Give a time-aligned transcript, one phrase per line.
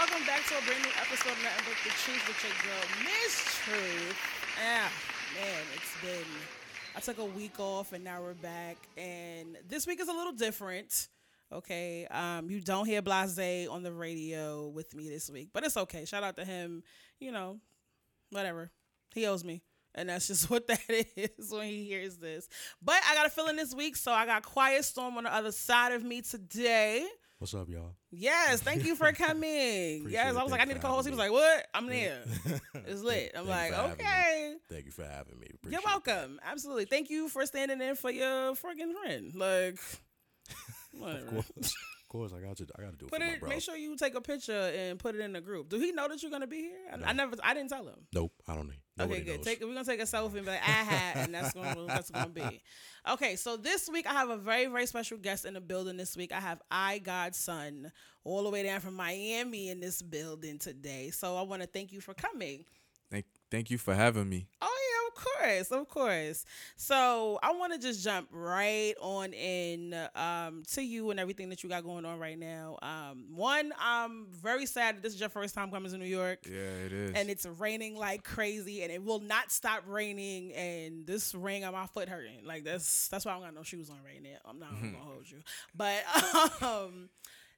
[0.00, 2.84] welcome back to a brand new episode of Nothing But the Truth with your girl,
[3.04, 4.16] Miss Truth.
[4.58, 4.90] Ah,
[5.34, 6.26] man, it's been.
[6.96, 8.78] I took a week off and now we're back.
[8.96, 11.08] And this week is a little different.
[11.52, 15.76] Okay, um, you don't hear Blase on the radio with me this week, but it's
[15.76, 16.06] okay.
[16.06, 16.82] Shout out to him.
[17.18, 17.58] You know,
[18.30, 18.70] whatever.
[19.14, 19.60] He owes me.
[19.94, 22.48] And that's just what that is when he hears this.
[22.80, 25.52] But I got a feeling this week, so I got Quiet Storm on the other
[25.52, 27.06] side of me today.
[27.40, 27.94] What's up, y'all?
[28.10, 30.04] Yes, thank you for coming.
[30.10, 31.06] yes, I was like, I need to co-host.
[31.06, 31.66] He was like, "What?
[31.72, 32.18] I'm there.
[32.86, 35.46] It's lit." I'm like, "Okay." Thank you for having me.
[35.54, 36.38] Appreciate You're welcome.
[36.44, 36.84] Absolutely.
[36.84, 39.34] Thank you for standing in for your fucking friend.
[39.34, 39.78] Like,
[40.92, 41.38] whatever.
[41.38, 42.66] Of course, of course, I got to.
[42.78, 43.42] I got to do it Put it.
[43.48, 45.70] Make sure you take a picture and put it in the group.
[45.70, 46.78] Do he know that you're gonna be here?
[46.92, 47.36] I, I never.
[47.42, 48.06] I didn't tell him.
[48.12, 48.82] Nope, I don't need.
[49.00, 49.36] Nobody okay, good.
[49.36, 49.46] knows.
[49.46, 51.74] Take, we're gonna take a selfie and be like, ah, I had, and that's gonna
[51.86, 52.62] that's gonna be.
[53.08, 55.96] Okay, so this week I have a very very special guest in the building.
[55.96, 57.90] This week I have I Godson
[58.24, 61.10] all the way down from Miami in this building today.
[61.10, 62.64] So I want to thank you for coming.
[63.10, 64.46] Thank, thank you for having me.
[64.62, 64.79] Oh yeah, of
[65.22, 66.44] course, of course.
[66.76, 71.62] So I want to just jump right on in um, to you and everything that
[71.62, 72.78] you got going on right now.
[72.82, 76.40] Um, one, I'm very sad that this is your first time coming to New York.
[76.46, 76.54] Yeah,
[76.86, 77.12] it is.
[77.14, 81.72] and it's raining like crazy and it will not stop raining and this rain on
[81.72, 84.38] my foot hurting like that's that's why i don't got no shoes on right now
[84.48, 85.38] i'm not gonna hold you
[85.74, 86.02] but
[86.62, 87.08] um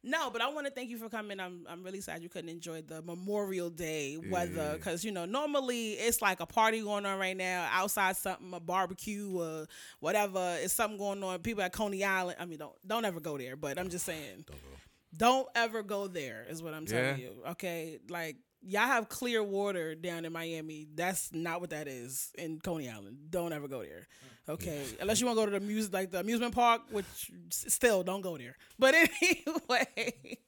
[0.02, 2.50] no but i want to thank you for coming i'm i'm really sad you couldn't
[2.50, 4.72] enjoy the memorial day weather Yeah.
[4.74, 8.60] because you know normally it's like a party going on right now outside something a
[8.60, 9.66] barbecue or
[10.00, 13.38] whatever it's something going on people at coney island i mean don't don't ever go
[13.38, 14.68] there but i'm just saying Don't go.
[15.16, 17.26] don't ever go there is what i'm telling Yeah.
[17.26, 22.30] you okay like y'all have clear water down in miami that's not what that is
[22.38, 24.06] in coney island don't ever go there
[24.48, 28.02] okay unless you want to go to the music like the amusement park which still
[28.02, 30.38] don't go there but anyway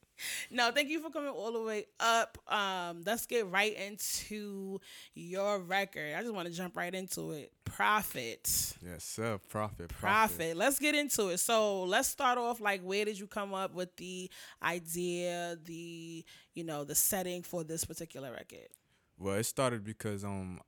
[0.51, 4.79] no thank you for coming all the way up um let's get right into
[5.13, 9.39] your record i just want to jump right into it profit yes, sir.
[9.49, 9.89] Profit.
[9.89, 10.55] profit.
[10.55, 11.39] Let's get into it.
[11.39, 14.29] So let's start off like where did you come up with the
[14.63, 16.23] idea, the
[16.53, 18.69] you know, the setting for this particular record?
[19.17, 20.59] Well, it started because um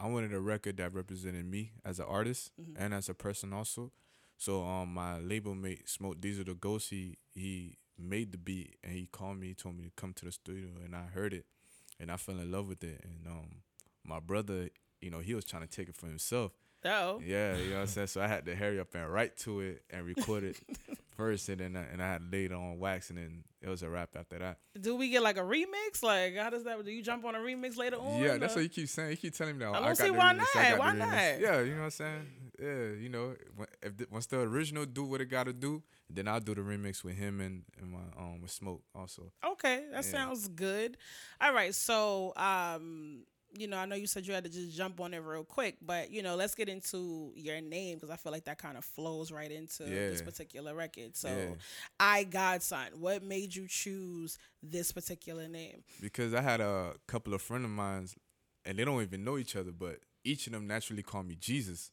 [0.00, 2.82] I wanted a record that represented me as an artist Mm-hmm.
[2.82, 3.92] and as a person also.
[4.36, 8.92] So um my label mate Smoke Diesel the Ghost he he made the beat and
[8.92, 11.46] he called me, told me to come to the studio and I heard it
[12.00, 13.62] and I fell in love with it and um
[14.04, 14.68] my brother,
[15.00, 16.52] you know, he was trying to take it for himself.
[16.84, 18.06] Oh, Yeah, you know what I'm saying?
[18.08, 20.56] So I had to hurry up and write to it and record it
[21.16, 23.82] first and then I, and I had laid it on wax and then it was
[23.82, 24.58] a wrap after that.
[24.78, 26.02] do we get like a remix?
[26.02, 26.84] Like, how does that?
[26.84, 28.20] Do you jump on a remix later on?
[28.22, 29.10] Yeah, that's or- what you keep saying.
[29.12, 29.70] You keep telling me that.
[29.70, 30.78] I don't got see the why remix, not.
[30.78, 31.08] Why not?
[31.40, 32.26] Yeah, you know what I'm saying.
[32.60, 33.34] Yeah, you know,
[33.82, 36.60] if the, once the original do what it got to do, then I'll do the
[36.60, 39.32] remix with him and, and my um with Smoke also.
[39.52, 40.10] Okay, that Yeah.
[40.10, 40.96] sounds good.
[41.40, 43.24] All right, so um,
[43.56, 45.76] you know, I know you said you had to just jump on it real quick,
[45.80, 48.84] but you know, let's get into your name because I feel like that kind of
[48.84, 51.16] flows right into this particular record.
[51.16, 51.54] So, Yeah.
[51.98, 55.82] I Godson, what made you choose this particular name?
[56.00, 58.08] Because I had a couple of friend of mine,
[58.64, 61.90] and they don't even know each other, but each of them naturally call me Jesus.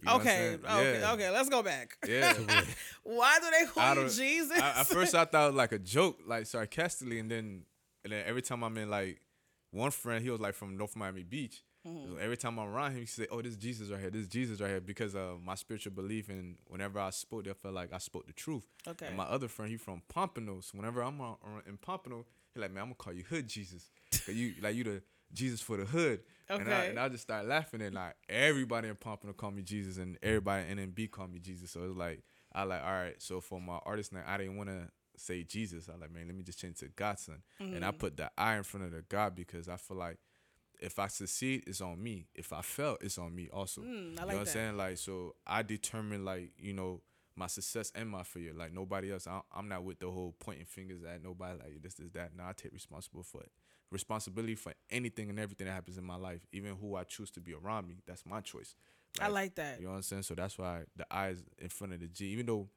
[0.00, 1.12] You know okay, okay, Yeah.
[1.12, 1.30] okay.
[1.30, 1.96] Let's go back.
[2.08, 2.32] Yeah.
[3.02, 4.58] Why do they call you Jesus?
[4.58, 7.62] I, at first, I thought it was like a joke, like sarcastically, and then
[8.04, 9.20] and then every time I'm in like
[9.70, 11.62] one friend, he was like from North Miami Beach.
[11.86, 12.12] Mm-hmm.
[12.12, 14.10] So every time I'm around him, he say, "Oh, this is Jesus right here.
[14.10, 16.28] This is Jesus right here," because of my spiritual belief.
[16.28, 18.66] And whenever I spoke, I felt like I spoke the truth.
[18.86, 19.06] Okay.
[19.06, 20.60] And my other friend, he from Pompano.
[20.60, 23.48] So whenever I'm on, on- in Pompano, he like, "Man, I'm gonna call you Hood
[23.48, 23.90] Jesus,
[24.26, 26.20] cause you like you the Jesus for the hood."
[26.50, 26.88] And I, Okay.
[26.90, 30.68] and I just started laughing, and like everybody in Pompano call me Jesus, and everybody
[30.68, 31.70] in NB call me Jesus.
[31.70, 33.22] So it's like I like, all right.
[33.22, 34.88] So for my artist name, I didn't want to
[35.20, 35.88] say Jesus.
[35.88, 37.84] I like, man, let me just change to Godson, and Mm-hmm.
[37.84, 40.18] I put the I in front of the God because I feel like
[40.80, 42.26] if I succeed, it's on me.
[42.34, 43.82] If I fail, it's on me also.
[43.82, 44.76] Mm, I you know like what I'm saying?
[44.76, 47.02] Like, so I determine like you know
[47.36, 48.52] my success and my failure.
[48.54, 49.26] Like nobody else.
[49.26, 51.58] I, I'm not with the whole pointing fingers at nobody.
[51.58, 52.30] Like this, is that.
[52.36, 53.50] No, I take responsible for it.
[53.90, 57.40] Responsibility for anything and everything that happens in my life, even who I choose to
[57.40, 57.96] be around me.
[58.06, 58.74] That's my choice.
[59.20, 59.78] I like that.
[59.80, 60.22] You know what I'm saying?
[60.22, 62.26] So that's why the I is in front of the G.
[62.26, 62.68] Even though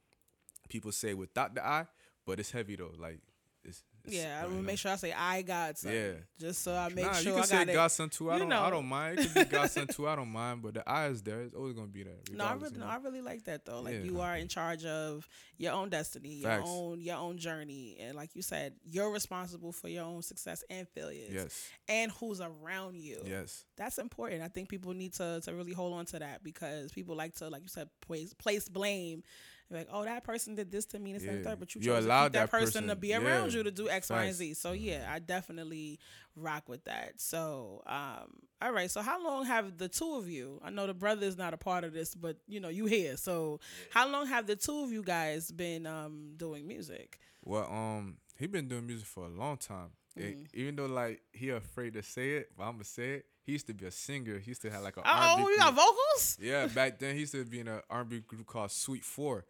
[0.69, 1.85] people say without the I,
[2.25, 2.91] but it's heavy though.
[2.97, 3.19] Like
[3.65, 4.63] it's, it's Yeah, I you will know.
[4.63, 5.93] make sure I say I Godson.
[5.93, 6.11] Yeah.
[6.37, 7.73] just so I make nah, sure you can I say got.
[7.73, 8.29] Godson too.
[8.29, 8.49] I don't.
[8.49, 8.61] know.
[8.61, 9.19] I don't mind.
[9.19, 10.05] It could be Godson too.
[10.05, 10.61] I don't mind.
[10.61, 11.39] But the I is there.
[11.43, 12.15] It's always gonna be there.
[12.33, 12.85] No, I really, no.
[12.85, 13.79] I really like that though.
[13.79, 13.99] Like Yeah.
[14.01, 15.25] you are in charge of
[15.57, 16.67] your own destiny, your Facts.
[16.67, 20.85] own your own journey, and like you said, you're responsible for your own success and
[20.89, 21.69] failures, Yes.
[21.87, 23.21] and who's around you.
[23.25, 23.63] Yes.
[23.77, 24.41] That's important.
[24.41, 27.47] I think people need to to really hold on to that because people like to,
[27.47, 29.23] like you said, place place blame
[29.69, 31.87] like, oh, that person did this to me, this and the third, but you You
[31.87, 33.57] chose to allowed that, that person, to be around yeah.
[33.57, 34.53] you to do X, Y, and Z.
[34.55, 35.99] So yeah, I definitely
[36.35, 37.13] rock with that.
[37.19, 38.89] So, um, all right.
[38.91, 40.59] So how long have the two of you?
[40.63, 43.17] I know the brother is not a part of this, but you know you here.
[43.17, 47.19] So how long have the two of you guys been um doing music?
[47.43, 49.89] Well, um, he been doing music for a long time.
[50.15, 50.47] It- Mm.
[50.53, 53.25] even though like he afraid to say it, but I'm gonna say it.
[53.45, 54.37] He used to be a singer.
[54.39, 56.37] He used to have like a Oh, you got vocals?
[56.39, 59.43] Yeah, back then he used to be in an R&B group called Sweet Four.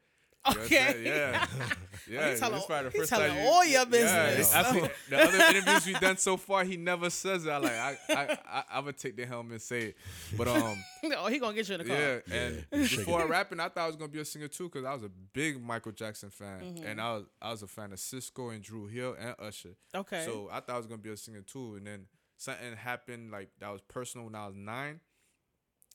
[0.45, 1.03] You know what I'm Okay.
[1.05, 1.47] Yeah,
[2.09, 2.33] yeah.
[2.33, 4.53] He telling- probably the first telling time you- all your business.
[4.53, 6.63] I see the other interviews we've done so far.
[6.65, 7.61] He never says that.
[7.61, 9.97] Like I I I, I would take the helm and say it,
[10.37, 10.83] but um.
[11.17, 11.97] oh, he gonna get you in the car.
[11.97, 14.93] Yeah, and before rapping, I thought I was gonna be a singer too, cause I
[14.93, 16.85] was a big Michael Jackson fan, Mm-hmm.
[16.87, 19.75] and I was I was a fan of Sisqó and Dru Hill and Usher.
[19.95, 20.23] Okay.
[20.25, 22.05] So I thought I was gonna be a singer too, and then
[22.37, 24.99] something happened like that was personal when I was nine,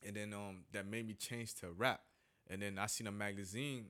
[0.06, 2.00] and then um that made me change to rap,
[2.48, 3.86] and then I seen a magazine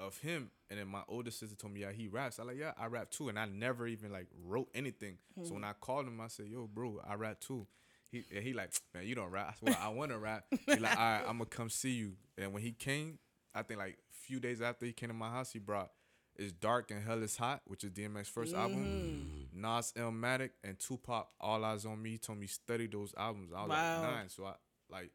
[0.00, 2.38] of him, and then my older sister told me yeah he raps.
[2.38, 5.18] I like yeah I rap too, and I never even like wrote anything.
[5.42, 7.66] So when I called him, I said yo bro I rap too.
[8.10, 9.56] He and he like man you don't rap.
[9.60, 10.44] I well I want to rap.
[10.50, 12.12] He like all right I'm gonna come see you.
[12.36, 13.18] And when he came,
[13.54, 15.90] I think like a few days after he came to my house, he brought.
[16.36, 18.56] It's Dark and Hell is Hot, which is DMX 1st mm-hmm.
[18.56, 19.48] album.
[19.52, 22.10] Nas Illmatic and Tupac All Eyez on Me.
[22.10, 23.50] He told me study those albums.
[23.52, 24.02] I was Wow.
[24.02, 24.28] like nine.
[24.28, 24.54] So I
[24.88, 25.10] like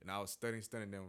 [0.00, 0.90] and I was studying, studying.
[0.90, 1.00] Then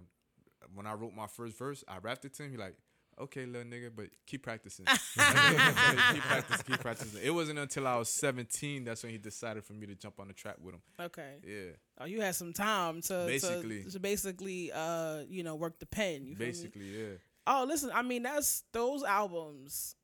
[0.73, 2.51] when I wrote my first verse, I rapped it to him.
[2.51, 2.75] He like,
[3.19, 4.85] okay, little nigga, but keep practicing.
[5.15, 7.19] keep practicing, keep practicing.
[7.23, 10.27] It wasn't until I was 17 that's when he decided for me to jump on
[10.27, 10.81] the track with him.
[10.99, 11.35] Okay.
[11.45, 11.71] Yeah,
[12.01, 13.83] Oh, you had some time to Basically.
[13.83, 16.25] to, to basically uh you know work the pen.
[16.25, 16.51] You feel me?
[16.51, 17.13] basically, yeah.
[17.47, 19.95] Oh, listen, I mean that's those albums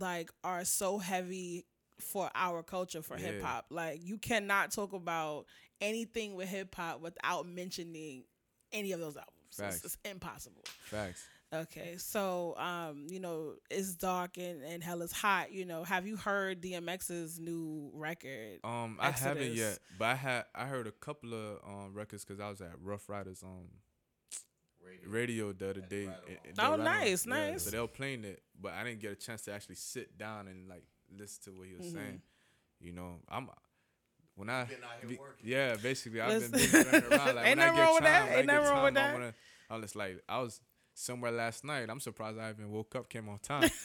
[0.00, 1.66] like are so heavy
[2.00, 3.26] for our culture for Yeah.
[3.26, 3.66] hip hop.
[3.70, 5.46] Like you cannot talk about
[5.80, 8.24] anything with hip hop without mentioning
[8.72, 9.30] any of those albums.
[9.50, 9.84] It's, Facts.
[9.84, 10.62] it's impossible.
[10.86, 11.24] Facts.
[11.54, 15.52] Okay, so um, you know, it's dark and, and hell is hot.
[15.52, 18.58] You know, have you heard DMX's new record?
[18.64, 22.40] Um, I haven't yet, but I had I heard a couple of um records because
[22.40, 23.68] I was at Ruff Ryders um
[25.06, 26.04] radio, the other day.
[26.04, 26.14] and-
[26.44, 27.62] and Oh, they nice, yeah, nice.
[27.64, 30.48] So they were playing it, but I didn't get a chance to actually sit down
[30.48, 30.84] and like
[31.16, 31.96] listen to what he was Mm-hmm.
[31.96, 32.22] saying.
[32.80, 33.48] You know, I'm
[34.36, 35.08] when I been out here
[35.42, 36.82] be- yeah, basically I've been, Listen.
[36.82, 37.36] been running around.
[37.36, 38.24] Like, Ain't nothing get wrong with time, that.
[38.24, 39.12] when I Ain't get nothing wrong with time, I that.
[39.14, 39.34] wanna-
[39.70, 40.60] I was like, I was
[40.94, 41.88] somewhere last night.
[41.90, 43.68] I'm surprised I even woke up, came on time.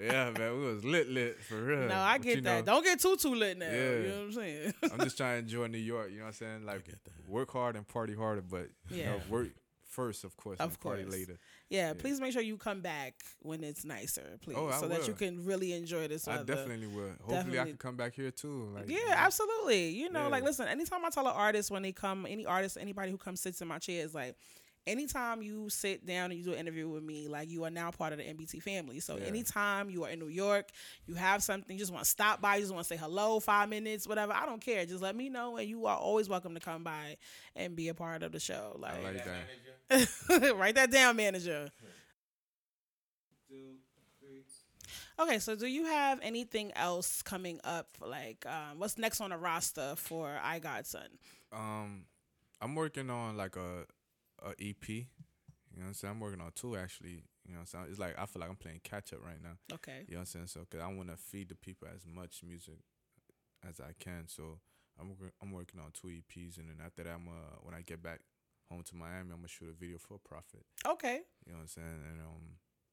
[0.00, 1.88] yeah, man, we was lit, lit for real.
[1.88, 2.66] no, I But, get that.
[2.66, 3.70] know, Don't get too too lit now.
[3.70, 4.08] You Yeah.
[4.10, 4.74] know what I'm saying?
[4.92, 6.10] I'm just trying to enjoy New York.
[6.10, 6.64] You know what I'm saying?
[6.66, 7.28] Like get that.
[7.28, 9.30] work hard and party harder, but you know, Yeah.
[9.30, 9.48] work
[9.84, 11.14] first, of course, Of and party course.
[11.14, 11.36] later.
[11.68, 15.08] yeah, please make sure you come back when it's nicer, please, Oh, I so that
[15.08, 17.08] you can really enjoy this I definitely will.
[17.08, 17.58] Hopefully, Definitely.
[17.60, 18.70] I can come back here too.
[18.72, 19.88] Like, Yeah, you know, absolutely.
[19.90, 23.10] You know, like listen, anytime I tell an artist when they come, any artist, anybody
[23.10, 24.36] who comes sits in my chair is like,
[24.86, 27.90] anytime you sit down and you do an interview with me, like you are now
[27.90, 29.00] part of the NBT family.
[29.00, 29.24] So Yeah.
[29.24, 30.70] anytime you are in New York,
[31.06, 33.40] you have something, you just want to stop by, you just want to say hello,
[33.40, 34.32] five minutes, whatever.
[34.32, 34.84] I don't care.
[34.86, 37.16] Just let me know, and you are always welcome to come by
[37.54, 38.76] and be a part of the show.
[38.78, 40.54] Like, like that.
[40.56, 41.70] write that down, manager.
[45.18, 47.88] Okay, so do you have anything else coming up?
[48.00, 51.18] Like, um, what's next on the roster for I Godson?
[51.52, 52.04] Um,
[52.60, 53.84] I'm working on like a
[54.42, 54.88] a EP.
[54.88, 55.06] You
[55.76, 56.14] know what I'm saying?
[56.14, 57.24] I'm working on two actually.
[57.46, 57.86] You know what I'm saying?
[57.90, 59.56] It's like I feel like I'm playing catch up right now.
[59.74, 60.04] Okay.
[60.08, 60.46] You know what I'm saying?
[60.48, 62.78] So, cause I want to feed the people as much music
[63.68, 64.24] as I can.
[64.26, 64.58] So,
[65.00, 68.02] I'm I'm working on two EPs, and then after that, I'm uh when I get
[68.02, 68.20] back
[68.70, 70.64] home to Miami, I'm gonna shoot a video for Profit.
[70.86, 71.20] Okay.
[71.46, 72.00] You know what I'm saying?
[72.10, 72.42] And um,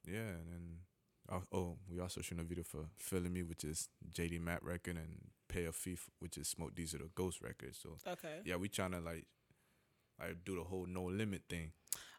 [0.07, 0.63] yeah, and then
[1.29, 4.95] oh, oh we also shooting a video for Feeling Me, which is JD Mac record,
[4.97, 7.75] and Pay a Fee, which is Smoke Diesel the Ghost record.
[7.75, 8.39] So Okay.
[8.45, 9.25] yeah, we trying to like
[10.19, 11.71] like do the whole no limit thing.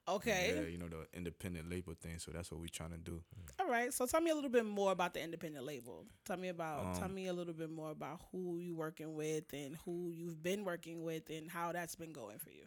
[0.08, 0.54] Okay.
[0.54, 2.18] Yeah, you know the independent label thing.
[2.18, 3.20] So that's what we're trying to do.
[3.60, 3.92] All right.
[3.92, 6.06] So tell me a little bit more about the independent label.
[6.24, 6.94] Tell me about.
[6.94, 10.42] tell Um, me a little bit more about who you working with and who you've
[10.42, 12.64] been working with and how that's been going for you.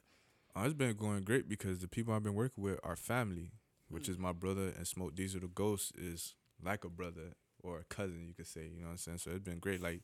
[0.56, 3.54] Uh, it's been going great because the people I've been working with are family,
[3.90, 7.34] which is my brother and Smoke Diesel the Ghost is like a brother
[7.64, 8.70] or a cousin, you could say.
[8.72, 9.18] You know what I'm saying?
[9.20, 9.82] So it's been great.
[9.82, 10.02] Like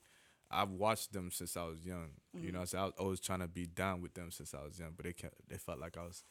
[0.50, 2.10] I've watched them since I was young.
[2.42, 2.82] You know what I'm saying?
[2.84, 5.14] I was always trying to be down with them since I was young, but they
[5.14, 6.24] kept, they felt like I was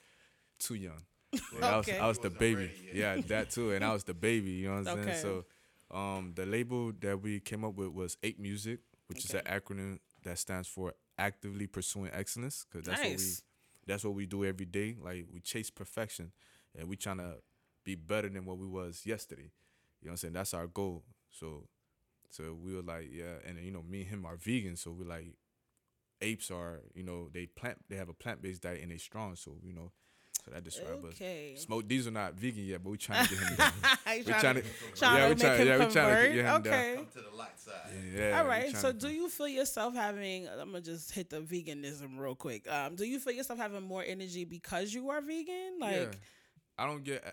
[0.58, 1.02] too young.
[1.52, 1.98] Like, I was Okay.
[1.98, 2.72] I was the baby.
[2.92, 3.72] Yeah, that too.
[3.72, 5.12] And I was the baby, you know what I'm Okay.
[5.12, 5.12] saying?
[5.12, 5.44] So
[5.90, 9.98] um the label that we came up with was APE Music, which is an acronym
[10.24, 13.42] that stands for actively pursuing excellence because that's what we Nice.
[13.86, 14.96] that's what we do every day.
[15.00, 16.32] Like we chase perfection,
[16.76, 17.36] and we trying to
[17.84, 19.50] be better than what we was yesterday.
[20.00, 20.32] You know what I'm saying?
[20.34, 21.04] That's our goal.
[21.30, 21.68] So,
[22.30, 25.06] so we were like, yeah, and you know, me and him are vegan, so we're
[25.08, 25.34] like
[26.22, 29.36] apes are, you know, they plant, they have a plant based diet and they strong.
[29.36, 29.92] So you know,
[30.44, 31.54] So that describes Okay.
[31.56, 31.62] us.
[31.62, 33.56] Smoke Diesel not vegan yet, but we're trying to get him.
[34.06, 34.62] I we trying to,
[34.94, 36.34] trying yeah, we make trying, him yeah, we trying to convert.
[36.34, 36.56] get him down.
[36.66, 36.94] okay.
[36.96, 37.74] Come to the light side.
[38.14, 38.70] Yeah, All we right.
[38.70, 40.48] trying So, to- do you feel yourself having?
[40.48, 42.70] I'm gonna just hit the veganism real quick.
[42.70, 45.78] Um, do you feel yourself having more energy because you are vegan?
[45.80, 46.06] Like, yeah.
[46.78, 47.24] I don't get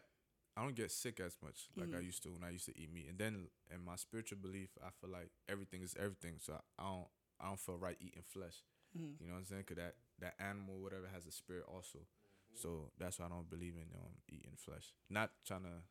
[0.56, 2.06] I don't get sick as much like I Mhm.
[2.06, 3.08] used to when I used to eat meat.
[3.10, 6.40] And then in my spiritual belief, I feel like everything is everything.
[6.40, 7.08] So I don't
[7.40, 8.64] I don't feel right eating flesh.
[8.96, 9.20] Mhm.
[9.20, 9.64] You know what I'm saying?
[9.66, 12.00] Cause that that animal whatever has a spirit also.
[12.54, 14.94] So that's why I don't believe in um eating flesh.
[15.10, 15.82] Not trying to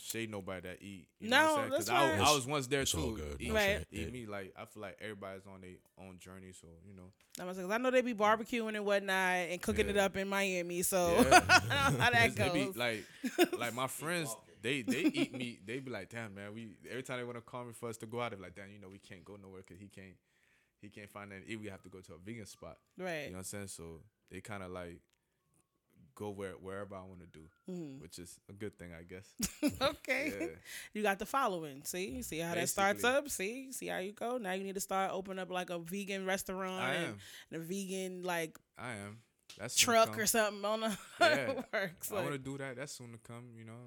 [0.00, 1.06] shade nobody that eat.
[1.20, 1.70] You know No, what I'm saying?
[1.72, 2.20] that's I, fine.
[2.20, 3.16] I was once there It's all too.
[3.16, 3.36] good.
[3.40, 3.86] Eat, No Right.
[3.90, 4.06] eat Yeah.
[4.10, 6.52] meat like I feel like everybody's on their own journey.
[6.52, 7.12] So you know.
[7.38, 10.16] I'm gonna say, 'cause I know they be barbecuing and whatnot and cooking it up
[10.16, 10.82] in Miami.
[10.82, 11.44] So Yeah.
[11.70, 12.76] I know how that It's- they be goes.
[12.76, 13.04] like,
[13.58, 15.66] like my friends, they they eat meat.
[15.66, 17.96] They be like, damn man, we every time they want to call me for us
[17.98, 20.16] to go out, they're like, damn, you know, we can't go nowhere because he can't,
[20.80, 21.42] he can't find that.
[21.46, 22.76] We have to go to a vegan spot.
[22.98, 23.24] right.
[23.24, 23.68] You know what I'm saying?
[23.68, 25.00] So they kind of like
[26.20, 28.00] go where wherever I want to do, Mhm.
[28.02, 29.26] which is a good thing, I guess.
[29.80, 30.32] okay.
[30.38, 30.46] Yeah.
[30.92, 31.82] You got the following.
[31.84, 33.28] See, see how that starts up.
[33.30, 34.36] See, see how you go.
[34.36, 37.18] Now you need to start opening up like a vegan restaurant I and, am,
[37.50, 39.22] and a vegan like I am.
[39.58, 40.60] That's truck or something.
[40.62, 41.62] Don't know Yeah.
[41.72, 42.12] works.
[42.12, 42.76] I want to do that.
[42.76, 43.54] That's soon to come.
[43.56, 43.80] You know,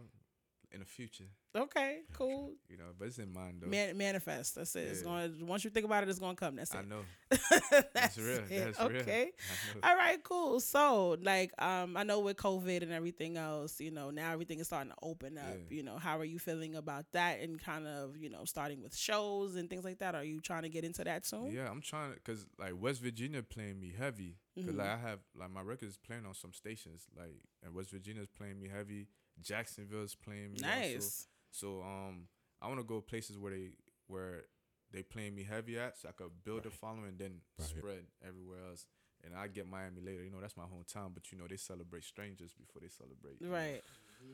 [0.72, 1.30] in the future.
[1.56, 2.52] Okay, cool.
[2.70, 3.68] You know, but it's in mind though.
[3.68, 4.56] Man, manifest.
[4.56, 4.88] That's it.
[4.90, 5.46] It's going.
[5.48, 6.56] Once you think about it, it's going to come.
[6.56, 6.78] That's it.
[6.78, 7.02] I know.
[7.32, 8.38] That's That's real.
[8.50, 8.50] it.
[8.50, 9.02] That's real.
[9.02, 9.32] okay.
[9.76, 9.80] Know.
[9.90, 10.60] All right, cool.
[10.60, 14.68] So, like, um, I know with COVID and everything else, you know, now everything is
[14.68, 15.46] starting to open up.
[15.70, 15.76] Yeah.
[15.78, 18.96] You know, how are you feeling about that and kind of, you know, starting with
[18.96, 20.14] shows and things like that?
[20.16, 21.52] Are you trying to get into that soon?
[21.52, 24.38] Yeah, I'm trying to, cause like West Virginia playing me heavy.
[24.56, 24.78] 'Cause, Mhm.
[24.78, 28.60] like I have like my records playing on some stations, like and West Virginia's playing
[28.60, 29.08] me heavy.
[29.42, 30.60] Jacksonville's playing me.
[30.64, 31.28] Also.
[31.54, 31.60] Nice.
[31.60, 32.28] So um,
[32.62, 33.70] I want to go places where they
[34.08, 34.46] where
[34.92, 37.68] they playing me heavy at, so I could build a following and then Right.
[37.68, 38.86] spread everywhere else.
[39.26, 40.24] And I get Miami later.
[40.24, 43.38] You know that's my hometown, but you know they celebrate strangers before they celebrate.
[43.40, 43.82] you know, Right.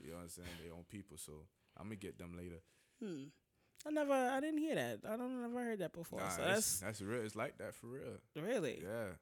[0.04, 0.48] You know what I'm saying?
[0.64, 1.18] Their own people.
[1.18, 1.46] So
[1.78, 2.62] I'm gonna get them later.
[3.02, 3.26] Hmm.
[3.88, 5.00] I never, I didn't hear that.
[5.08, 6.20] I don't never heard that before.
[6.20, 7.22] Nah, so that's, that's that's real.
[7.24, 8.18] It's like that for real.
[8.36, 8.82] really.
[8.84, 9.14] Yeah.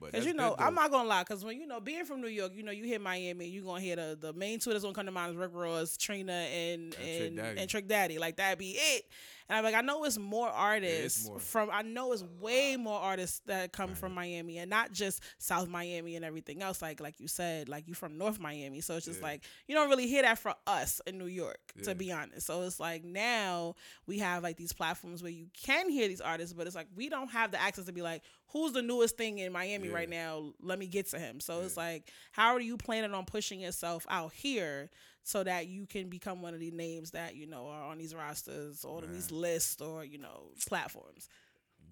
[0.00, 1.24] But Cause you know, I'm not gonna lie.
[1.24, 3.80] Cause when you know, being from New York, you know, you hear Miami, you gonna
[3.80, 6.92] hear the the main two that's gonna come to mind is Rick Ross, Trina, and
[6.92, 7.60] Trick and Daddy.
[7.60, 8.18] and Trick Daddy.
[8.18, 9.04] Like that be it.
[9.48, 11.38] And I'm like, I know it's more artists more.
[11.38, 11.68] from.
[11.70, 16.16] I know it's way more artists that come from Miami, and not just South Miami
[16.16, 16.80] and everything else.
[16.82, 19.26] Like like you said, like you from North Miami, so it's just Yeah.
[19.26, 21.84] like you don't really hear that for us in New York, Yeah.
[21.84, 22.46] to be honest.
[22.46, 23.74] So it's like now
[24.06, 27.08] we have like these platforms where you can hear these artists, but it's like we
[27.10, 28.22] don't have the access to be like,
[28.54, 29.94] who's the newest thing in Miami Yeah.
[29.94, 30.54] right now?
[30.62, 31.40] Let me get to him.
[31.40, 34.88] So it's like, how are you planning on pushing yourself out here
[35.24, 38.14] so that you can become one of the names that you know are on these
[38.14, 41.28] rosters or on these lists or you know platforms?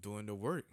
[0.01, 0.65] doing the work.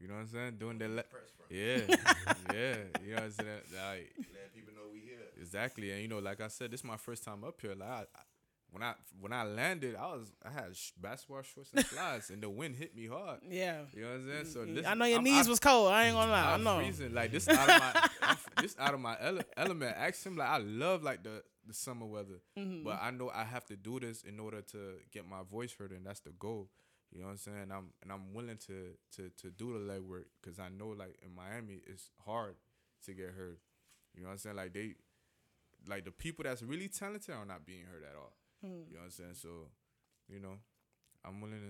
[0.00, 0.56] You know what I'm saying?
[0.58, 1.04] Doing the le-
[1.48, 1.78] yeah,
[2.52, 2.76] yeah.
[3.02, 3.60] You know what I'm saying?
[3.74, 5.18] Like Let people know we here.
[5.40, 7.74] exactly, and you know, like I said, this is my first time up here.
[7.74, 8.22] Like I, I-
[8.70, 12.42] when I when I landed, I was I had sh- basketball shorts and slides, and
[12.42, 13.40] the wind hit me hard.
[13.48, 13.82] Yeah.
[13.94, 14.44] You know what I'm saying?
[14.46, 15.92] So this, I know your I'm- knees I- was cold.
[15.92, 16.52] I ain't gonna lie.
[16.54, 16.78] I know.
[16.78, 17.14] freezing.
[17.14, 19.96] Like this out of my this out of my ele- element.
[19.96, 22.84] Ask him like I love like the the summer weather, Mm-hmm.
[22.84, 24.78] but I know I have to do this in order to
[25.10, 26.68] get my voice heard, and that's the goal.
[27.12, 27.70] You know what I'm saying?
[27.72, 31.34] I'm and I'm willing to to to do the legwork because I know like in
[31.34, 32.56] Miami it's hard
[33.06, 33.58] to get heard.
[34.14, 34.56] You know what I'm saying?
[34.56, 34.94] Like they,
[35.88, 38.32] like the people that's really talented are not being heard at all.
[38.66, 38.88] Mm.
[38.88, 39.34] You know what I'm saying?
[39.34, 39.48] So,
[40.28, 40.54] you know,
[41.24, 41.60] I'm willing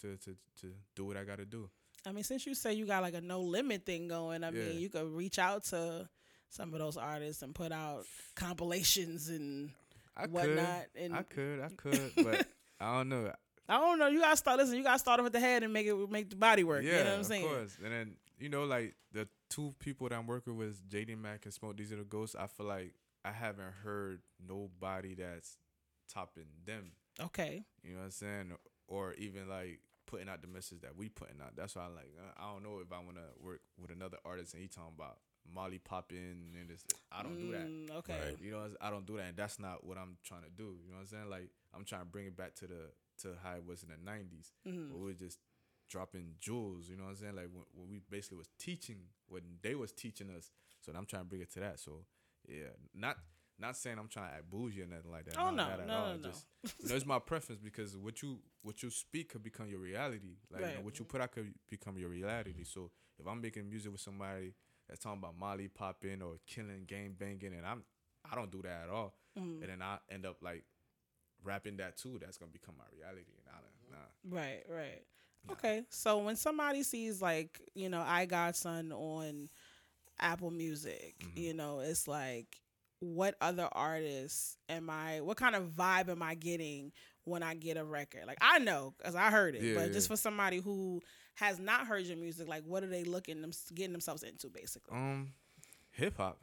[0.00, 1.68] to to to, to do what I got to do.
[2.06, 4.64] I mean, since you say you got like a no limit thing going, I Yeah.
[4.68, 6.08] mean, you could reach out to
[6.50, 8.04] some of those artists and put out
[8.36, 9.70] compilations and
[10.16, 10.86] I whatnot.
[10.94, 12.46] could, and I could, I could, but
[12.80, 13.32] I don't know.
[13.68, 14.08] I don't know.
[14.08, 14.58] You gotta start.
[14.58, 16.84] Listen, you gotta start off with the head and make it make the body work.
[16.84, 17.44] Yeah, you know what I'm saying?
[17.44, 17.78] of course.
[17.82, 21.54] And then you know, like the two people that I'm working with, JD Mac and
[21.54, 21.76] Smoke.
[21.76, 22.36] Diesel the Ghost.
[22.38, 22.92] I feel like
[23.24, 25.56] I haven't heard nobody that's
[26.12, 26.92] topping them.
[27.20, 27.64] Okay.
[27.82, 28.52] You know what I'm saying?
[28.88, 31.56] Or even like putting out the message that we putting out.
[31.56, 32.12] That's why I like.
[32.36, 35.18] I don't know if I want to work with another artist and he talking about
[35.52, 36.84] Molly popping and this.
[37.12, 37.66] I don't do that.
[37.66, 38.18] Mm, okay.
[38.26, 38.36] Right.
[38.40, 38.76] You know, I'm saying?
[38.80, 40.76] I don't do that, and that's not what I'm trying to do.
[40.84, 41.30] You know what I'm saying?
[41.30, 42.90] Like I'm trying to bring it back to the
[43.22, 44.90] to how it was in the '90s, Mhm.
[44.90, 45.38] where we were just
[45.88, 46.88] dropping jewels.
[46.88, 47.36] You know what I'm saying?
[47.36, 48.96] Like when, when we basically was teaching
[49.28, 50.50] when they was teaching us.
[50.80, 51.78] So I'm trying to bring it to that.
[51.80, 52.04] So
[52.48, 53.16] yeah, not
[53.58, 55.36] not saying I'm trying to act bougie or nothing like that.
[55.38, 56.06] Oh, no, that at no, all.
[56.08, 56.28] no, no.
[56.28, 56.46] Just
[56.82, 60.36] you know, it's my preference because what you what you speak could become your reality.
[60.50, 62.64] Like you know, what you put out could become your reality.
[62.64, 64.54] So if I'm making music with somebody
[64.88, 67.84] that's talking about Molly popping or killing, game banging, and I'm
[68.30, 69.60] I don't do that at all, Mm.
[69.62, 70.64] and then I end up like
[71.42, 72.18] rapping that too.
[72.20, 74.00] That's gonna become my reality, and I don't
[74.32, 74.40] nah.
[74.40, 74.62] Right.
[74.68, 75.02] Right.
[75.52, 75.82] Okay.
[75.90, 79.48] So when somebody sees like you know I Godson on
[80.18, 81.38] Apple Music, Mm-hmm.
[81.38, 82.60] you know it's like.
[83.04, 85.20] What other artists am I?
[85.20, 86.92] What kind of vibe am I getting
[87.24, 88.22] when I get a record?
[88.26, 89.92] Like I know because I heard it, Yeah, but yeah.
[89.92, 91.00] just for somebody who
[91.36, 94.94] has not heard your music, like what are they looking them getting themselves into basically?
[94.96, 95.32] Um,
[95.92, 96.40] hip hop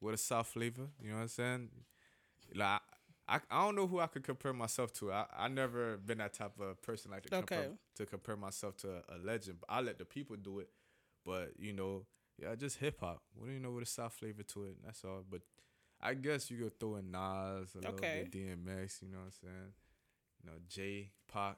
[0.00, 0.88] with a soft flavor.
[1.02, 1.68] You know what I'm saying?
[2.54, 2.80] Like
[3.28, 5.12] I, I don't know who I could compare myself to.
[5.12, 7.70] I I never been that type of person like to compare Okay.
[7.96, 9.58] to compare myself to a, a legend.
[9.60, 10.68] But I let the people do it.
[11.24, 12.04] But you know,
[12.38, 13.22] yeah, just hip hop.
[13.34, 14.76] What do you know with a soft flavor to it?
[14.84, 15.24] That's all.
[15.28, 15.40] But
[16.04, 18.28] I guess you could throw in Nas, a little Okay.
[18.30, 19.02] bit DMX.
[19.02, 19.72] You know what I'm saying?
[20.42, 21.56] You know Jay, Pac.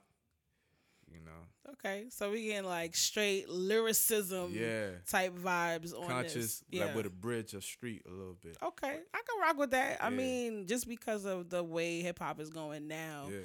[1.09, 6.63] You know, Okay, so we getting like straight lyricism yeah, type vibes on conscious this.
[6.69, 6.85] Yeah.
[6.87, 8.57] like with a bridge, of street, a little bit.
[8.61, 9.99] Okay, I can rock with that.
[10.03, 13.37] I mean, just because of the way hip hop is going now, Yeah.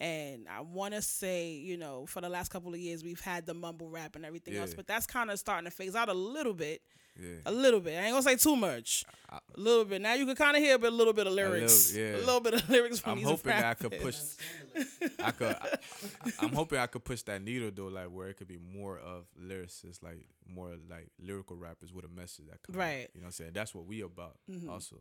[0.00, 3.44] And I want to say, you know, for the last couple of years, we've had
[3.46, 6.14] the mumble rap and everything else, but that's kind of starting to phase out a
[6.14, 6.80] little bit.
[7.20, 7.36] Yeah.
[7.44, 7.98] A little bit.
[7.98, 9.04] I ain't gonna say too much.
[9.28, 10.00] I- A little bit.
[10.00, 11.92] Now you can kind of hear a, bit, a little bit of little- lyrics.
[11.94, 12.16] yeah.
[12.16, 14.16] A little bit of lyrics from I'm hoping I could push.
[15.22, 15.48] I could.
[15.60, 15.76] I,
[16.40, 19.24] I'm hoping I could push that needle though, like where it could be more of
[19.38, 22.76] lyricists, like more like lyrical rappers with a message that come.
[22.76, 22.78] out.
[22.78, 23.08] Right.
[23.08, 23.18] Mm-hmm.
[23.18, 23.50] You know what I'm saying?
[23.54, 24.36] That's what we about.
[24.70, 24.96] Also.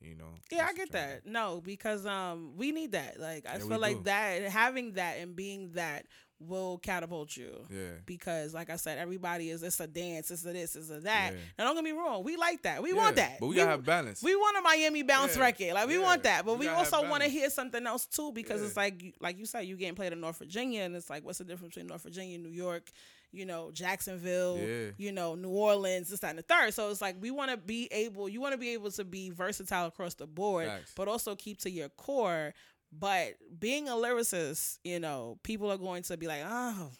[0.00, 0.34] You know.
[0.52, 1.26] Yeah, I get that.
[1.26, 3.18] No, because um, we need that.
[3.18, 4.02] Like, I Yeah, feel like do.
[4.04, 6.06] that having that and being that
[6.38, 7.64] will catapult you.
[7.70, 7.92] Yeah.
[8.04, 11.32] because like I said, everybody is it's a dance, it's a this, it's a that.
[11.32, 11.38] Yeah.
[11.58, 12.82] Now don't get me wrong, we like that.
[12.82, 13.38] We Yeah, want that.
[13.40, 14.22] But we, gotta have balance.
[14.22, 15.72] we want a Miami bounce record.
[15.72, 16.44] Like we want that.
[16.44, 19.38] But we we, also want to hear something else too because it's like you- like
[19.38, 21.86] you said, you getting played in North Virginia and it's like what's the difference between
[21.86, 22.92] North Virginia, and New York,
[23.36, 24.90] you know, Jacksonville, Yeah.
[24.96, 26.72] you know, New Orleans, this, that, and the third.
[26.74, 29.30] So it's like we want to be able you want to be able to be
[29.30, 30.92] versatile across the board, Facts.
[30.96, 32.54] but also keep to your core.
[32.92, 36.90] But being a lyricist, you know, people are going to be like, oh,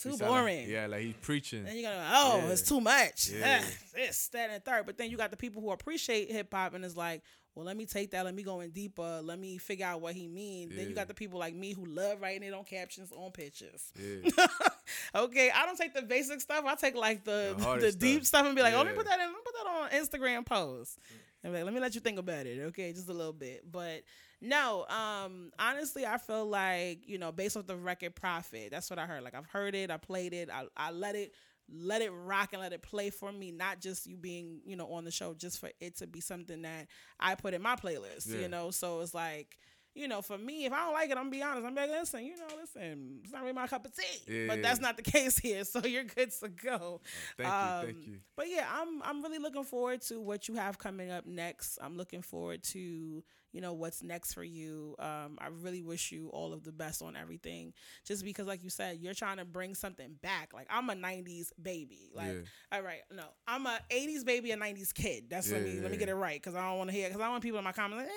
[0.00, 0.70] too sound like- boring.
[0.70, 1.64] yeah, like he's preaching.
[1.64, 2.52] Then you're gonna, oh, Yeah.
[2.52, 3.28] it's too much.
[3.30, 3.64] Yeah.
[3.94, 4.86] this, that, and third.
[4.86, 7.22] But then you got the people who appreciate hip hop and it's like,
[7.54, 10.14] well, let me take that, let me go in deeper, let me figure out what
[10.14, 10.76] he means.
[10.76, 13.90] Then you got the people like me who love writing it on captions on pictures.
[14.00, 14.30] Yeah.
[15.14, 16.64] okay, I don't take the basic stuff.
[16.66, 18.46] I take like the The the, deep stuff.
[18.46, 20.44] and be like, oh, let me put that in, let me put that on Instagram
[20.46, 20.98] post.
[21.44, 23.70] And be like, let me let you think about it, okay, just a little bit.
[23.70, 24.02] But
[24.40, 28.98] no, um, honestly, I feel like you know, based off the record profit, that's what
[28.98, 29.22] I heard.
[29.22, 31.32] Like I've heard it, I played it, I, I let it
[31.70, 34.90] let it rock and let it play for me not just you being you know
[34.90, 36.86] on the show just for it to be something that
[37.20, 38.38] i put in my playlist Yeah.
[38.38, 39.58] you know so it's like
[39.98, 41.90] you know for me if i don't like it i'm gonna be honest i'm like
[41.90, 44.96] listen you know listen it's not really my cup of tea Yeah, but that's not
[44.96, 47.00] the case here so you're good to go
[47.36, 47.68] Thank you.
[47.80, 48.18] Thank Um, you.
[48.36, 51.78] but yeah, I'm I'm really looking forward to what you have coming up next.
[51.82, 52.78] I'm looking forward to
[53.52, 54.94] you know what's next for you.
[54.98, 57.72] Um, I really wish you all of the best on everything.
[58.06, 60.52] Just because, like you said, you're trying to bring something back.
[60.54, 62.10] Like I'm a '90s baby.
[62.14, 62.26] Like,
[62.70, 62.78] Yeah.
[62.78, 65.24] all right, no, I'm a '80s baby, a '90s kid.
[65.30, 67.08] That's let Yeah, me let me get it right because I don't want to hear
[67.08, 68.12] because I want people in my comments like.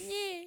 [0.00, 0.44] Yeah.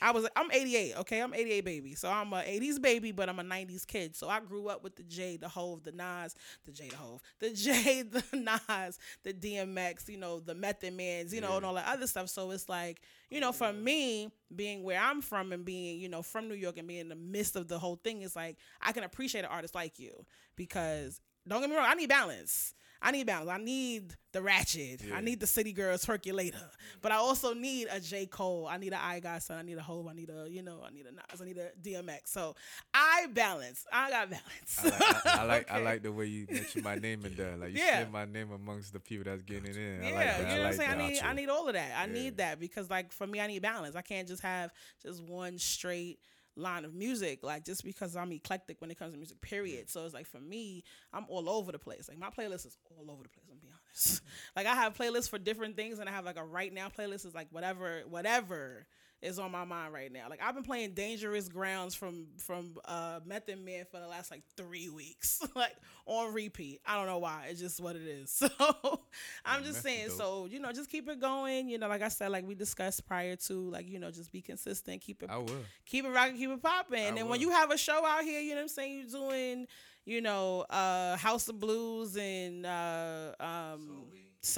[0.00, 1.20] I was I'm 88, okay?
[1.20, 1.94] I'm 88 baby.
[1.94, 4.14] So I'm a 80s baby, but I'm a 90s kid.
[4.16, 7.20] So I grew up with the J, the Hove, the Nas, the J, the Hove,
[7.40, 11.56] the J, the Nas, the DMX, you know, the Method Mans, you know, Yeah.
[11.56, 12.28] and all that other stuff.
[12.28, 16.22] So it's like, you know, for me, being where I'm from and being, you know,
[16.22, 18.92] from New York and being in the midst of the whole thing, it's like I
[18.92, 20.24] can appreciate an artist like you
[20.56, 22.74] because don't get me wrong, I need balance.
[23.04, 23.50] I need balance.
[23.50, 25.02] I need the ratchet.
[25.06, 25.16] Yeah.
[25.16, 26.58] I need the city girls percolator.
[27.02, 28.26] But I also need a J.
[28.26, 28.66] Cole.
[28.68, 29.56] I need an I Godson.
[29.56, 30.08] I need a Hove.
[30.08, 31.40] I need a, you know, I need a Nas.
[31.40, 32.20] I need a DMX.
[32.24, 32.56] So
[32.94, 33.84] I balance.
[33.92, 34.78] I got balance.
[34.82, 37.56] I like, I, I like, I like the way you mentioned my name in there.
[37.56, 37.98] Like you Yeah.
[37.98, 40.02] said my name amongst the people that's getting it in.
[40.02, 40.38] I Yeah, like that.
[40.38, 40.90] you know I what I'm like saying.
[40.90, 41.92] I need, I need all of that.
[41.96, 42.12] I Yeah.
[42.12, 43.94] need that because, like, for me, I need balance.
[43.96, 44.70] I can't just have
[45.02, 46.18] just one straight
[46.56, 47.42] line of music.
[47.42, 49.40] Like, just because I'm eclectic when it comes to music.
[49.40, 49.88] Period.
[49.90, 52.08] So it's like for me, I'm all over the place.
[52.08, 53.46] Like my playlist is all over the place.
[53.50, 54.22] I'm be honest.
[54.56, 57.26] like I have playlists for different things, and I have like a right now playlist
[57.26, 58.86] is like whatever, whatever
[59.24, 60.26] is on my mind right now.
[60.30, 64.42] Like I've been playing Dangerous Grounds from from uh Method Man for the last like
[64.56, 65.74] three weeks, like
[66.06, 66.80] on repeat.
[66.86, 67.46] I don't know why.
[67.50, 68.30] It's just what it is.
[68.58, 69.00] So
[69.44, 70.08] I'm Yeah, just saying.
[70.08, 70.16] dope.
[70.18, 71.68] So you know, just keep it going.
[71.68, 74.42] You know, like I said, like we discussed prior to, like you know, just be
[74.42, 75.00] consistent.
[75.02, 75.66] Keep it I will.
[75.86, 76.98] keep it rocking, keep it popping.
[77.00, 78.98] And I then when you have a show out here, you know what I'm saying,
[78.98, 79.66] you're doing,
[80.04, 84.06] you know, uh House of Blues and uh um so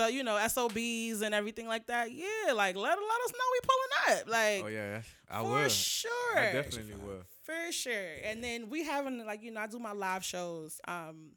[0.09, 2.11] you know, SOBs and everything like that.
[2.13, 4.29] Yeah, like let let us know we pulling up.
[4.29, 5.69] Like Oh yeah, I for will.
[5.69, 6.39] sure.
[6.39, 7.23] I definitely will.
[7.45, 7.93] For sure.
[8.25, 10.81] And then we having like, you know, I do my live shows.
[10.89, 11.33] Um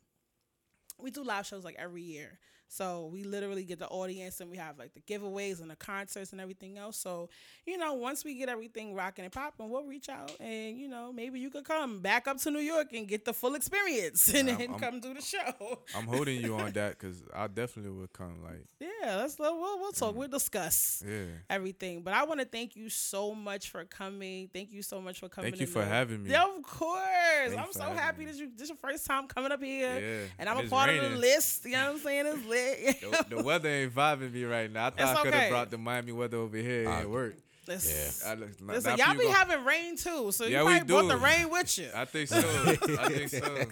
[0.99, 2.39] we do live shows like every year.
[2.71, 6.31] So we literally get the audience and we have like the giveaways and the concerts
[6.31, 6.97] and everything else.
[6.97, 7.29] So,
[7.65, 11.11] you know, once we get everything rocking and popping, we'll reach out and, you know,
[11.11, 14.47] maybe you could come back up to New York and get the full experience and
[14.49, 15.79] then come do the show.
[15.95, 18.43] I'm holding you on that because I definitely would come.
[18.43, 20.13] Like, Yeah, let's we'll, we'll talk.
[20.13, 20.17] Mm.
[20.17, 21.25] We'll discuss yeah.
[21.49, 22.03] everything.
[22.03, 24.49] But I want to thank you so much for coming.
[24.53, 25.51] Thank you so much for coming.
[25.51, 26.31] Thank you for having me.
[26.31, 27.55] Yeah, of course.
[27.57, 28.31] I'm so happy me.
[28.31, 29.99] that you this is your first time coming up here.
[29.99, 31.65] Yeah, And I'm and a part of the list.
[31.65, 32.25] You know what I'm saying?
[32.27, 33.01] It's lit.
[33.01, 34.87] The, the weather ain't vibing me right now.
[34.87, 35.49] I thought It's I could have okay.
[35.49, 36.83] brought the Miami weather over here.
[36.83, 37.35] It I- ain't work.
[37.67, 40.65] Listen, I, look- now- listen now y'all be people having rain too, so Yeah, you
[40.65, 41.89] we probably brought the rain with you.
[41.95, 42.37] I think so.
[42.39, 43.67] I think so.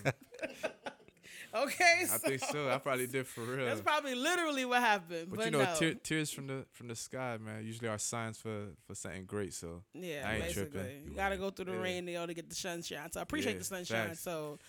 [1.56, 2.69] Okay, I think so.
[2.69, 3.65] I probably did for real.
[3.65, 5.28] that's probably literally what happened.
[5.30, 5.76] But, But, you know, no.
[5.76, 9.54] tear, tears from the from the sky, man, usually are signs for for something great.
[9.54, 10.69] So Yeah, I ain't basically.
[10.82, 11.04] tripping.
[11.10, 11.82] You gotta go through the Yeah.
[11.82, 13.12] rain to, to get the sunshine.
[13.12, 14.08] So I appreciate Yeah, the sunshine.
[14.10, 14.19] facts.
[14.19, 14.60] So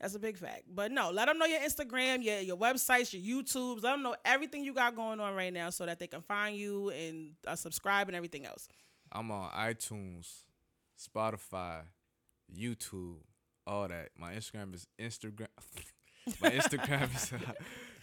[0.00, 0.62] that's a big fact.
[0.74, 3.82] But no, let them know your Instagram, your your websites, your YouTubes.
[3.82, 6.56] Let them know everything you got going on right now, so that they can find
[6.56, 8.68] you and uh, subscribe and everything else.
[9.12, 10.44] I'm on iTunes,
[10.98, 11.82] Spotify,
[12.56, 13.16] YouTube,
[13.66, 14.10] all that.
[14.16, 15.48] My Instagram is Instagram.
[16.40, 17.52] My Instagram is uh,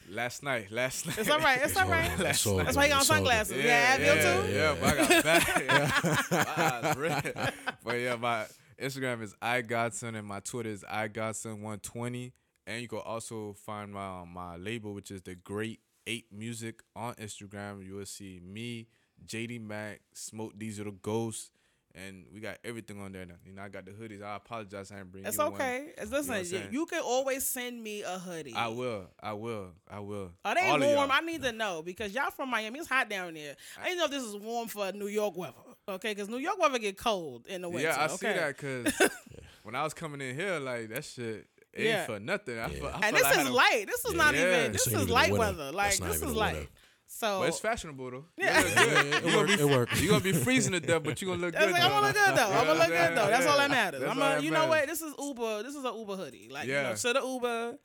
[0.09, 0.71] last night.
[0.71, 1.17] Last night.
[1.17, 1.59] It's all right.
[1.63, 2.11] It's all right.
[2.17, 3.57] That's all That's why you got on It's all sunglasses.
[3.57, 4.53] Yeah, yeah, yeah, too.
[4.53, 6.31] yeah, but I got back.
[6.31, 7.53] My eyes red.
[7.83, 8.45] But yeah, my
[8.81, 12.31] Instagram is iGodson and my Twitter is iGodson120.
[12.67, 17.15] And you can also find my my label, which is the Great Ape Music on
[17.15, 17.85] Instagram.
[17.85, 18.87] You will see me,
[19.25, 21.51] JD Mac, Smoke Diesel the Ghost,
[21.97, 23.25] and we got everything on there.
[23.25, 23.35] Now.
[23.45, 24.21] You know, I got the hoodies.
[24.23, 25.53] I apologize, I didn't bring It's you one.
[25.53, 25.87] okay.
[25.97, 26.67] It's, You know listen, you, saying?
[26.71, 28.53] you can always send me a hoodie.
[28.53, 30.31] I will, I will, I will.
[30.45, 31.09] Are they All warm?
[31.11, 32.79] I need to know because y'all from Miami.
[32.79, 33.55] It's hot down there.
[33.81, 35.53] I didn't know if this is warm for New York weather.
[35.89, 37.87] Okay, because New York weather get cold in the winter.
[37.89, 38.15] Yeah, I okay?
[38.17, 39.09] see that because
[39.63, 42.05] when I was coming in here, like that shit ain't Yeah.
[42.05, 42.57] for nothing.
[42.59, 42.67] I, Yeah.
[42.67, 43.83] feel, I And this like is light.
[43.87, 44.71] This is not even.
[44.73, 45.71] This This is light weather.
[45.71, 46.67] Like this is the light.
[47.07, 47.25] Winter.
[47.27, 48.25] So But it's fashionable though.
[48.37, 48.59] Yeah.
[48.59, 49.89] You look it You gonna work- be- it work.
[50.01, 51.71] You're gonna be freezing to death, but you're gonna look good.
[51.71, 52.51] like, I'm gonna look good though.
[52.51, 53.27] I'm gonna look good though.
[53.27, 53.99] That's all that matters.
[54.01, 54.87] That's I'm all gonna, you know what?
[54.87, 55.63] This is Uber.
[55.63, 56.49] This is an Uber hoodie.
[56.51, 56.93] Like you know, Yeah.
[56.95, 57.77] to the Uber,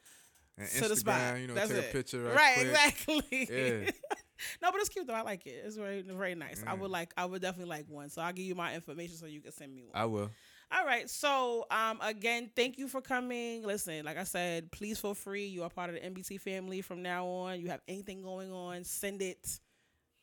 [0.59, 1.19] And to the spot.
[1.21, 1.91] Instagram, you know, That's take it.
[1.91, 2.23] a picture.
[2.25, 3.49] Right, Right, exactly.
[3.51, 3.91] Yeah.
[4.63, 5.15] no, but it's cute though.
[5.15, 5.63] I like it.
[5.65, 6.63] It's very, very nice.
[6.67, 6.81] I Mm.
[6.81, 7.13] would like.
[7.17, 8.11] I would definitely like one.
[8.11, 9.93] So I'll give you my information so you can send me one.
[9.95, 10.31] I will.
[10.75, 11.09] All right.
[11.11, 13.63] So, um, again, thank you for coming.
[13.65, 15.47] Listen, like I said, please feel free.
[15.47, 17.61] You are part of the NBT family from now on.
[17.61, 19.61] You have anything going on, send it.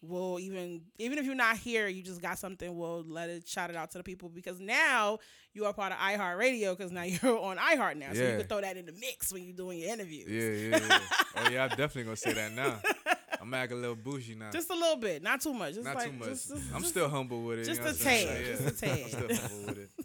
[0.02, 2.74] We'll even even if you're not here, you just got something.
[2.78, 5.20] We'll let it shout it out to the people because now
[5.54, 8.62] you are part of iHeartRadio because now you're on iHeart now, so you can throw
[8.62, 10.30] that in the mix when you're doing your interviews.
[10.30, 11.00] Yeah, yeah, yeah.
[11.46, 12.80] oh yeah, I'm definitely gonna say that now.
[13.42, 14.52] I'm acting a little bougie now.
[14.52, 15.74] Just a little bit, not too much.
[15.74, 16.28] Just Not like, too much.
[16.30, 17.66] just- just- I'm just- still humble with it.
[17.66, 18.52] just you know a tad, Yeah.
[18.56, 19.00] just a tad.
[19.02, 19.99] I'm still humble with it.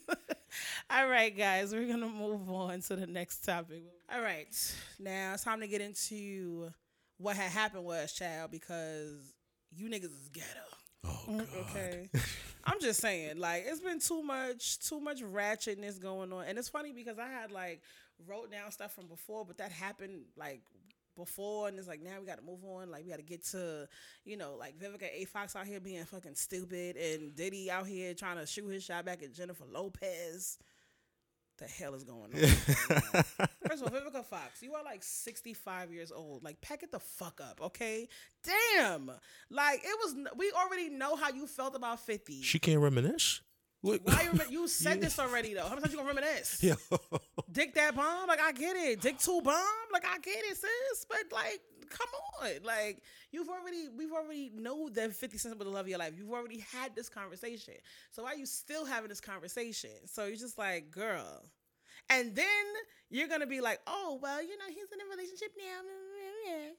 [0.90, 3.83] All right, guys, we're gonna move on to the next topic.
[4.12, 4.47] All right,
[5.01, 6.70] now it's time to get into
[7.18, 9.35] what had happened was, child, because
[9.75, 10.47] you niggas is ghetto.
[11.05, 11.47] Oh mm, god.
[11.70, 12.11] Okay,
[12.64, 16.68] I'm just saying, like it's been too much, too much ratchetness going on, and it's
[16.68, 17.81] funny because I had like
[18.27, 20.62] wrote down stuff from before, but that happened like
[21.16, 22.90] before, and it's like now we got to move on.
[22.90, 23.88] Like we got to get to,
[24.25, 25.25] you know, like Vivica A.
[25.25, 29.05] Fox out here being fucking stupid, and Diddy out here trying to shoot his shot
[29.05, 30.59] back at Jennifer Lopez.
[31.59, 32.40] The hell is going on?
[33.69, 36.43] First of all, Vivica Fox, you are like 65 years old.
[36.43, 38.09] Like, pack it the fuck up, okay?
[38.43, 39.11] Damn.
[39.51, 42.43] Like, it was, we already know how you felt about 50.
[42.43, 43.40] She can't reminisce.
[43.83, 43.99] Why
[44.33, 45.62] you, you said this already, though.
[45.62, 46.62] How many times you gonna reminisce?
[46.62, 46.75] Yo.
[47.53, 48.27] Dick that bomb?
[48.27, 49.01] Like, I get it.
[49.01, 49.62] Dick two bomb?
[49.93, 51.07] Like, I get it, sis.
[51.09, 52.09] But, like, come
[52.42, 52.51] on.
[52.64, 56.14] Like, you've already, we've already know that 50 Cent was the love of your life.
[56.16, 57.75] You've already had this conversation.
[58.11, 59.90] So why are you still having this conversation?
[60.07, 61.44] So you're just like, girl.
[62.11, 62.47] And then
[63.11, 65.81] you're gonna be like, oh, well, you know, he's in a relationship now.
[65.81, 66.70] Mm, mm, mm,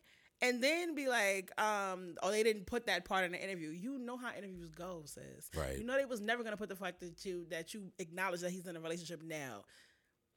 [0.41, 3.69] and then be like, um, oh, they didn't put that part in the interview.
[3.69, 5.49] You know how interviews go, sis.
[5.55, 5.77] Right.
[5.77, 8.51] You know they was never gonna put the fact that you that you acknowledge that
[8.51, 9.63] he's in a relationship now.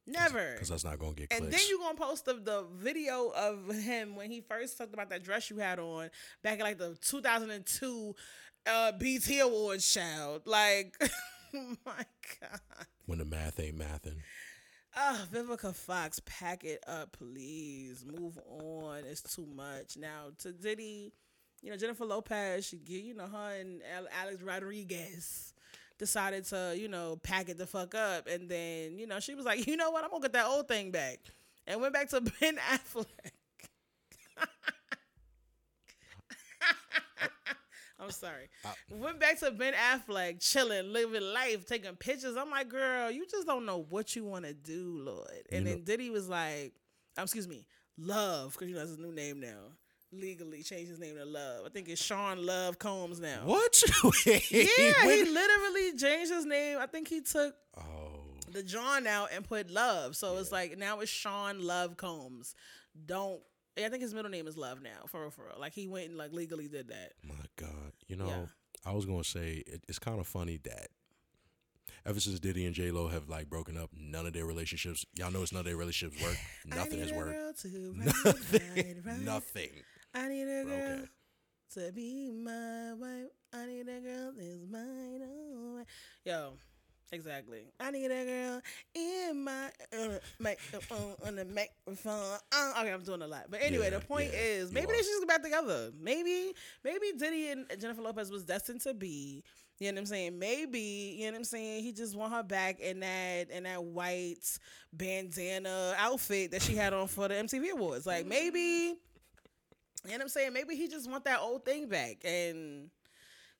[0.08, 0.52] Never.
[0.54, 4.16] Because that's not gonna get And then you gonna post the, the video of him
[4.16, 6.10] when he first talked about that dress you had on
[6.42, 8.14] back in like the 2002
[8.66, 10.42] uh, BET Awards child.
[10.46, 10.96] Like,
[11.54, 12.04] oh my
[12.40, 12.86] God.
[13.06, 14.16] when the math ain't mathing.
[14.96, 18.04] Ah, Vivica Fox, pack it up, please.
[18.04, 19.02] Move on.
[19.04, 19.96] It's too much.
[19.96, 21.12] Now to Diddy,
[21.62, 23.82] you know Jennifer Lopez, she get you know her and
[24.20, 25.52] Alex Rodriguez
[25.98, 29.46] decided to you know pack it the fuck up, and then you know she was
[29.46, 31.18] like, you know what, I'm gonna get that old thing back,
[31.66, 33.06] and went back to Ben Affleck.
[38.00, 38.48] I'm sorry.
[38.90, 42.36] Went back to Ben Affleck, chilling, living life, taking pictures.
[42.36, 45.46] I'm like, girl, you just don't know what you want to do, Lord.
[45.50, 46.74] And then Diddy was like,
[47.16, 49.72] um, excuse me, Love, because you know that's his new name now.
[50.12, 51.66] Legally changed his name to Love.
[51.66, 53.40] I think it's Sean Love Combs now.
[53.44, 53.82] What?
[54.26, 56.78] Yeah, he literally changed his name.
[56.80, 58.20] I think he took oh,
[58.52, 60.16] the John out and put Love.
[60.16, 62.54] So it's like now it's Sean Love Combs.
[63.06, 63.40] Don't.
[63.76, 65.60] I think his middle name is Love now, for real, for real.
[65.60, 67.12] Like he went and like legally did that.
[67.22, 67.92] my God.
[68.08, 68.46] You know, Yeah.
[68.84, 70.88] I was gonna say it, it's kind of funny that
[72.06, 75.04] ever since Diddy and J Lo have like broken up, none of their relationships.
[75.14, 76.36] Y'all know it's none of their relationships work.
[76.66, 77.32] Nothing has worked.
[77.32, 79.24] girl to ride, Nothing.
[79.24, 79.70] Nothing.
[80.18, 81.04] I need a girl Okay.
[81.74, 83.30] to be my wife.
[83.52, 85.22] I need a girl that's mine.
[85.24, 85.82] Oh,
[86.24, 86.52] yo,
[87.12, 87.62] exactly.
[87.80, 88.62] I need a girl
[88.94, 90.58] in my uh, mic
[90.90, 92.38] uh, on the microphone.
[92.52, 94.98] Uh, okay, I'm doing a lot, but anyway, Yeah, the point yeah, is maybe they
[94.98, 95.90] should just get back together.
[96.00, 96.54] Maybe,
[96.84, 99.44] maybe Diddy and Jennifer Lopez was destined to be.
[99.80, 100.38] You know what I'm saying?
[100.38, 101.84] Maybe, you know what I'm saying?
[101.84, 104.58] He just want her back in that in that white
[104.92, 108.06] bandana outfit that she had on for the MTV Awards.
[108.06, 108.96] Like maybe
[110.04, 110.52] you know what I'm saying?
[110.52, 112.18] Maybe he just want that old thing back.
[112.24, 112.90] And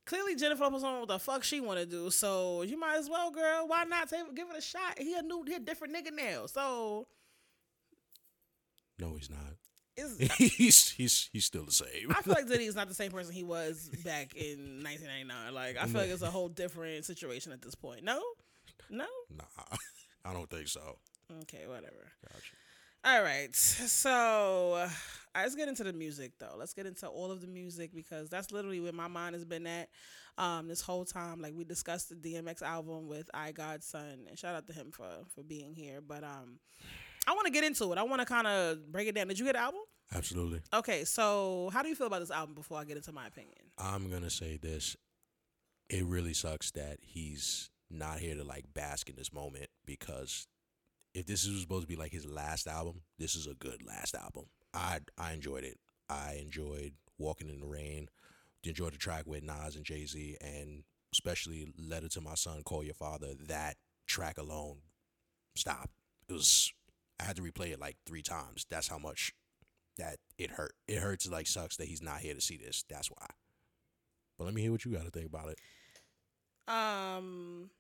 [0.07, 2.11] clearly Jennifer Lopez on what the fuck she want to do.
[2.11, 3.66] So you might as well, girl.
[3.66, 4.98] Why not take give it a shot?
[4.98, 6.46] He a new, he a different nigga now.
[6.46, 7.07] So
[8.98, 9.38] No, he's not.
[10.38, 12.11] he's he's he's still the same.
[12.11, 15.53] I feel like Diddy is not the same person he was back in 1999.
[15.55, 18.05] Like I feel like it's a whole different situation at this point.
[18.05, 18.22] No,
[18.90, 19.07] no.
[19.37, 19.77] nah,
[20.24, 20.98] I don't think so.
[21.42, 22.12] Okay, whatever.
[22.33, 22.55] Gotcha.
[23.04, 23.54] All right.
[23.54, 24.90] So uh,
[25.34, 26.54] let's get into the music, though.
[26.58, 29.66] Let's get into all of the music because that's literally where my mind has been
[29.66, 29.88] at
[30.37, 31.40] um, this whole time.
[31.40, 34.90] Like we discussed the DMX album with I God's Son, and shout out to him
[34.90, 36.00] for for being here.
[36.00, 36.58] But um,
[37.26, 37.98] I want to get into it.
[37.98, 39.28] I want to kind of break it down.
[39.28, 39.80] Did you get the album?
[40.14, 40.61] Absolutely.
[40.72, 41.04] Okay.
[41.04, 43.58] So how do you feel about this album before I get into my opinion?
[43.76, 44.96] I'm gonna say this.
[45.88, 50.46] It really sucks that he's not here to like bask in this moment because
[51.18, 54.14] if this is supposed to be like his last album, this is a good last
[54.14, 54.44] album.
[54.72, 55.78] I I enjoyed it.
[56.09, 58.09] I enjoyed Walking in the Rain.
[58.64, 62.85] Enjoyed the track with Nas and Jay Z, and especially Letter to My Son, Call
[62.85, 63.28] Your Father.
[63.48, 63.76] That
[64.07, 64.78] track alone,
[65.57, 65.90] stop.
[66.28, 66.72] It was.
[67.20, 68.66] I had to replay it like three times.
[68.70, 69.33] That's how much
[69.96, 70.74] that it hurt.
[70.87, 71.28] It hurts.
[71.28, 72.85] Like sucks that he's not here to see this.
[72.88, 73.26] That's why.
[74.37, 75.59] But let me hear what you got to think about it.
[76.72, 77.70] Um.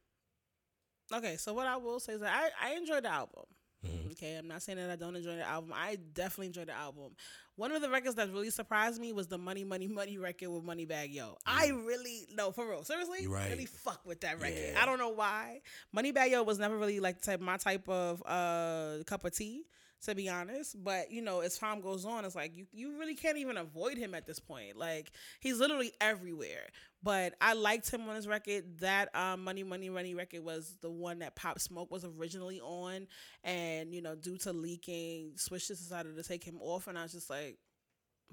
[1.12, 3.44] Okay, so what I will say is that I I enjoyed the album.
[3.86, 4.10] Mhm.
[4.12, 5.72] Okay, I'm not saying that I don't enjoy the album.
[5.74, 7.14] I definitely enjoyed the album.
[7.54, 10.64] One of the records that really surprised me was the Money Money Money record with
[10.64, 11.38] Moneybag Yo.
[11.46, 13.50] I really no for real, seriously, You're right.
[13.50, 14.58] really fuck with that record.
[14.72, 14.80] Yeah.
[14.82, 15.60] I don't know why.
[15.96, 19.64] Moneybag Yo was never really like type my type of uh cup of tea.
[20.04, 23.16] To be honest, but you know, as time goes on, it's like you, you really
[23.16, 24.76] can't even avoid him at this point.
[24.76, 26.68] Like he's literally everywhere.
[27.02, 28.78] But I liked him on his record.
[28.78, 33.08] That um, Money Money Money record was the one that Pop Smoke was originally on,
[33.42, 37.12] and you know, due to leaking, Swizz decided to take him off, and I was
[37.12, 37.58] just like,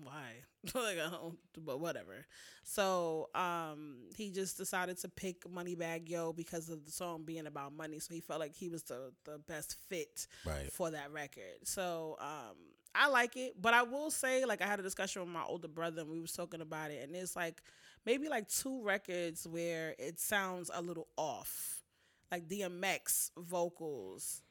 [0.02, 0.44] why?
[0.74, 2.26] like, I don't, but whatever.
[2.64, 7.74] So, um, he just decided to pick Moneybag Yo because of the song being about
[7.76, 8.00] money.
[8.00, 10.72] So he felt like he was the the best fit Right.
[10.72, 11.60] for that record.
[11.64, 12.56] So, um,
[12.94, 15.68] I like it, but I will say, like, I had a discussion with my older
[15.68, 17.62] brother, and we was talking about it, and it's like
[18.06, 21.84] maybe like two records where it sounds a little off,
[22.32, 24.42] like DMX vocals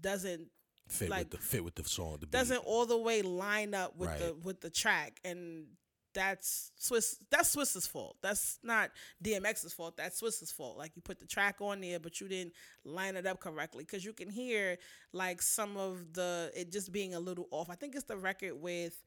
[0.00, 0.48] doesn't
[0.88, 2.18] Fit like, with the fit with the song.
[2.20, 5.66] The doesn't all the way line up with the with the track and
[6.14, 8.16] that's Swizz that's Swizz's fault.
[8.22, 8.90] That's not
[9.22, 9.96] DMX's fault.
[9.96, 10.78] That's Swizz's fault.
[10.78, 14.04] Like you put the track on there but you didn't line it up correctly cuz
[14.04, 14.78] you can hear
[15.12, 17.68] like some of the it just being a little off.
[17.68, 19.04] I think it's the record with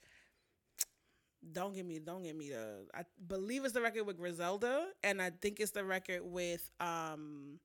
[1.52, 5.22] don't give me don't give me the I believe it's the record with Griselda and
[5.22, 7.60] I think it's the record with um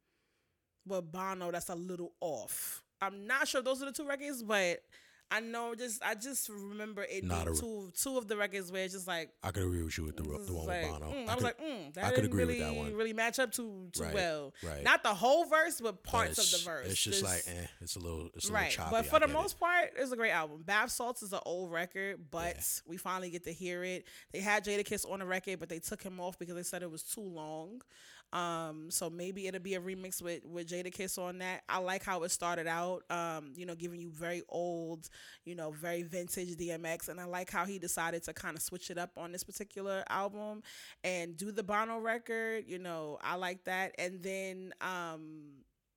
[0.86, 2.83] with Bono that's a little off.
[3.00, 4.80] I'm not sure those are the two records, but
[5.30, 8.70] I know just I just remember it Not being a- two two of the records
[8.70, 10.82] where it's just like I could agree with you with the, ro- the one like,
[10.82, 11.12] with Bono.
[11.12, 12.74] mm, I, I was could- like, mm, that I could didn't agree with really that
[12.74, 12.94] one.
[12.94, 14.54] really match up too too Right, well.
[14.62, 14.82] right.
[14.84, 16.86] Not the whole verse, but but parts of the verse.
[16.90, 18.64] It's just like, eh, it's a little, it's a right.
[18.70, 18.90] little choppy.
[18.90, 19.32] But I for the get it.
[19.40, 20.62] most part, it's a great album.
[20.62, 24.06] Bath Salts is an old record, but we finally get to hear it.
[24.32, 26.90] They had Jadakiss on the record, but they took him off because they said it
[26.90, 27.80] was too long.
[28.34, 31.62] Um, so maybe it'll be a remix with with Jadakiss on that.
[31.68, 33.04] I like how it started out.
[33.08, 35.08] Um, you know, giving you very old,
[35.44, 38.90] you know, very vintage DMX, and I like how he decided to kind of switch
[38.90, 40.62] it up on this particular album
[41.04, 42.64] and do the Bono record.
[42.66, 43.94] You know, I like that.
[43.98, 45.52] And then, um,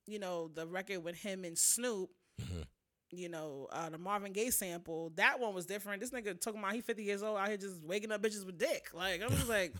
[0.06, 2.64] you know, the record with him and Snoop Mhm.
[3.10, 5.98] you know, uh, the Marvin Gaye sample, that one was different.
[6.00, 8.58] This nigga talking about he 50 years old out here just waking up bitches with
[8.58, 8.90] dick.
[8.94, 9.74] Like, I'm just like,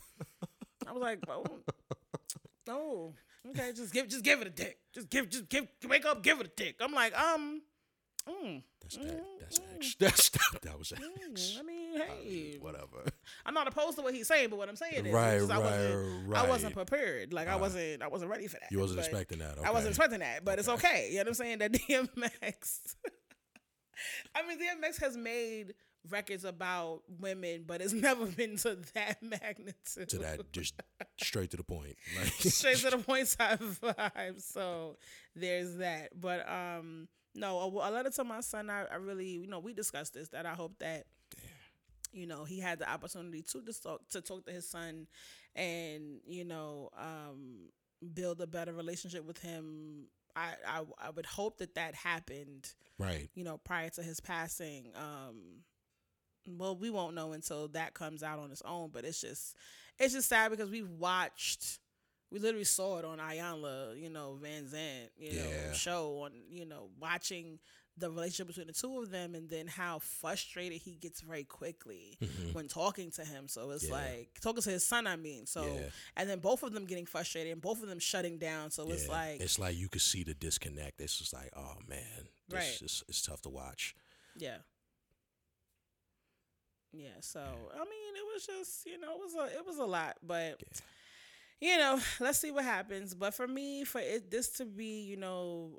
[0.86, 1.20] I was like,
[2.70, 4.78] oh, no, okay, just give, just give it a dick.
[4.94, 6.76] Just give, just give, wake up, give it a dick.
[6.80, 7.62] I'm like, um,
[8.82, 9.24] That's that.
[9.40, 9.96] That's X.
[10.00, 10.30] That's
[10.62, 11.00] that was X.
[11.00, 13.04] Mm, I mean, hey, Whatever.
[13.46, 15.58] I'm not opposed to what he's saying, but what I'm saying is, Right, just I
[15.58, 17.32] wasn't, right, I wasn't prepared.
[17.32, 18.70] Like I wasn't, I wasn't ready for that.
[18.70, 19.58] You wasn't expecting that.
[19.64, 21.08] I wasn't expecting that, but it's okay.
[21.10, 21.58] You know what I'm saying?
[21.58, 22.94] That DMX.
[24.34, 25.74] I mean, DMX has made
[26.10, 30.08] records about women, but it's never been to that magnitude.
[30.10, 30.74] to that just
[31.20, 31.96] straight to the point.
[32.18, 34.40] Like straight to the point type vibe.
[34.42, 34.96] So
[35.34, 36.10] there's that.
[36.20, 38.70] But um, no, a, a letter to my son.
[38.70, 40.28] I, I really, you know, we discussed this.
[40.30, 41.04] That I hope that,
[42.12, 45.06] you know, he had the opportunity to just talk to talk to his son,
[45.54, 47.68] and you know, um,
[48.14, 50.06] build a better relationship with him.
[50.34, 52.72] I, I I would hope that that happened.
[52.98, 53.28] right.
[53.34, 54.92] You know, prior to his passing.
[54.96, 55.62] Um,
[56.56, 58.90] well, we won't know until that comes out on its own.
[58.92, 59.56] But it's just,
[59.98, 61.78] it's just sad because we watched,
[62.30, 65.72] we literally saw it on Iyanla, you know, Vanzant, you know, Yeah.
[65.72, 67.58] show on, you know, watching
[67.96, 72.16] the relationship between the two of them, and then how frustrated he gets very quickly
[72.52, 73.48] when talking to him.
[73.48, 73.92] So it's Mm-hmm.
[73.92, 73.98] Yeah.
[73.98, 75.08] like talking to his son.
[75.08, 75.88] I mean, so Yeah.
[76.16, 78.70] and then both of them getting frustrated and both of them shutting down.
[78.70, 81.00] So it's like, it's like you could see the disconnect.
[81.00, 82.82] It's just like, oh man, this Right.
[82.82, 83.96] is it's tough to watch.
[84.36, 84.58] Yeah.
[86.92, 89.84] Yeah, so I mean, it was just you know, it was a it was a
[89.84, 90.60] lot, but
[91.60, 93.14] you know, let's see what happens.
[93.14, 95.78] But for me, for it this to be you know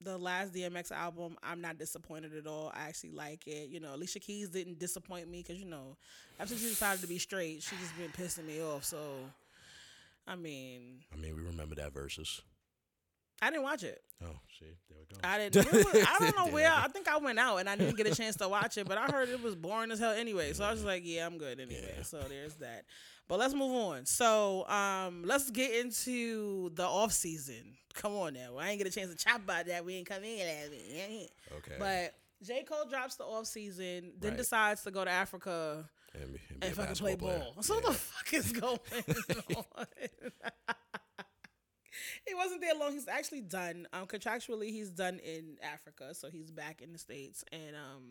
[0.00, 2.72] the last DMX album, I'm not disappointed at all.
[2.74, 3.68] I actually like it.
[3.68, 5.96] You know, Alicia Keys didn't disappoint me because you know,
[6.38, 8.84] after she decided to be straight, she just been pissing me off.
[8.84, 8.98] So,
[10.26, 12.42] I mean, I mean, we remember that versus.
[13.42, 14.00] I didn't watch it.
[14.24, 14.76] Oh, shit!
[14.88, 15.20] there we go.
[15.22, 15.66] I didn't.
[15.94, 16.72] was- I don't know where.
[16.72, 18.96] I think I went out and I didn't get a chance to watch it, but
[18.98, 20.52] I heard it was boring as hell anyway.
[20.54, 21.94] So I was like, yeah, I'm good anyway.
[21.98, 22.02] Yeah.
[22.02, 22.84] So there's that.
[23.28, 24.06] But let's move on.
[24.06, 27.74] So um, let's get into the off season.
[27.94, 28.56] Come on now.
[28.58, 29.84] I ain't get a chance to chat about that.
[29.84, 30.46] We ain't come in.
[31.58, 31.74] Okay.
[31.78, 34.36] But J Cole drops the off season, then Right.
[34.38, 37.62] decides to go to Africa and, be- and be and fucking play basketball ball.
[37.62, 37.80] So Yeah.
[37.86, 38.78] the fuck is going
[39.76, 39.86] on?
[42.26, 42.92] he wasn't there long.
[42.92, 43.86] He's actually done.
[43.92, 47.44] Um, contractually, he's done in Africa, so he's back in the states.
[47.52, 48.02] And um,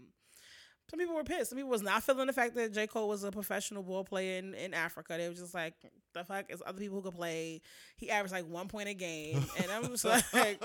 [0.89, 1.49] some people were pissed.
[1.49, 4.37] Some people was not feeling the fact that J Cole was a professional ball player
[4.37, 5.15] in, in Africa.
[5.17, 5.73] They were just like,
[6.13, 7.61] the fuck is other people who could play.
[7.97, 10.61] He averaged like one point a game, and I'm just like.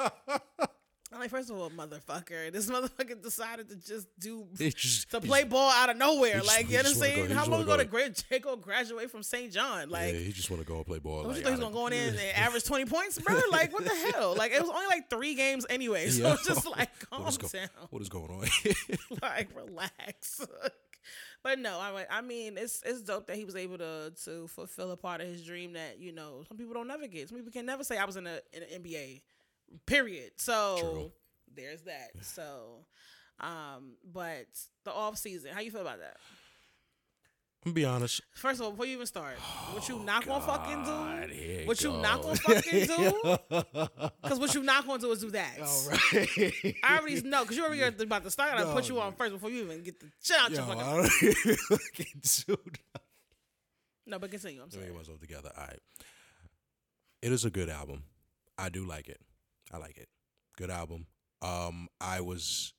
[1.12, 5.42] I'm like, first of all, motherfucker, this motherfucker decided to just do just- to play
[5.44, 6.40] ball out of nowhere.
[6.42, 7.30] like, you know what I'm saying?
[7.30, 9.52] How long ago go did Grant Jacob graduate from St.
[9.52, 9.90] John?
[9.90, 11.20] Like, yeah, he just want to go and play ball.
[11.20, 13.18] Oh, what like, you thought he was I gonna go in and average 20 points,
[13.18, 13.40] bro?
[13.50, 14.34] Like, what the hell?
[14.36, 16.08] Like, it was only like three games anyway.
[16.10, 16.36] So Yeah.
[16.46, 17.68] just like, calm What go- down.
[17.90, 18.46] what is going on?
[19.20, 20.46] like, relax.
[21.42, 24.46] but no, I mean, I mean, it's it's dope that he was able to to
[24.46, 27.28] fulfill a part of his dream that you know some people don't never get.
[27.28, 29.22] Some people can never say I was in a in an NBA.
[29.86, 30.32] Period.
[30.36, 31.12] So True.
[31.54, 32.10] there's that.
[32.22, 32.84] So,
[33.40, 34.46] um, but
[34.84, 36.16] the off season, how you feel about that?
[37.66, 38.22] I'm be honest.
[38.34, 39.36] First of all, before you even start,
[39.72, 41.66] what you not gonna fucking do?
[41.66, 43.36] What you not gonna fucking do?
[44.22, 45.58] Because what you not gonna do is do that.
[45.60, 46.74] All right.
[46.82, 48.54] I already know because you already about to start.
[48.54, 50.66] I No, put you on first before you even get the shit out Yo, your
[50.66, 50.82] fucking.
[50.82, 53.02] I don't even fucking do that.
[54.06, 54.62] No, but continue.
[54.62, 54.96] I'm Let me sorry.
[54.98, 55.52] myself together.
[55.54, 55.78] All right.
[57.20, 58.04] It is a good album.
[58.56, 59.20] I do like it.
[59.72, 60.08] I like it.
[60.56, 61.06] Good album.
[61.42, 62.74] Um, I was.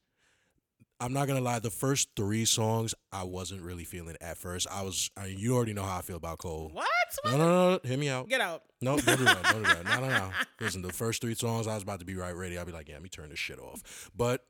[1.00, 1.58] I'm not gonna lie.
[1.60, 4.68] The first three songs, I wasn't really feeling at first.
[4.70, 5.10] I was.
[5.18, 6.70] I mean, you already know how I feel about Cole.
[6.72, 6.88] What?
[7.26, 7.80] No, no, no, no.
[7.84, 8.30] Hear me out.
[8.30, 8.64] Get out.
[8.82, 9.06] No, that.
[9.06, 9.24] Don't do
[9.64, 9.84] that.
[9.86, 10.30] No, no, no.
[10.60, 12.58] Listen, the first three songs, I was about to be right ready.
[12.58, 14.12] I'll be like, yeah, let me turn this shit off.
[14.16, 14.46] But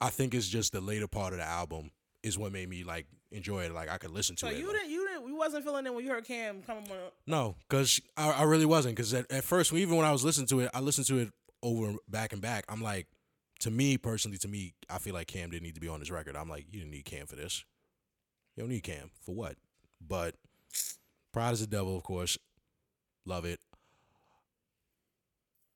[0.00, 1.90] I think it's just the later part of the album
[2.22, 3.72] is what made me like enjoy it.
[3.72, 4.58] Like I could listen to So it.
[4.58, 7.10] you like- didn't, you didn't, you wasn't feeling it when you heard Cam come on.
[7.26, 8.96] No, because I, I really wasn't.
[8.96, 11.30] Because at, at first, even when I was listening to it, I listened to it
[11.62, 12.64] over back and back.
[12.68, 13.06] I'm like,
[13.60, 16.10] to me personally, to me, I feel like Cam didn't need to be on this
[16.10, 16.36] record.
[16.36, 17.64] I'm like, you didn't need Cam for this.
[18.56, 19.56] You don't need Cam for what?
[20.06, 20.34] But
[21.32, 22.36] Pride is the Devil, of course.
[23.24, 23.60] Love it.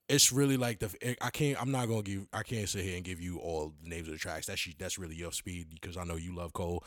[0.09, 3.05] It's really like the I can't I'm not gonna give I can't sit here and
[3.05, 4.47] give you all the names of the tracks.
[4.47, 6.85] That's she that's really your speed because I know you love Cole.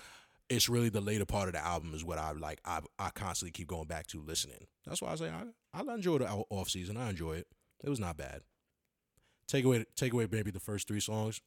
[0.50, 2.60] It's really the later part of the album is what I like.
[2.66, 4.66] I I constantly keep going back to listening.
[4.86, 6.98] That's why I say I I enjoy the off season.
[6.98, 7.48] I enjoy it.
[7.84, 8.42] It was not bad.
[9.48, 11.42] Take away take away maybe the first three songs.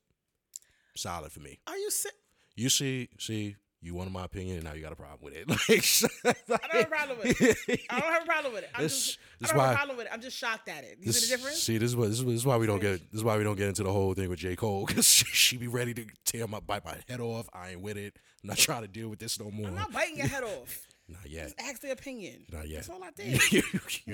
[0.96, 1.58] Solid for me.
[1.66, 2.12] Are you sick?
[2.54, 5.44] You see see you wanted my opinion and now you got a problem with it.
[6.24, 7.80] I Like don't have a problem with it.
[7.90, 8.70] I don't have a problem with it.
[8.74, 10.12] I'm This- just, this I don't have a problem with it.
[10.14, 10.98] I'm just shocked at it.
[11.00, 11.62] You This, see the difference?
[11.62, 13.36] See, this is what this is, this is why we don't get this is why
[13.36, 15.92] we don't get into the whole thing with J Cole because she, she be ready
[15.94, 17.48] to tear my bite my head off.
[17.52, 18.16] I ain't with it.
[18.42, 19.66] I'm not trying to deal with this no more.
[19.68, 20.86] I'm not biting your head off.
[21.08, 21.42] Not yet.
[21.48, 22.44] Just ask the opinion.
[22.50, 22.86] Not yet.
[22.86, 23.52] That's all I did.
[23.52, 23.62] you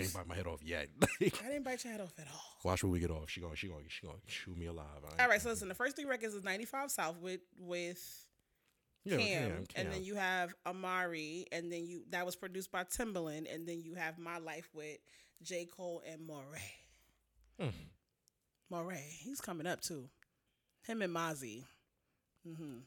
[0.01, 0.89] ain't bite my head off yet.
[1.21, 2.41] Like, I didn't bite your head off at all.
[2.65, 3.29] watch when we get off.
[3.29, 4.87] She gonna she gonna she gonna shoot me alive.
[5.21, 8.01] All right, so listen, the first three records is 95 South with with
[9.11, 12.85] Yeah, Cam, Cam, and then you have Amari, and then you that was produced by
[12.85, 14.99] Timbaland, and then you have My Life with
[15.43, 15.67] J.
[15.67, 17.61] Cole and Morray.
[17.61, 17.69] Hmm.
[18.73, 20.09] Morray, he's coming up too.
[20.87, 21.65] Him and Mozzy.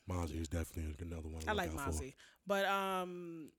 [0.09, 1.41] Mozzy is definitely another one.
[1.47, 1.91] I like out.
[1.91, 2.13] Mozzy,
[2.47, 3.49] but um,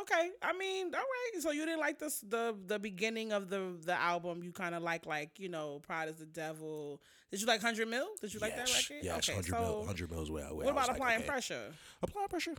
[0.00, 0.30] okay.
[0.42, 1.42] I mean, all right.
[1.42, 4.42] So you didn't like this the the beginning of the the album.
[4.42, 7.00] You kind of like like you know Pride is the Devil.
[7.30, 8.06] Did you like Hundred Mil?
[8.20, 9.02] Did you like that record?
[9.02, 10.30] Yes, okay, hundred so mil, hundred mils.
[10.30, 11.28] Where, where what about like, applying okay.
[11.28, 11.72] pressure?
[12.02, 12.54] Applying pressure.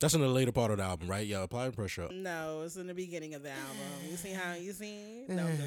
[0.00, 1.26] That's in the later part of the album, right?
[1.26, 2.08] Yeah, applying pressure.
[2.12, 4.08] No, it's in the beginning of the album.
[4.08, 5.24] You see how you see?
[5.28, 5.48] No.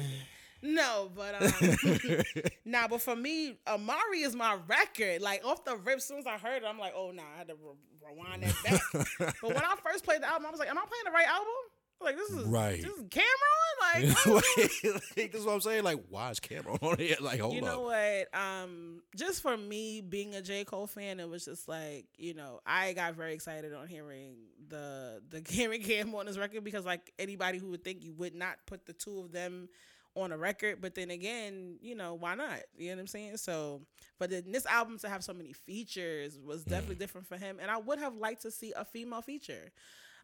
[0.62, 2.22] no, but um,
[2.64, 2.88] nah.
[2.88, 5.20] But for me, Amari is my record.
[5.20, 7.38] Like off the rip, as soon as I heard it, I'm like, oh nah, I
[7.38, 8.80] had to re- rewind that back.
[9.42, 11.26] but when I first played the album, I was like, am I playing the right
[11.26, 11.48] album?
[12.00, 12.82] Like this is Right.
[12.82, 13.24] This is Cam'ron.
[13.80, 14.26] Like
[15.16, 15.82] like, that's what I'm saying.
[15.82, 17.20] Like, why is Cam'ron on it?
[17.20, 17.56] Like, hold on.
[17.56, 18.28] you know up.
[18.32, 18.40] what?
[18.40, 22.60] Um, just for me being a J Cole fan, it was just like you know
[22.64, 24.36] I got very excited on hearing
[24.68, 28.34] the the hearing Cam on this record because like anybody who would think you would
[28.34, 29.68] not put the two of them
[30.14, 32.60] on a record, but then again, you know why not?
[32.76, 33.36] You know what I'm saying?
[33.38, 33.82] So,
[34.18, 37.70] but then this album to have so many features was definitely different for him, and
[37.70, 39.72] I would have liked to see a female feature.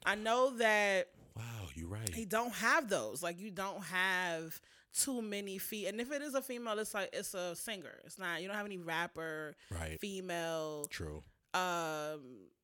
[0.04, 1.42] I know that Wow,
[1.74, 2.12] you're right.
[2.14, 3.22] he don't have those.
[3.22, 4.60] Like you don't have
[4.92, 5.86] too many feet.
[5.86, 7.98] And if it is a female, it's like it's a singer.
[8.04, 8.40] It's not.
[8.42, 9.98] You don't have any rapper, Right.
[10.00, 11.22] female True.
[11.54, 12.20] um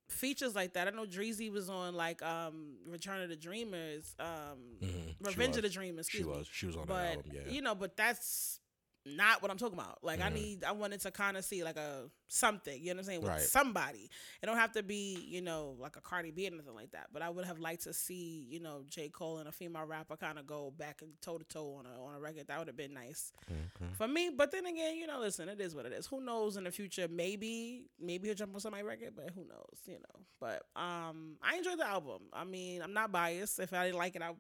[0.09, 0.87] features like that.
[0.89, 5.63] I know Dreezy was on like um Return of the Dreamers, um Mhm, Revenge of
[5.63, 5.69] the.
[5.69, 6.07] Dreamers.
[6.11, 6.39] She Excuse me.
[6.39, 6.49] was.
[6.53, 7.33] She was on that album.
[7.35, 7.41] Yeah.
[7.53, 8.61] you know, but that's
[9.07, 9.99] not what I'm talking about.
[10.03, 10.35] Like I Mhm.
[10.35, 13.21] need I wanted to kind of see like a something, you know what I'm saying,
[13.21, 13.41] with Right.
[13.41, 14.09] somebody.
[14.43, 17.09] It don't have to be, you know, like a Cardi B or anything like that.
[17.13, 19.09] But I would have liked to see, you know, J.
[19.11, 22.03] Cole and a female rapper kind of go back and toe to toe on a
[22.03, 22.47] on a record.
[22.49, 23.93] That would have been nice Okay.
[23.97, 24.31] for me.
[24.31, 26.07] But then again, you know, listen, it is what it is.
[26.07, 27.07] Who knows in the future?
[27.09, 30.25] Maybe, maybe he'll jump on somebody's record, but who knows, you know.
[30.41, 32.23] But um, I enjoyed the album.
[32.33, 33.59] I mean, I'm not biased.
[33.61, 34.35] If I didn't like it, I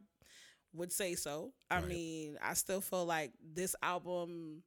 [0.75, 1.53] would say so.
[1.71, 1.87] I Right.
[1.89, 4.63] mean, I still feel like this album.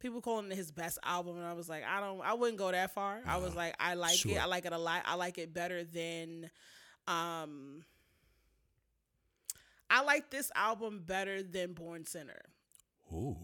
[0.00, 2.70] People calling it his best album, and I was like, I don't, I wouldn't go
[2.70, 3.22] that far.
[3.24, 4.36] I was Uh, like, I like it.
[4.36, 5.02] I like it a lot.
[5.06, 6.50] I like it better than,
[7.06, 7.84] um,
[9.88, 12.40] I like this album better than Born Sinner.
[13.12, 13.36] Ooh.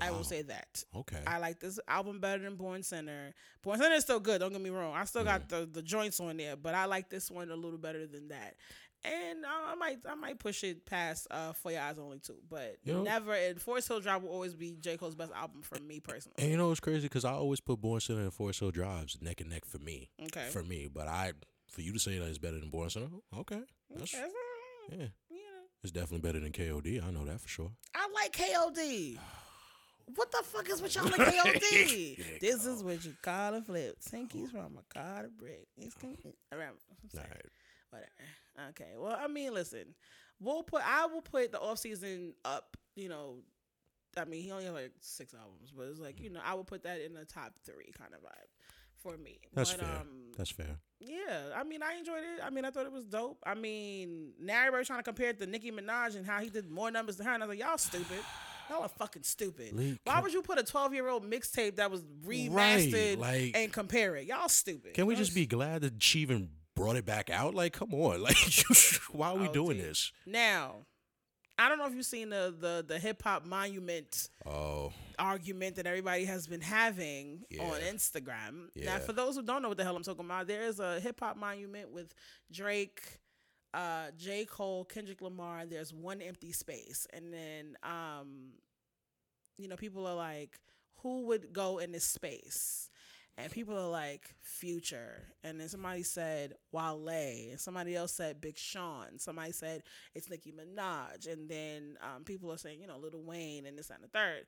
[0.00, 0.84] I will say that.
[0.94, 1.18] Okay.
[1.26, 3.34] I like this album better than Born Sinner.
[3.62, 4.38] Born Center is still good.
[4.40, 4.94] Don't get me wrong.
[4.94, 7.78] I still got the, the joints on there, but I like this one a little
[7.80, 8.54] better than that.
[9.08, 12.76] And I might I might push it past uh, For Your Eyes Only too, but
[12.84, 13.32] You know- never.
[13.32, 16.36] And Forest Hill Drive will always be J Cole's best album for me personally.
[16.38, 17.02] and you know what's crazy?
[17.08, 20.10] Because I always put Born Sinner and Forest Hill Drives neck and neck for me.
[20.26, 20.46] Okay.
[20.50, 21.32] For me, but I,
[21.70, 23.06] for you to say that it's better than Born Sinner,
[23.38, 23.60] okay,
[23.94, 24.24] that's Okay,
[24.90, 25.06] so, yeah,
[25.82, 27.02] it's definitely better than KOD.
[27.06, 27.70] I know that for sure.
[27.94, 29.18] I like KOD.
[30.14, 32.40] What the fuck is with y'all and KOD?
[32.40, 33.98] this is what you call a flip.
[34.00, 35.66] Sinkies from a car to brick.
[35.76, 35.94] It's
[36.50, 36.76] around.
[37.14, 37.44] All right.
[37.90, 38.70] Whatever.
[38.70, 38.94] Okay.
[38.96, 39.94] Well, I mean, listen,
[40.40, 42.76] we'll put I will put the off season up.
[42.96, 43.36] You know,
[44.16, 46.66] I mean, he only has like six albums, but it's like you know, I would
[46.66, 48.48] put that in the top three kind of vibe
[48.96, 49.38] for me.
[49.54, 49.96] That's but, fair.
[50.00, 50.78] Um, That's fair.
[51.00, 52.44] yeah, I mean, I enjoyed it.
[52.44, 53.42] I mean, I thought it was dope.
[53.46, 56.70] I mean, now everybody's trying to compare it to Nicki Minaj and how he did
[56.70, 58.18] more numbers than her, and I was like, y'all stupid.
[58.68, 59.72] Y'all are fucking stupid.
[59.72, 63.72] Lee, Why would you put a 12 year old mixtape that was remastered like- and
[63.72, 64.26] compare it?
[64.26, 64.92] Y'all stupid.
[64.92, 67.54] Can we Y'all just be glad that she even brought it back out?
[67.54, 68.36] Like, come on, like,
[69.12, 69.86] why are we Oh, doing dude.
[69.86, 70.12] this?
[70.26, 70.86] Now,
[71.58, 75.86] I don't know if you've seen the the the hip hop monument Oh, argument that
[75.86, 77.90] everybody has been having on Yeah.
[77.92, 78.68] Instagram.
[78.76, 78.98] Now, Yeah.
[79.00, 81.18] for those who don't know what the hell I'm talking about, there is a hip
[81.20, 82.14] hop monument with
[82.52, 83.02] Drake,
[83.74, 84.44] uh, J.
[84.44, 87.06] Cole, Kendrick Lamar, there's one empty space.
[87.12, 88.52] And then um,
[89.58, 90.60] you know, people are like,
[91.02, 92.88] who would go in this space?
[93.38, 95.22] And people are like, Future.
[95.44, 97.08] And then somebody said Wale.
[97.08, 99.18] And somebody else said Big Sean.
[99.18, 99.82] Somebody said
[100.14, 101.32] it's Nicki Minaj.
[101.32, 104.46] And then um, people are saying, you know, Lil Wayne and this and the third.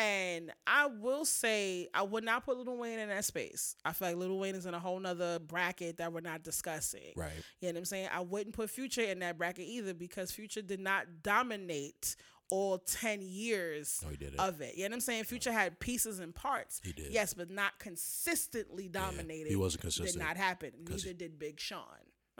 [0.00, 3.74] And I will say, I would not put Lil Wayne in that space.
[3.84, 7.14] I feel like Lil Wayne is in a whole nother bracket that we're not discussing.
[7.16, 7.32] right.
[7.60, 8.08] You know what I'm saying?
[8.14, 12.14] I wouldn't put Future in that bracket either because Future did not dominate
[12.50, 14.40] all 10 years he didn't.
[14.40, 14.76] of it.
[14.76, 15.24] You know what I'm saying?
[15.24, 16.80] Future had pieces and parts.
[16.84, 17.12] He did.
[17.12, 19.48] Yes, but not consistently dominated.
[19.48, 20.14] he wasn't consistent.
[20.14, 20.72] Did not happen.
[20.88, 21.84] Neither did Big Sean.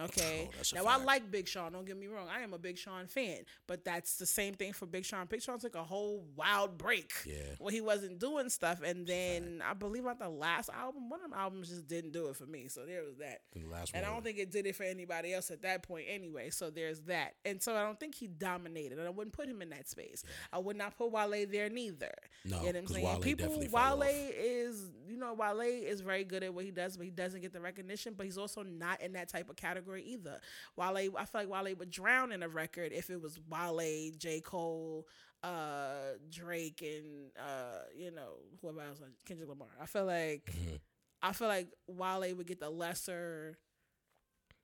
[0.01, 0.49] Okay.
[0.53, 1.73] Oh, now I like Big Sean.
[1.73, 2.29] Don't get me wrong.
[2.33, 5.27] I am a Big Sean fan, but that's the same thing for Big Sean.
[5.27, 7.35] Big Sean took a whole wild break Yeah.
[7.59, 11.31] where he wasn't doing stuff, and then I believe on the last album, one of
[11.31, 12.69] the albums just didn't do it for me.
[12.69, 13.41] So there was that.
[13.53, 16.07] The last And I don't think it did it for anybody else at that point
[16.09, 16.51] anyway.
[16.51, 17.35] So there's that.
[17.45, 18.99] And so I don't think he dominated.
[18.99, 20.23] And I wouldn't put him in that space.
[20.53, 22.13] I would not put Wale there neither.
[22.45, 23.05] No, you know what I'm saying?
[23.05, 27.05] Wale People, Wale is, you know, Wale is very good at what he does, but
[27.05, 28.15] he doesn't get the recognition.
[28.17, 30.41] But he's also not in that type of category either.
[30.77, 34.41] Wale, I feel like Wale would drown in a record if it was Wale, J.
[34.41, 35.07] Cole,
[35.43, 39.69] uh, Drake, and uh, you know, whoever else, like Kendrick Lamar.
[39.81, 40.77] I feel like Mm-hmm.
[41.21, 43.59] I feel like Wale would get the lesser.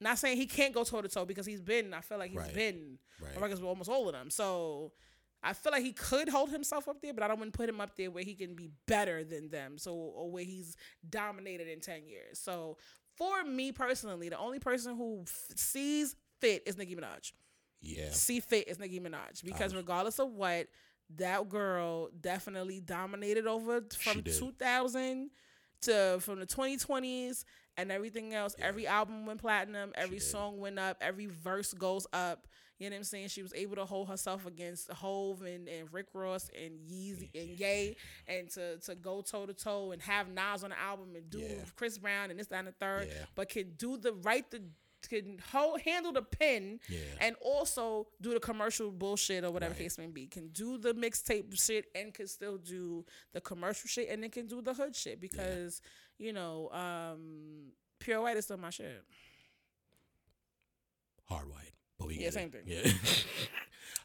[0.01, 1.95] Not saying he can't go toe to toe because he's been.
[1.95, 2.55] I feel like he's Right.
[2.55, 3.41] been Right.
[3.41, 4.31] records with almost all of them.
[4.31, 4.93] So
[5.45, 7.68] I feel like he could hold himself up there, but I don't want to put
[7.68, 9.78] him up there where he can be better than them.
[9.78, 10.76] So or where he's
[11.09, 12.38] dominated in ten years.
[12.38, 12.78] So
[13.16, 17.32] for me personally, the only person who f- sees fit is Nicki Minaj
[17.80, 18.11] Yeah.
[18.11, 20.66] see fit is Nicki Minaj because regardless of what,
[21.16, 25.30] that girl definitely dominated over from 2000
[25.82, 27.45] to from the 2020s
[27.76, 28.55] and everything else.
[28.59, 32.47] Every album went platinum, every song went up, every verse goes up.
[32.79, 33.29] You know what I'm saying?
[33.29, 37.59] She was able to hold herself against Hove and, and Rick Ross and Yeezy and
[37.59, 37.97] Ye
[38.27, 41.39] and to, to go toe to toe and have Nas on the album and do
[41.39, 41.55] Yeah.
[41.77, 43.27] Chris Brown and this, that, and the third, Yeah.
[43.37, 44.62] but can do the right the
[45.09, 46.99] can hold, handle the pen Yeah.
[47.20, 49.83] and also do the commercial bullshit or whatever Right.
[49.83, 50.27] case may be.
[50.27, 53.05] Can do the mixtape shit and can still do
[53.35, 55.81] the commercial shit and then can do the hood shit because
[56.18, 59.03] you know, um, pure white is still my shit.
[61.25, 61.72] Hard white.
[61.99, 62.53] But we Yeah, get same it.
[62.53, 62.62] thing.
[62.66, 62.92] Yeah.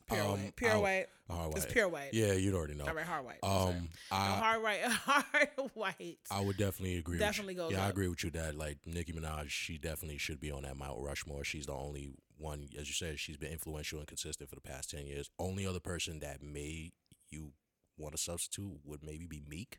[0.09, 1.05] Pure Um, white, pure I- white.
[1.29, 2.09] Hard It's pure white.
[2.15, 2.85] Yeah, you'd already know.
[2.87, 3.37] All right, hard white.
[3.43, 6.17] Um, No, I hard white, hard white.
[6.31, 7.19] I would definitely agree.
[7.19, 7.77] Definitely with goes you.
[7.77, 10.75] Yeah, I agree with you that like Nicki Minaj, she definitely should be on that
[10.77, 11.43] Mount Rushmore.
[11.43, 12.09] She's the only
[12.39, 15.29] one, as you said, she's been influential and consistent for the past ten years.
[15.37, 16.91] Only other person that may
[17.29, 17.51] you
[17.99, 19.77] want to substitute would maybe be Meek,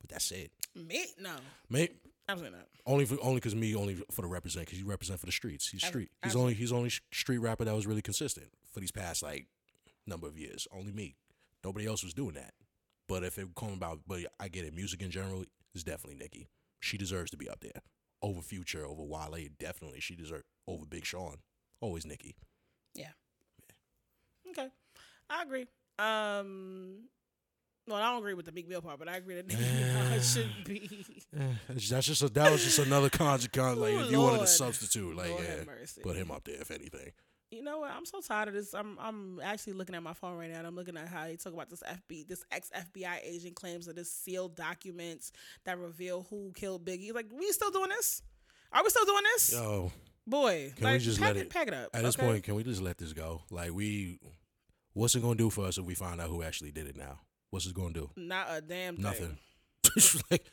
[0.00, 0.52] but that's it.
[0.74, 1.36] Meek, No,
[1.68, 1.90] May
[2.28, 2.66] absolutely not.
[2.86, 5.68] only for only because me only for the represent because you represent for the streets.
[5.68, 6.10] He's street.
[6.22, 9.46] He's only he's only street rapper that was really consistent for these past like
[10.06, 10.66] number of years.
[10.72, 11.16] Only me.
[11.64, 12.54] Nobody else was doing that.
[13.08, 14.74] But if it come about, but I get it.
[14.74, 16.48] Music in general is definitely Nicki.
[16.80, 17.82] She deserves to be up there
[18.22, 19.48] over Future, over Wale.
[19.58, 21.36] Definitely, she deserves over Big Sean.
[21.80, 22.36] Always Nicki.
[22.94, 23.10] Yeah.
[24.44, 24.50] yeah.
[24.50, 24.68] Okay,
[25.30, 25.66] I agree.
[25.98, 27.08] Um,
[27.86, 30.34] well, I don't agree with the Meek Mill part, but I agree that Nicki Minaj
[30.34, 31.22] should be.
[31.68, 33.78] That's just a, that was just another consequence.
[33.78, 34.48] Like if you wanted to Lord.
[34.48, 37.12] substitute, like Lord yeah, put him up there if anything.
[37.52, 37.92] You know what?
[37.92, 38.74] I'm so tired of this.
[38.74, 40.58] I'm I'm actually looking at my phone right now.
[40.58, 43.86] and I'm looking at how they talk about this FB, this ex FBI agent claims
[43.86, 45.30] that this sealed documents
[45.64, 47.14] that reveal who killed Biggie.
[47.14, 48.20] Like, we still doing this?
[48.72, 49.52] Are we still doing this?
[49.52, 49.92] Yo,
[50.26, 51.90] Boy, Can we like, just pack let it- pack it up?
[51.94, 53.42] At this point, can we just let this go?
[53.48, 54.18] Like we,
[54.94, 57.20] what's it gonna do for us if we find out who actually did it now?
[57.56, 58.10] What's it gonna do?
[58.16, 59.02] not a damn thing.
[59.02, 59.38] Nothing.
[60.30, 60.44] like,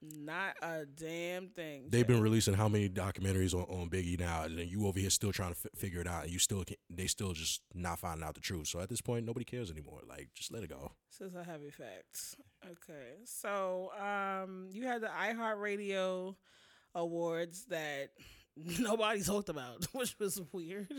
[0.00, 1.88] Not a damn thing.
[1.90, 5.10] they've been releasing how many documentaries on, on Biggie now, and then you over here
[5.10, 7.98] still trying to f- figure it out, and you still can, they still just not
[7.98, 8.68] finding out the truth.
[8.68, 10.00] So at this point, nobody cares anymore.
[10.08, 10.92] Like just let it go.
[11.10, 12.36] This is a heavy fact.
[12.64, 16.36] Okay, so um, you had the iHeartRadio
[16.94, 18.12] awards that
[18.80, 20.92] nobody talked about, which was weird.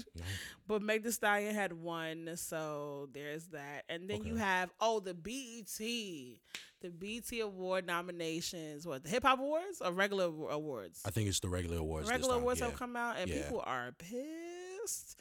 [0.68, 3.84] But Meg Thee Stallion had one, so there's that.
[3.90, 8.86] And then you have oh the BET, the BET award nominations.
[8.86, 11.02] What the Hip Hop Awards or regular awards?
[11.06, 12.10] I think it's the regular awards.
[12.10, 12.68] regular awards yeah.
[12.68, 13.44] have come out, and Yeah.
[13.44, 15.18] people are pissed.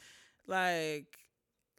[0.47, 1.05] Like.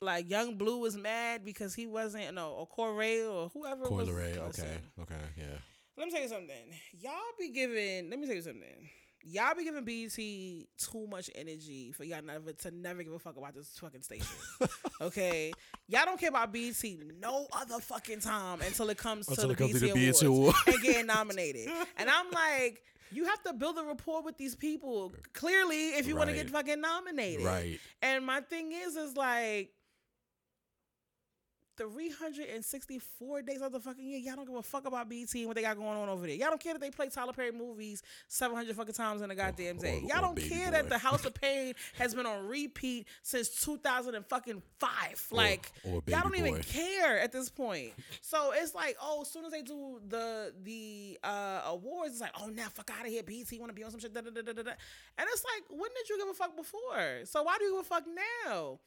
[0.00, 4.10] Like Young Blue was mad because he wasn't no or Corey or whoever Coil was.
[4.10, 4.66] Ray, listen,
[4.98, 5.44] okay, okay, yeah.
[5.96, 6.56] let me tell you something.
[6.98, 8.10] Y'all be giving.
[8.10, 8.90] Let me tell you something.
[9.24, 13.36] Y'all be giving BET too much energy for y'all never to never give a fuck
[13.36, 14.26] about this fucking station.
[15.00, 15.52] okay,
[15.88, 16.74] y'all don't care about BET
[17.20, 20.00] no other fucking time until it comes Until to it the comes BET, to the
[20.00, 20.54] Awards Award.
[20.66, 21.68] and getting nominated.
[21.98, 25.12] and I'm like, you have to build a rapport with these people.
[25.34, 27.78] Clearly, if you want to get fucking nominated, Right.
[28.00, 29.70] and my thing is, is like.
[31.90, 34.18] 364 days of the fucking year.
[34.18, 36.36] Y'all don't give a fuck about BT and what they got going on over there.
[36.36, 39.78] Y'all don't care that they play Tyler Perry movies 700 fucking times in a goddamn
[39.78, 40.02] day.
[40.06, 45.26] Y'all don't care that the House of Payne has been on repeat since 2005.
[45.30, 47.92] Like, y'all don't even care at this point.
[48.20, 52.32] So it's like, oh, as soon as they do the the uh, awards, it's like,
[52.40, 53.22] oh, now fuck out of here.
[53.22, 54.12] BT want to be on some shit.
[54.12, 54.70] Da, da, da, da, da.
[55.18, 57.20] And it's like, when did you give a fuck before?
[57.24, 58.04] So why do you give a fuck
[58.46, 58.78] now?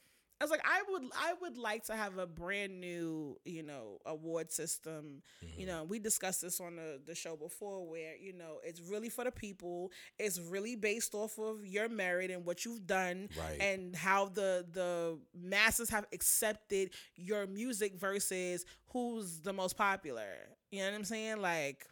[0.42, 4.00] I was like, I would, I would like to have a brand new, you know,
[4.06, 5.22] award system.
[5.44, 5.60] Mm-hmm.
[5.62, 9.10] You know, we discussed this on the, the show before, where you know it's really
[9.10, 9.92] for the people.
[10.20, 13.60] It's really based off of your merit and what you've done, Right.
[13.62, 20.50] and how the the masses have accepted your music versus who's the most popular.
[20.72, 21.42] You know what I'm saying?
[21.42, 21.88] Like.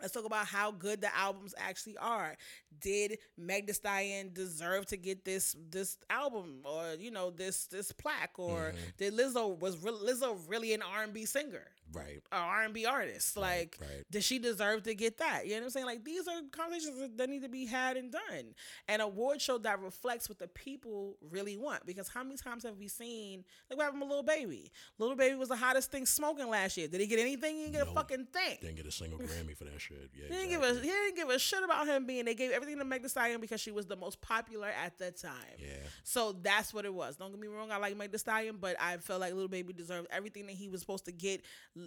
[0.00, 2.36] Let's talk about how good the albums actually are.
[2.80, 7.92] Did Meg Thee Stallion deserve to get this this album or you know this this
[7.92, 8.78] plaque or Mm-hmm.
[8.98, 11.66] did Lizzo was Lizzo really an R and B singer?
[11.92, 12.20] Right.
[12.32, 13.36] or R and B artist.
[13.36, 14.04] Like, right.
[14.10, 15.44] does she deserve to get that?
[15.46, 15.86] You know what I'm saying?
[15.86, 18.54] Like, these are conversations that- that need to be had and done.
[18.88, 21.86] An award show that reflects what the people really want.
[21.86, 23.44] Because how many times have we seen?
[23.70, 24.72] Like, what happened with Lil Baby?
[24.98, 26.88] Lil Baby was the hottest thing smoking last year.
[26.88, 27.56] Did he get anything?
[27.56, 28.58] He didn't get a fucking thing.
[28.60, 30.10] Didn't get a single Grammy for that shit.
[30.14, 30.24] Yeah.
[30.28, 32.24] He didn't give a he didn't give a shit about him being.
[32.24, 35.10] They gave everything to Meg Thee Stallion because she was the most popular at the
[35.12, 35.32] time.
[35.58, 35.68] Yeah.
[36.02, 37.16] So that's what it was.
[37.16, 37.70] Don't get me wrong.
[37.70, 40.68] I like Meg Thee Stallion, but I felt like Lil Baby deserved everything that he
[40.68, 41.42] was supposed to get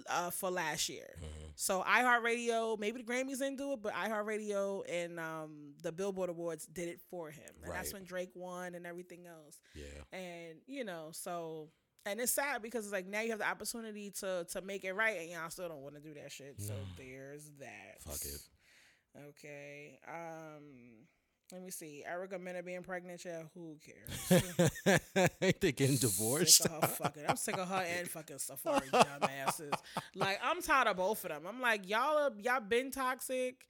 [0.09, 1.15] uh, for last year.
[1.55, 6.65] So iHeartRadio, maybe the Grammys didn't do it, but iHeartRadio and um, the Billboard Awards
[6.65, 9.59] did it for him, and that's when Drake won and everything else.
[9.75, 10.17] Yeah.
[10.17, 11.69] And you know, so
[12.05, 14.93] and it's sad because it's like now you have the opportunity to to make it
[14.93, 16.61] right, and y'all still don't want to do that shit.
[16.61, 18.01] So there's that.
[18.01, 18.41] Fuck it.
[19.29, 19.99] Okay.
[20.07, 21.07] Um.
[21.51, 22.03] Let me see.
[22.05, 23.23] Erica Mena being pregnant.
[23.23, 24.99] Yeah, who cares?
[25.41, 26.63] Ain't they getting divorced?
[26.63, 27.23] Sick fucking.
[27.27, 29.73] I'm sick of her and fucking Safaree dumbasses.
[30.15, 31.43] Like I'm tired of both of them.
[31.47, 33.65] I'm like y'all are y'all been toxic,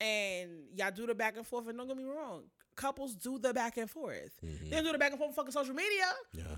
[0.00, 1.68] and y'all do the back and forth.
[1.68, 2.44] And don't get me wrong,
[2.74, 4.32] couples do the back and forth.
[4.44, 4.70] Mm-hmm.
[4.70, 6.10] They don't do the back and forth on fucking social media.
[6.32, 6.56] Yeah.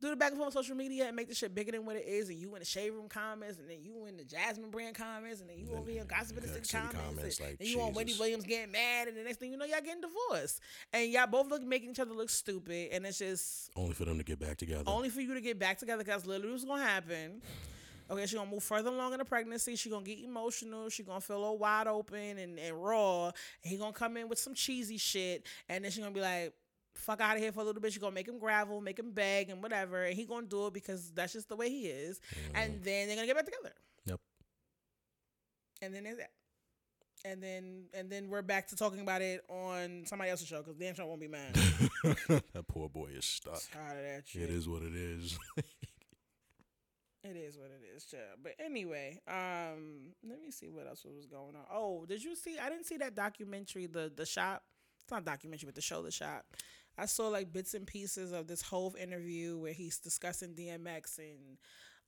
[0.00, 1.96] Do the back and forth on social media and make the shit bigger than what
[1.96, 2.28] it is.
[2.28, 5.40] And you in the shade room comments, and then you in the Jasmine brand comments,
[5.40, 6.96] and then you over here gossiping the city comments.
[6.96, 9.56] comments, and like, then you on Wendy Williams getting mad, and the next thing you
[9.56, 10.60] know, y'all getting divorced,
[10.92, 14.18] and y'all both look making each other look stupid, and it's just Only for them
[14.18, 14.84] to get back together.
[14.86, 17.40] only for you to get back together because literally what's gonna happen.
[18.08, 19.74] Okay, she gonna move further along in the pregnancy.
[19.74, 20.88] She gonna get emotional.
[20.90, 23.26] She gonna feel a all wide open and, and raw.
[23.26, 26.54] And he gonna come in with some cheesy shit, and then she gonna be like,
[26.96, 29.12] "Fuck out of here for a little bit." She gonna make him gravel, make him
[29.12, 30.04] beg, and whatever.
[30.04, 32.20] And he gonna do it because that's just the way he is.
[32.54, 33.72] And then they're gonna get back together.
[34.06, 34.20] Yep.
[35.82, 36.30] And then there's that.
[37.24, 40.76] And then and then we're back to talking about it on somebody else's show because
[40.76, 41.52] damn sure won't be mine.
[42.28, 43.60] that poor boy is stuck.
[43.72, 44.42] Tired of that shit.
[44.42, 45.38] It is what it is.
[47.28, 48.38] It is what it is, child.
[48.40, 51.64] But anyway, um, let me see what else was going on.
[51.72, 52.56] Oh, did you see?
[52.58, 54.62] I didn't see that documentary, the the shop.
[55.02, 56.44] It's not a documentary, but the show, the shop.
[56.98, 61.58] I saw like bits and pieces of this whole interview where he's discussing DMX and,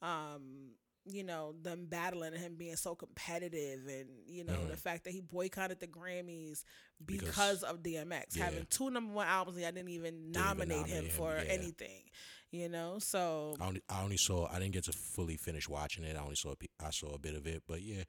[0.03, 0.71] um,
[1.05, 5.13] you know, them battling and him being so competitive, and you know the fact that
[5.13, 6.65] he boycotted the Grammys
[7.05, 8.45] because, Because- of DMX yeah.
[8.45, 11.35] having two number one albums, and I didn't even even nominate him nominate him, for
[11.35, 11.51] yeah.
[11.53, 12.03] anything.
[12.51, 14.49] You know, so I only, I only saw.
[14.51, 16.17] I didn't get to fully finish watching it.
[16.17, 16.53] I only saw.
[16.53, 18.05] a I saw a bit of it, but yeah,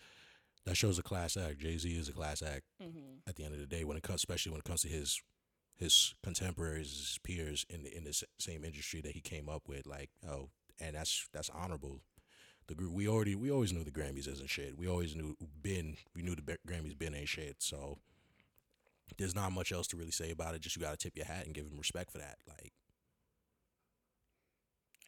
[0.65, 1.59] that shows a class act.
[1.59, 2.63] Jay Z is a class act.
[2.81, 3.19] mhm.
[3.27, 5.21] At the end of the day, when it comes, especially when it comes to his
[5.79, 9.87] his contemporaries, his peers in the in the same industry that he came up with,
[9.87, 10.49] like oh,
[10.79, 12.01] and that's that's honorable.
[12.67, 14.77] The group we already we always knew the Grammys isn't shit.
[14.77, 15.97] We always knew Ben.
[16.15, 17.55] We knew the Grammys Ben ain't shit.
[17.59, 17.97] So
[19.17, 20.61] there's not much else to really say about it.
[20.61, 22.37] Just you got to tip your hat and give him respect for that.
[22.47, 22.73] Like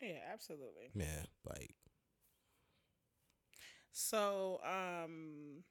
[0.01, 0.89] yeah, absolutely.
[0.95, 1.75] man, like
[3.91, 5.63] So, um,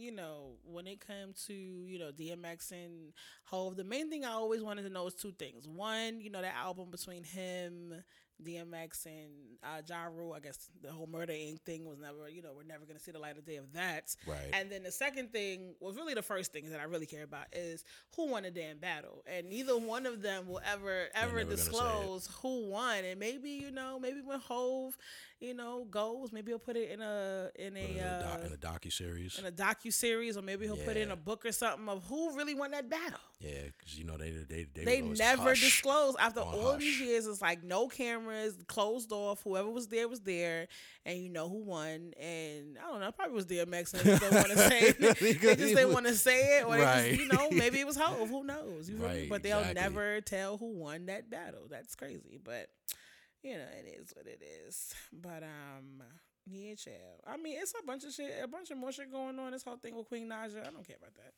[0.00, 3.12] you know, when it comes to you know DMX and
[3.44, 5.66] Hove, the main thing I always wanted to know is two things.
[5.68, 7.94] One, you know, that album between him,
[8.42, 9.30] DMX, and
[9.62, 10.32] uh, Ja Rule.
[10.32, 11.60] I guess the whole Murder Inc.
[11.60, 14.14] thing was never, you know, we're never gonna see the light of day of that.
[14.26, 14.38] right.
[14.52, 17.46] And then the second thing, was really the first thing that I really care about
[17.52, 17.84] is
[18.16, 19.22] who won the damn battle.
[19.26, 21.70] And neither one of them will ever ever never gonna say it.
[21.70, 23.04] disclose who won.
[23.04, 24.96] And maybe you know, maybe when Hove,
[25.40, 26.32] you know, goals.
[26.32, 29.38] maybe he'll put it in a in a in a, uh, in a docu series.
[29.38, 32.04] in a docu series, or maybe he'll put it in a book or something of
[32.04, 33.18] who really won that battle.
[33.40, 37.26] Yeah, because you know they they they, They never disclose after all these years.
[37.26, 39.42] It's like no cameras, closed off.
[39.42, 40.68] Whoever was there was there,
[41.06, 42.12] and you know who won.
[42.20, 43.94] And I don't know, probably was DMX.
[43.94, 44.98] And they just didn't want to say it.
[45.20, 47.08] they just didn't want to say it, or they Right.
[47.16, 48.28] just, you know, maybe it was Hove.
[48.28, 48.90] Who knows?
[48.90, 48.96] You?
[48.98, 49.82] Right, But they'll exactly.
[49.82, 51.62] never tell who won that battle.
[51.70, 52.68] That's crazy, but
[53.42, 54.94] you know, it is what it is.
[55.12, 56.02] But um.
[56.46, 57.20] Yeah, child.
[57.26, 59.52] I mean, it's a bunch of shit, a bunch of more shit going on.
[59.52, 61.32] This whole thing with Queen Naija, I don't care about that.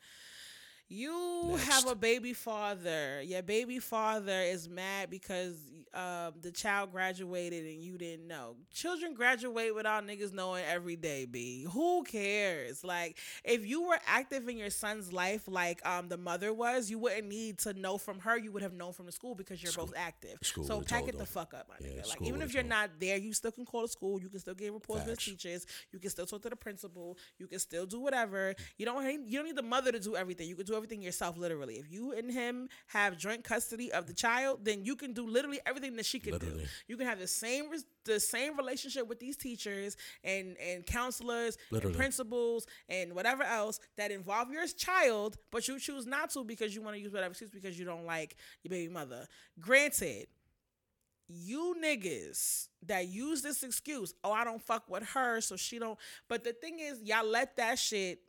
[0.89, 1.69] You Next.
[1.69, 3.21] have a baby father.
[3.23, 5.57] Your baby father is mad because
[5.95, 8.57] um, the child graduated and you didn't know.
[8.73, 11.67] Children graduate without niggas knowing every day, B.
[11.71, 12.83] Who cares?
[12.83, 16.99] Like, if you were active in your son's life like um, the mother was, you
[16.99, 18.39] wouldn't need to know from her.
[18.39, 20.39] You would have known from the school because you're both active.
[20.43, 22.09] school so pack it the fuck up, my Yeah, nigga.
[22.09, 24.19] Like, even if you're not there, you still can call the school.
[24.21, 25.25] You can still get reports with Facts.
[25.27, 25.67] teachers.
[25.93, 27.19] You can still talk to the principal.
[27.39, 28.55] You can still do whatever.
[28.79, 30.49] You don't need, you don't need the mother to do everything.
[30.49, 31.75] You can do everything yourself, literally.
[31.75, 35.61] If you and him have joint custody of the child, then you can do literally
[35.67, 36.33] everything that she do.
[36.33, 36.67] Literally.
[36.87, 41.57] You can have the same res- the same relationship with these teachers and and counselors
[41.71, 41.93] Literally.
[41.93, 46.75] and principals and whatever else that involve your child, but you choose not to because
[46.75, 49.27] you want to use whatever excuse because you don't like your baby mother.
[49.61, 50.27] Granted,
[51.29, 55.99] you niggas that use this excuse, oh, I don't fuck with her, so she don't.
[56.29, 58.21] But the thing is, y'all let that shit.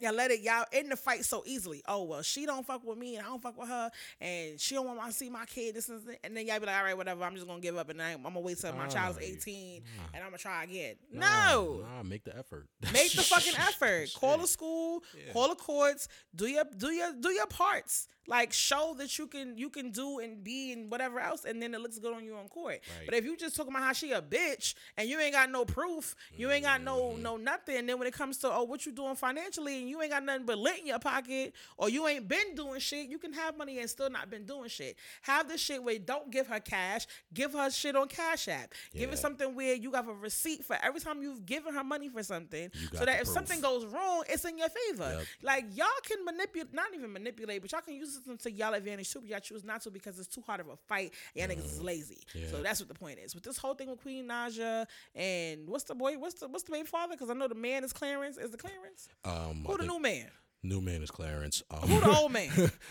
[0.00, 1.82] Y'all let it y'all in the fight so easily.
[1.86, 3.90] Oh well, she don't fuck with me and I don't fuck with her,
[4.20, 5.74] and she don't want to see my kid.
[5.74, 6.18] This and, that.
[6.24, 7.24] and then y'all be like, all right, whatever.
[7.24, 9.82] I'm just gonna give up and I, I'm gonna wait till my child's Nah, 18
[10.12, 10.96] and I'm gonna try again.
[11.12, 12.66] Nah, no, nah, make the effort.
[12.92, 14.12] Make the fucking effort.
[14.14, 18.08] Call the school, call the courts, do your do your do your parts.
[18.26, 21.74] Like show that you can you can do and be and whatever else, and then
[21.74, 22.80] it looks good on you on court.
[22.98, 23.06] Right.
[23.06, 25.66] But if you just talking about how she a bitch and you ain't got no
[25.66, 27.22] proof, you ain't got no mm-hmm.
[27.22, 30.00] no nothing, and then when it comes to oh what you doing financially and you
[30.00, 33.18] ain't got nothing but lint in your pocket or you ain't been doing shit, you
[33.18, 34.96] can have money and still not been doing shit.
[35.22, 38.72] Have this shit where don't give her cash, give her shit on Cash App.
[38.94, 42.08] Give her something where you have a receipt for every time you've given her money
[42.08, 45.16] for something, so that if something goes wrong, it's in your favor.
[45.18, 45.26] Yep.
[45.42, 49.12] Like y'all can manipulate, not even manipulate, but y'all can use this to y'all advantage
[49.12, 49.20] too.
[49.20, 51.12] But y'all choose not to because it's too hard of a fight.
[51.34, 52.24] Y'all niggas is lazy.
[52.34, 52.42] Mm.
[52.42, 52.50] Yeah.
[52.50, 53.34] So that's what the point is.
[53.34, 56.18] With this whole thing with Queen Naija and what's the boy?
[56.18, 57.14] What's the what's the baby father?
[57.14, 58.36] Because I know the man is Clarence.
[58.38, 59.08] Is the Clarence?
[59.24, 60.30] Um, Who the new man?
[60.62, 61.62] new man is Clarence.
[61.70, 62.48] Um, Who the old man?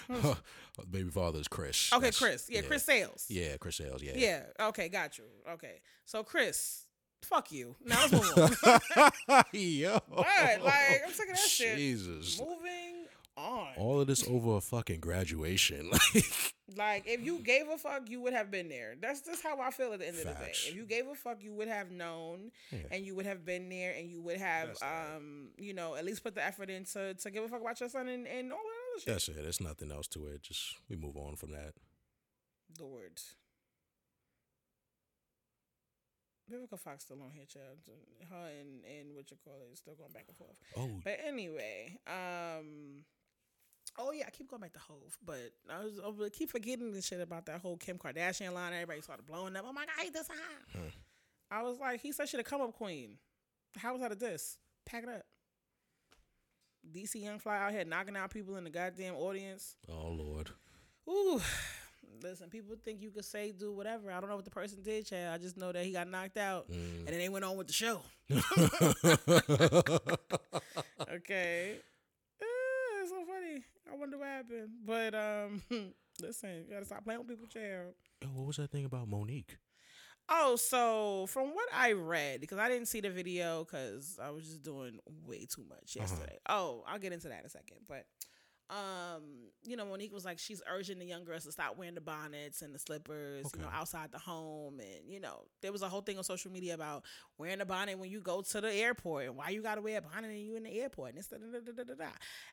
[0.91, 1.91] baby father is Chris.
[1.91, 2.47] Okay, That's- Chris.
[2.49, 3.25] Yeah, Chris Sails.
[3.29, 4.03] Yeah, Chris Sails.
[4.03, 4.13] Yeah.
[4.15, 4.67] Yeah.
[4.67, 5.23] Okay, got you.
[5.53, 5.81] Okay.
[6.05, 6.85] So Chris,
[7.23, 7.75] fuck you.
[7.83, 8.57] Now let's move
[9.27, 9.43] on.
[9.53, 9.99] Yo.
[10.11, 11.77] Alright, like, I'm sick of that shit.
[11.77, 12.39] Jesus.
[12.39, 13.02] Moving
[13.37, 13.67] on.
[13.77, 15.89] All of this over a fucking graduation.
[15.91, 16.25] Like,
[16.75, 18.95] Like if you gave a fuck, you would have been there.
[18.99, 20.51] That's just how I feel at the end of the day.
[20.53, 22.79] If you gave a fuck, you would have known, Yeah.
[22.89, 25.15] and you would have been there, and you would have, That's right.
[25.17, 27.89] um, you know, at least put the effort into to give a fuck about your
[27.89, 29.13] son and, and all that other shit.
[29.13, 29.43] that's it.
[29.43, 30.41] There's nothing else to it.
[30.41, 31.73] Just we move on from that.
[32.79, 33.19] Lord.
[36.51, 37.77] Vivica Fox still on here, child.
[38.29, 40.59] Her and and what you call it, still going back and forth.
[40.77, 43.03] Oh, But anyway, um,
[43.99, 47.05] oh yeah, I keep going back to Hove, but I was I keep forgetting this
[47.07, 48.73] shit about that whole Kim Kardashian line.
[48.73, 49.65] Everybody started blowing up.
[49.67, 50.27] Oh my god, I hate this.
[50.31, 50.87] ah." Hmm.
[51.51, 53.17] I was like, he said she the come up queen.
[53.77, 54.57] How was that a diss?
[54.85, 55.23] Pack it up.
[56.91, 59.75] DC Young Fly out here knocking out people in the goddamn audience.
[59.89, 60.49] oh Lord.
[61.09, 61.41] Ooh.
[62.21, 64.11] Listen, people think you could say do whatever.
[64.11, 65.33] I don't know what the person did, Chad.
[65.33, 66.99] I just know that he got knocked out, Mm.
[66.99, 68.01] and then they went on with the show.
[71.15, 71.75] Okay.
[72.41, 72.45] Eh,
[73.01, 73.63] it's so funny.
[73.93, 74.69] I wonder what happened.
[74.85, 75.61] But um
[76.21, 77.47] listen, you gotta stop playing with people.
[78.21, 79.57] Yo, what was that thing about Mo'Nique?
[80.29, 84.45] Oh, so from what I read, because I didn't see the video because I was
[84.45, 86.39] just doing way too much yesterday.
[86.47, 87.77] Oh, I'll get into that in a second.
[87.87, 88.05] But
[88.69, 89.23] um,
[89.65, 92.61] you know, Mo'Nique was like she's urging the young girls to stop wearing the bonnets
[92.61, 94.79] and the slippers, you know, outside the home.
[94.79, 97.03] And, you know, there was a whole thing on social media about
[97.37, 100.01] wearing a bonnet when you go to the airport and why you gotta wear a
[100.01, 102.09] bonnet when you in the airport and this da, da, da, da, da, da.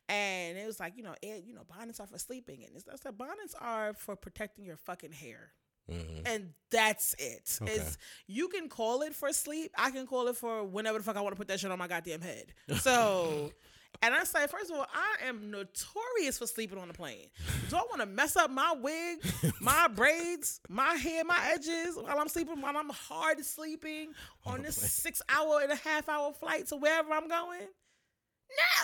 [0.08, 2.84] And it was like, you know, air, you know, bonnets are for sleeping and it's
[2.88, 5.52] I said bonnets are for protecting your fucking hair
[5.90, 6.22] Mhm.
[6.26, 7.58] and that's it.
[7.62, 7.72] Okay.
[7.72, 7.98] It's
[8.28, 9.72] you can call it for sleep.
[9.76, 11.78] I can call it for whenever the fuck I want to put that shit on
[11.78, 12.52] my goddamn head.
[12.80, 13.50] So,
[14.02, 17.26] and I say, first of all, I am notorious for sleeping on the plane.
[17.68, 19.18] Do I want to mess up my wig,
[19.60, 22.60] my braids, my hair, my edges while I'm sleeping?
[22.60, 24.12] While I'm hard sleeping
[24.46, 27.68] on this six hour and a half hour flight to wherever I'm going?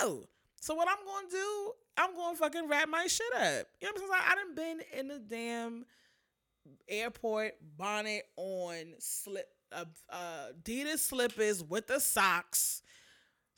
[0.03, 0.29] No.
[0.61, 1.73] So what I'm gonna do?
[1.97, 3.67] I'm gonna fucking wrap my shit up.
[3.81, 4.23] You know what I'm saying?
[4.27, 5.87] I done been in the damn
[6.89, 12.83] airport bonnet on slip uh, uh Adidas slippers with the socks,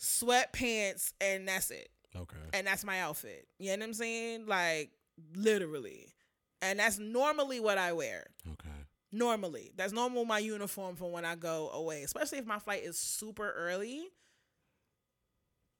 [0.00, 1.88] sweatpants, and that's it.
[2.16, 2.36] Okay.
[2.52, 3.46] And that's my outfit.
[3.58, 4.46] You know what I'm saying?
[4.46, 4.90] Like
[5.34, 6.14] literally.
[6.60, 8.26] And that's normally what I wear.
[8.46, 8.74] Okay.
[9.12, 9.70] Normally.
[9.76, 12.02] That's normal my uniform for when I go away.
[12.02, 14.08] Especially if my flight is super early.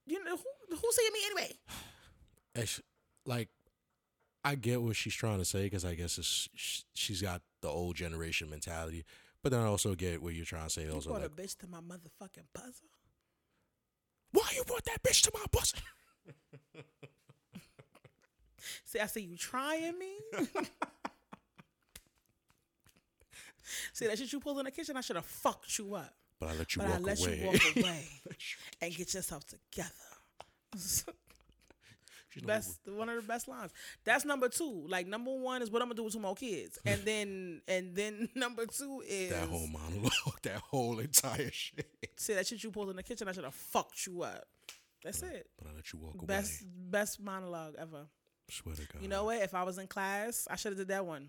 [0.06, 1.52] You know who who's seeing me anyway?
[2.54, 2.80] It's,
[3.24, 3.50] like,
[4.42, 6.48] I get what she's trying to say because I guess it's,
[6.92, 9.04] she's got the old generation mentality,
[9.44, 10.82] but then I also get what you're trying to say.
[10.84, 12.86] You Also, brought like, a bitch to my motherfucking buzzer.
[14.32, 15.72] Why you brought that bitch to my bus?
[18.84, 20.12] See, I see you trying me.
[23.92, 24.96] see that shit you pulled in the kitchen.
[24.96, 27.38] I should have fucked you up, But I let you but walk I let away.
[27.40, 28.08] you walk away
[28.80, 29.90] and get yourself together.
[32.40, 33.72] You know, best one of the best lines.
[34.04, 34.86] That's number two.
[34.88, 37.94] Like number one is what I'm gonna do with two more kids, and then and
[37.94, 40.12] then number two is that whole monologue,
[40.42, 41.86] that whole entire shit.
[42.16, 43.28] see that shit you pulled in the kitchen.
[43.28, 44.44] I should have fucked you up.
[45.04, 45.46] That's it.
[45.58, 46.62] But I let you walk Best away.
[46.90, 48.06] Best best monologue ever.
[48.50, 49.02] Swear to God.
[49.02, 49.42] You know what?
[49.42, 51.28] If I was in class, I should have did that one.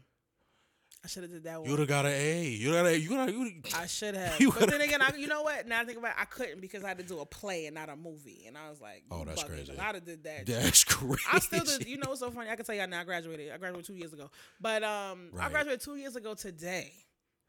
[1.04, 1.70] I should have did that one.
[1.70, 2.46] You'd have got an A.
[2.50, 3.00] You got a.
[3.00, 3.34] You got.
[3.34, 3.52] You.
[3.76, 4.40] I should have.
[4.40, 5.66] You but then again, I, you know what?
[5.68, 7.76] Now I think about it, I couldn't because I had to do a play and
[7.76, 8.44] not a movie.
[8.48, 9.72] And I was like, Oh, that's crazy.
[9.80, 10.46] I'd have did that.
[10.46, 11.22] That's crazy.
[11.32, 11.88] I still did.
[11.88, 12.50] You know, what's so funny.
[12.50, 13.00] I can tell y'all now.
[13.02, 13.52] I graduated.
[13.52, 14.30] I graduated two years ago.
[14.60, 16.92] But um, I graduated two years ago today.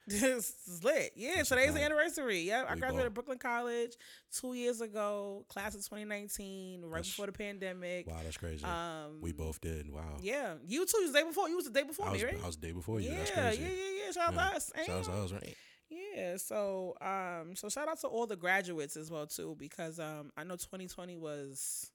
[0.07, 1.13] This is lit.
[1.15, 2.41] Yeah, That's today's the anniversary.
[2.41, 3.27] Yeah, I graduated both.
[3.27, 3.93] Brooklyn College
[4.33, 8.07] two years ago, class of 2019, right That's- before the pandemic.
[8.09, 8.65] Wow, that's crazy.
[8.65, 9.89] Um, we both did.
[9.93, 10.17] Wow.
[10.21, 10.99] Yeah, you too.
[10.99, 11.49] You was the day before.
[11.49, 12.39] You was the day before I was, me, right?
[12.43, 13.11] I was the day before you.
[13.11, 13.63] yeah, that's yeah, crazy.
[13.63, 14.13] yeah, yeah.
[14.13, 14.49] Shout out Yeah.
[14.51, 14.73] to us.
[14.87, 15.57] Shout out to us, right?
[15.91, 20.31] Yeah, so um, so shout out to all the graduates as well too, because um,
[20.37, 21.91] I know 2020 was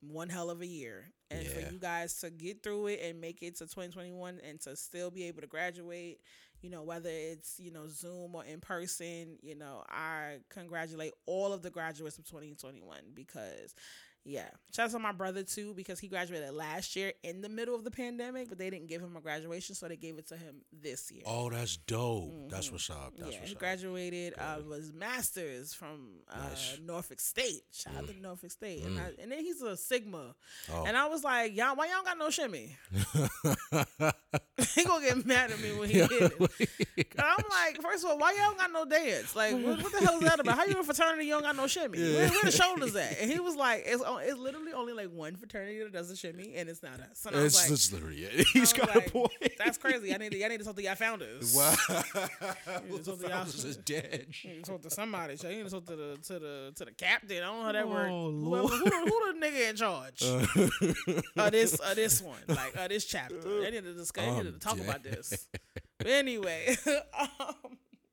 [0.00, 1.50] one hell of a year, and Yeah.
[1.50, 5.10] for you guys to get through it and make it to 2021 and to still
[5.10, 6.20] be able to graduate,
[6.62, 11.52] you know, whether it's you know Zoom or in person, you know, I congratulate all
[11.52, 13.74] of the graduates of 2021 because.
[14.24, 17.74] Yeah, shout out to my brother too because he graduated last year in the middle
[17.74, 20.36] of the pandemic, but they didn't give him a graduation, so they gave it to
[20.36, 21.22] him this year.
[21.24, 22.50] Oh, that's dope.
[22.50, 23.14] That's what's up.
[23.16, 24.34] That's yeah, what's he graduated.
[24.36, 26.76] Uh, was masters from uh, Nice.
[26.76, 26.86] Mm.
[26.86, 27.62] Norfolk State.
[27.72, 30.34] Shout out to Norfolk State, and, I, and then he's a Sigma.
[30.74, 30.84] Oh.
[30.86, 32.76] And I was like, y'all, why y'all got no shimmy?
[34.74, 36.32] he gonna get mad at me when he did it.
[37.18, 39.34] I'm like, first of all, why y'all got no dance?
[39.34, 40.56] Like, what, what the hell is that about?
[40.58, 41.98] How you in a fraternity you don't got no shimmy?
[41.98, 43.18] Where, where the shoulders at?
[43.20, 46.52] And he was like, it's it's literally only like one fraternity that does a shimmy,
[46.56, 47.24] and it's not us.
[47.24, 48.46] And I was It's, like, it's literally it.
[48.52, 49.32] He's got like, a point.
[49.58, 50.14] That's crazy.
[50.14, 51.54] I need to, I need to talk to y'all founders.
[51.56, 51.72] Wow.
[51.72, 54.26] it's the what the founders y'all- is dead.
[54.42, 55.36] You talk to somebody.
[55.36, 57.38] So you need to talk to the to the to the captain.
[57.38, 58.10] I don't know how that Oh, works.
[58.12, 58.70] Lord.
[58.72, 60.22] Who, the- who the nigga in charge
[61.36, 63.40] of this of this one, like of this chapter?
[63.62, 64.17] They need to discuss.
[64.18, 65.48] They need to I'm talk about this.
[65.98, 66.94] But anyway, um,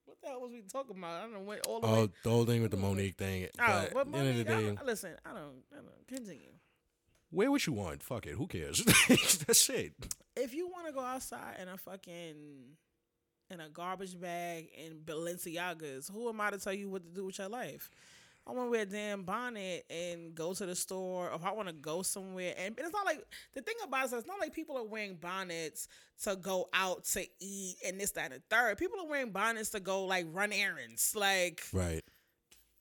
[0.06, 1.20] what the hell was we talking about?
[1.20, 1.40] I don't know.
[1.42, 1.94] Went all the way.
[1.94, 3.48] Oh, the whole thing with the Mo'Nique thing.
[3.60, 6.08] Oh, But but at end of the Mo'Nique, I don't- listen, I don't, I don't
[6.08, 6.50] continue.
[7.32, 8.02] wear what you want.
[8.02, 8.34] Fuck it.
[8.34, 8.84] Who cares?
[9.08, 9.94] That's it.
[10.36, 12.36] If you want to go outside in a fucking
[13.52, 17.26] in a garbage bag in Balenciagas, who am I to tell you what to do
[17.26, 17.92] with your life?
[18.48, 21.52] I want to wear a damn bonnet and go to the store, or if I
[21.52, 23.24] want to go somewhere, and it's not like
[23.56, 25.88] the thing about it is it's not like people are wearing bonnets
[26.24, 28.78] to go out to eat and this, that, and the third.
[28.78, 31.16] People are wearing bonnets to go like run errands.
[31.16, 32.04] Like Right.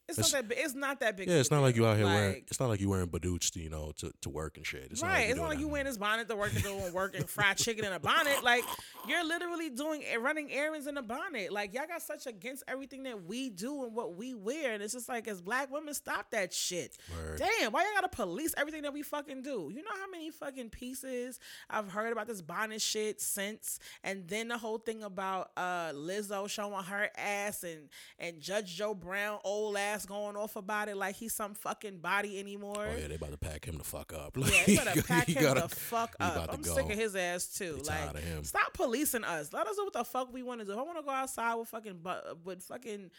[0.09, 0.49] It's, It's- not that.
[0.49, 1.29] bi- It's not that big.
[1.29, 2.45] Yeah, it's not like you out here wearing.
[2.49, 4.89] It's not like you wearing badoots to you know to, to work and shit.
[4.91, 5.21] It's not right.
[5.23, 7.85] like it's not like you wearing this bonnet to work and work and fry chicken
[7.85, 8.43] in a bonnet.
[8.45, 8.65] Like
[9.09, 11.53] you're literally doing eh, running errands in a bonnet.
[11.53, 14.93] Like y'all got such against everything that we do and what we wear, and it's
[14.93, 16.99] just like as black women, stop that shit.
[17.15, 17.39] Word.
[17.39, 19.71] Damn, why y'all gotta police everything that we fucking do?
[19.73, 21.39] You know how many fucking pieces
[21.71, 26.49] I've heard about this bonnet shit since, and then the whole thing about uh Lizzo
[26.49, 27.89] showing her ass and
[28.19, 32.39] and Judge Joe Brown old ass going off about it like he's some fucking body
[32.41, 32.87] anymore.
[32.93, 34.37] Oh yeah, they about to pack him the fuck up.
[34.39, 36.49] Yeah, you better pack He him gotta- the fuck up.
[36.53, 36.75] I'm go.
[36.75, 37.77] sick of his ass too.
[37.87, 38.45] Like, tired of him.
[38.45, 39.53] stop policing us.
[39.53, 40.73] Let us do what the fuck we want to do.
[40.73, 43.11] If I want to go outside with fucking bu- with fucking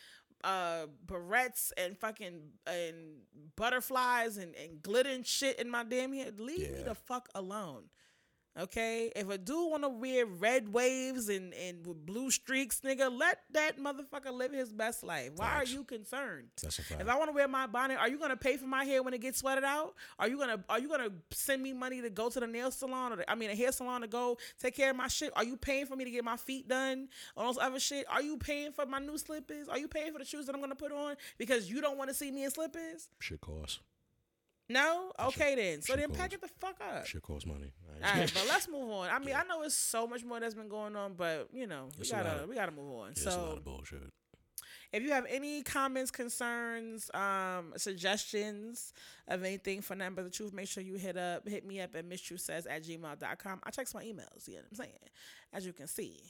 [0.44, 2.96] uh barrettes and fucking and
[3.56, 6.40] butterflies and, and glitter and shit in my damn head.
[6.40, 7.84] Leave me the fuck alone.
[8.58, 13.12] Okay, if a dude want to wear red waves and, and with blue streaks, nigga,
[13.12, 15.32] let that motherfucker live his best life.
[15.36, 15.70] Why Facts.
[15.70, 16.48] are you concerned?
[16.64, 17.02] That's a fact.
[17.02, 19.14] If I want to wear my bonnet, are you gonna pay for my hair when
[19.14, 19.96] it gets sweated out?
[20.18, 23.12] Are you gonna Are you gonna send me money to go to the nail salon
[23.12, 25.34] or the, I mean a hair salon to go take care of my shit?
[25.36, 28.06] Are you paying for me to get my feet done or those other shit?
[28.10, 29.68] Are you paying for my new slippers?
[29.68, 32.10] Are you paying for the shoes that I'm gonna put on because you don't want
[32.10, 33.10] to see me in slippers?
[33.20, 33.80] Shit costs.
[34.68, 35.82] No, okay then.
[35.82, 37.06] So then pack it the fuck up.
[37.06, 37.72] Shit costs money.
[38.04, 39.10] All right, but let's move on.
[39.10, 41.90] I mean, I know it's so much more that's been going on, but you know,
[41.98, 43.06] we It's gotta of- we gotta move on.
[43.08, 44.12] Yeah, it's a lot so of bullshit.
[44.92, 48.92] if you have any comments, concerns, um, suggestions
[49.28, 52.08] of anything for Number the Truth, make sure you hit up hit me up at
[52.10, 53.60] misstruthsays at gmail.com.
[53.64, 55.10] I check my emails, you know what I'm saying?
[55.54, 56.22] As you can see.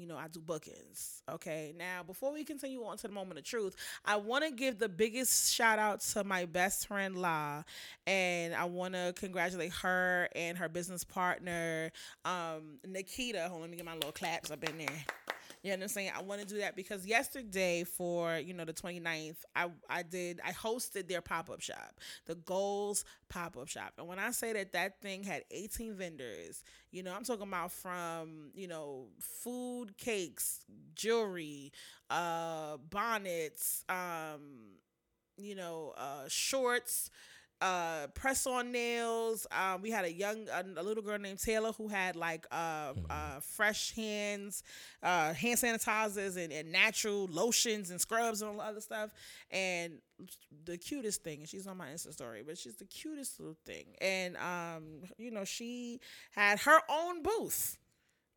[0.00, 1.22] You know, I do bookings.
[1.30, 1.74] Okay.
[1.76, 4.88] Now, before we continue on to the moment of truth, I want to give the
[4.88, 7.64] biggest shout out to my best friend La,
[8.06, 11.92] and I want to congratulate her and her business partner,
[12.24, 13.42] um, Nikita.
[13.50, 15.04] Hold on, let me get my little claps up in there.
[15.62, 16.12] You know what I'm saying?
[16.16, 20.40] I want to do that because yesterday for, you know, the 29th, I I did
[20.44, 23.92] I hosted their pop-up shop, the Goals pop-up shop.
[23.98, 27.72] And when I say that that thing had 18 vendors, you know, I'm talking about
[27.72, 30.60] from, you know, food, cakes,
[30.94, 31.72] jewelry,
[32.08, 34.40] uh bonnets, um
[35.36, 37.10] you know, uh shorts,
[37.60, 41.72] uh press on nails um we had a young a, a little girl named taylor
[41.72, 44.62] who had like uh uh fresh hands
[45.02, 49.10] uh hand sanitizers and, and natural lotions and scrubs and all the other stuff
[49.50, 49.94] and
[50.64, 53.86] the cutest thing and she's on my insta story but she's the cutest little thing
[54.00, 56.00] and um you know she
[56.32, 57.78] had her own booth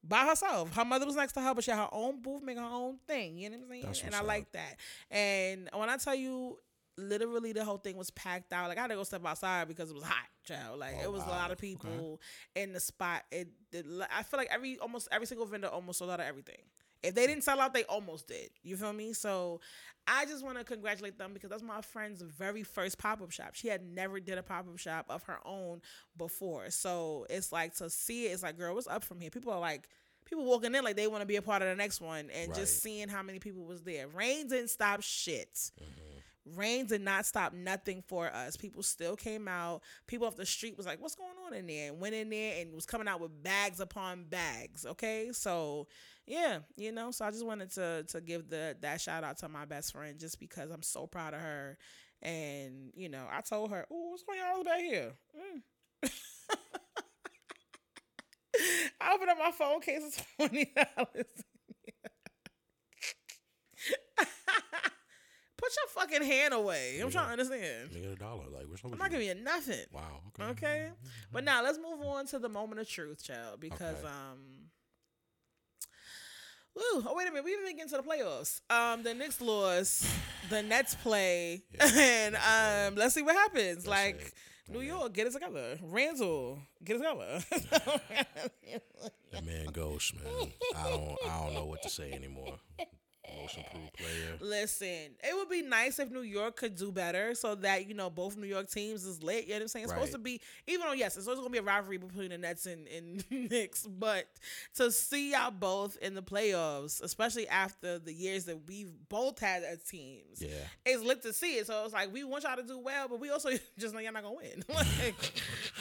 [0.03, 0.76] by herself.
[0.76, 2.97] Her mother was next to her, but she had her own booth, making her own
[3.07, 3.38] thing.
[3.38, 3.84] You know what I'm saying?
[3.86, 4.26] That's and I up.
[4.28, 4.78] like that.
[5.09, 6.57] And when I tell you,
[6.98, 8.70] literally the whole thing was packed out.
[8.70, 10.80] Like I had to go step outside because it was hot, child.
[10.80, 11.68] Like Oh, it was a lot of Okay.
[11.70, 12.22] people
[12.56, 13.24] in the spot.
[13.32, 13.86] It, it,
[14.16, 16.58] I feel like every almost every single vendor almost sold out of everything.
[17.02, 18.50] If they didn't sell out, they almost did.
[18.64, 19.12] You feel me?
[19.12, 19.60] So
[20.08, 23.56] I just want to congratulate them because that's my friend's very first pop up shop.
[23.56, 25.82] She had never did a pop up shop of her own
[26.18, 26.70] before.
[26.70, 29.30] So it's like to see it, it's like, girl, what's up from here?
[29.32, 29.89] People are like,
[30.24, 32.52] people walking in like they want to be a part of the next one, and
[32.52, 32.56] Right.
[32.56, 34.08] just seeing how many people was there.
[34.08, 35.72] Rain didn't stop shit.
[36.46, 38.58] Rain did not stop nothing for us.
[38.58, 39.82] People still came out.
[40.08, 42.62] People off the street was like, "What's going on in there?" And went in there
[42.62, 44.86] and was coming out with bags upon bags.
[44.86, 45.88] Okay, so
[46.26, 47.12] yeah, you know.
[47.12, 50.20] So I just wanted to to give the that shout out to my best friend
[50.20, 51.78] just because I'm so proud of her.
[52.22, 56.10] And you know, I told her, "Oh, what's going on back here?" Mm.
[59.02, 60.02] I opened up my phone case.
[60.06, 61.26] It's twenty dollars.
[65.58, 66.99] Put your fucking hand away.
[67.01, 67.93] I'm trying to understand.
[67.93, 68.43] Me a dollar.
[68.53, 69.86] Like, what's up I'm not giving you nothing.
[69.91, 70.01] Wow.
[70.39, 70.49] Okay.
[70.51, 70.89] Okay.
[71.32, 73.59] But now let's move on to the moment of truth, child.
[73.59, 74.07] Because Okay.
[74.07, 74.39] um
[76.76, 78.61] Woo, oh wait a minute, we didn't even get into the playoffs.
[78.70, 80.07] Um the Knicks lost,
[80.49, 83.84] the Nets play, and um let's see what happens.
[83.84, 84.34] That's like it.
[84.74, 85.78] New York, get it together.
[85.84, 87.43] Randle, get it together.
[89.32, 90.51] That man Ghost, man.
[90.76, 91.18] I don't.
[91.30, 92.57] I don't know what to say anymore.
[93.41, 94.38] Improved player.
[94.39, 94.88] Listen,
[95.23, 98.38] it would be nice if New York could do better so that, you know, both
[98.38, 99.43] New York teams is lit.
[99.45, 99.84] You know what I'm saying?
[99.86, 102.29] It's supposed to be, even though, yes, it's always going to be a rivalry between
[102.29, 104.25] the Nets and, and Knicks, but
[104.75, 109.63] to see y'all both in the playoffs, especially after the years that we've both had
[109.63, 110.49] as teams, Yeah.
[110.86, 111.67] it's lit to see it.
[111.67, 114.13] So it's like, we want y'all to do well, but we also just know y'all
[114.13, 114.63] not going to win.
[114.75, 115.15] like,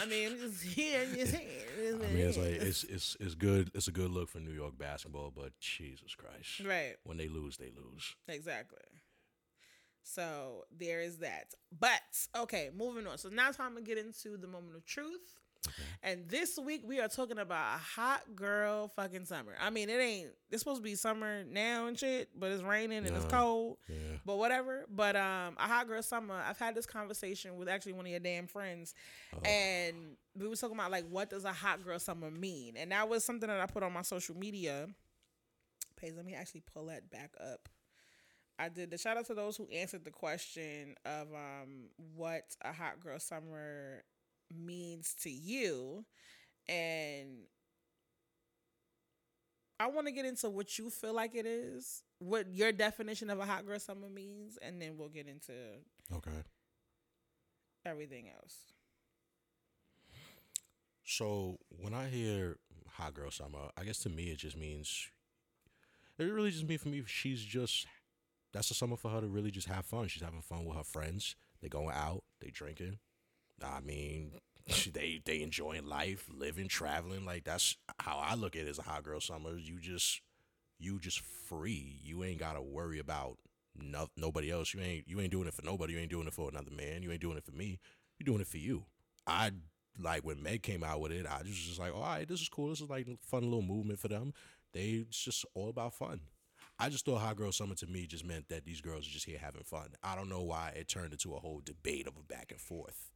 [0.00, 1.94] I mean, just here, I'm just here.
[1.94, 3.70] I mean, it's like it's it's it's good.
[3.74, 6.94] It's a good look for New York basketball, but Jesus Christ, Right.
[7.04, 8.14] when they lose, they lose.
[8.28, 8.78] Exactly.
[10.02, 11.54] So there is that.
[11.78, 12.00] But
[12.36, 13.18] okay, moving on.
[13.18, 15.38] So now it's time to get into the moment of truth.
[16.02, 19.52] And this week we are talking about a hot girl fucking summer.
[19.60, 20.30] I mean, it ain't.
[20.50, 23.76] It's supposed to be summer now and shit, but it's raining and it's cold.
[23.88, 23.96] Yeah.
[24.26, 24.86] But whatever.
[24.90, 26.34] But um, a hot girl summer.
[26.34, 28.94] I've had this conversation with actually one of your damn friends,
[29.44, 33.08] and we was talking about like what does a hot girl summer mean, and that
[33.08, 34.88] was something that I put on my social media
[36.02, 36.14] page.
[36.16, 37.68] Let me actually pull that back up.
[38.58, 42.72] I did the shout out to those who answered the question of um what a
[42.72, 44.04] hot girl summer
[44.54, 46.04] means to you,
[46.68, 47.46] and
[49.80, 53.40] I want to get into what you feel like it is, what your definition of
[53.40, 55.52] a hot girl summer means, and then we'll get into
[56.12, 56.44] Okay.
[57.86, 58.72] everything else.
[61.04, 62.58] So when I hear
[62.92, 65.08] hot girl summer, I guess to me it just means
[66.18, 67.86] it really just means for me she's just
[68.52, 70.08] that's a summer for her to really just have fun.
[70.08, 71.36] She's having fun with her friends.
[71.60, 72.98] They going out, they drinking.
[73.64, 74.32] I mean,
[74.92, 77.24] they they enjoying life, living, traveling.
[77.24, 79.56] Like that's how I look at it as a hot girl summer.
[79.56, 80.20] You just
[80.78, 82.00] you just free.
[82.02, 83.38] You ain't gotta worry about
[83.74, 84.74] no, nobody else.
[84.74, 85.94] You ain't you ain't doing it for nobody.
[85.94, 87.02] You ain't doing it for another man.
[87.02, 87.78] You ain't doing it for me.
[88.18, 88.84] You're doing it for you.
[89.26, 89.52] I
[89.98, 91.26] like when Meg came out with it.
[91.26, 92.68] I was just like, all right, this is cool.
[92.68, 94.32] This is like fun little movement for them.
[94.72, 96.20] They it's just all about fun.
[96.78, 99.26] I just thought hot girl summer to me just meant that these girls are just
[99.26, 99.90] here having fun.
[100.02, 103.10] I don't know why it turned into a whole debate of a back and forth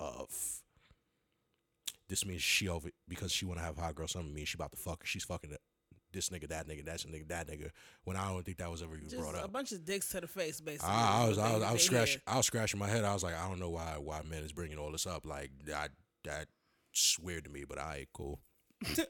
[0.00, 0.62] of
[2.08, 4.72] this means she over because she want to have hot girl summer means she about
[4.72, 5.06] to fuck.
[5.06, 5.54] She's fucking
[6.12, 7.70] this nigga, that nigga, that nigga, that nigga.
[8.04, 9.44] When I don't think that was ever even Just brought up.
[9.44, 10.90] a bunch of dicks to the face, basically.
[10.92, 12.20] I, I was, I was, I was scratching.
[12.26, 13.04] I was scratching my head.
[13.04, 15.24] I was like, I don't know why, why men is bringing all this up.
[15.24, 15.90] Like that,
[16.24, 17.64] that's weird to me.
[17.66, 18.40] But I cool.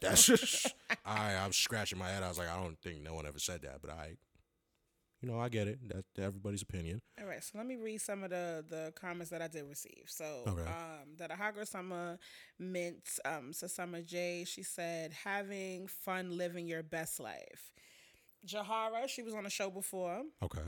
[0.00, 2.22] That's just, I, I'm scratching my head.
[2.22, 4.16] I was like, I don't think no one ever said that, but I,
[5.20, 5.78] you know, I get it.
[5.88, 7.00] That's everybody's opinion.
[7.20, 10.04] All right, so let me read some of the the comments that I did receive.
[10.06, 10.62] So, Okay.
[10.68, 12.18] um, that a girl summer
[12.58, 14.44] meant um, Summer J.
[14.44, 17.72] She said having fun, living your best life.
[18.46, 20.22] Jahara, she was on the show before.
[20.42, 20.60] Okay.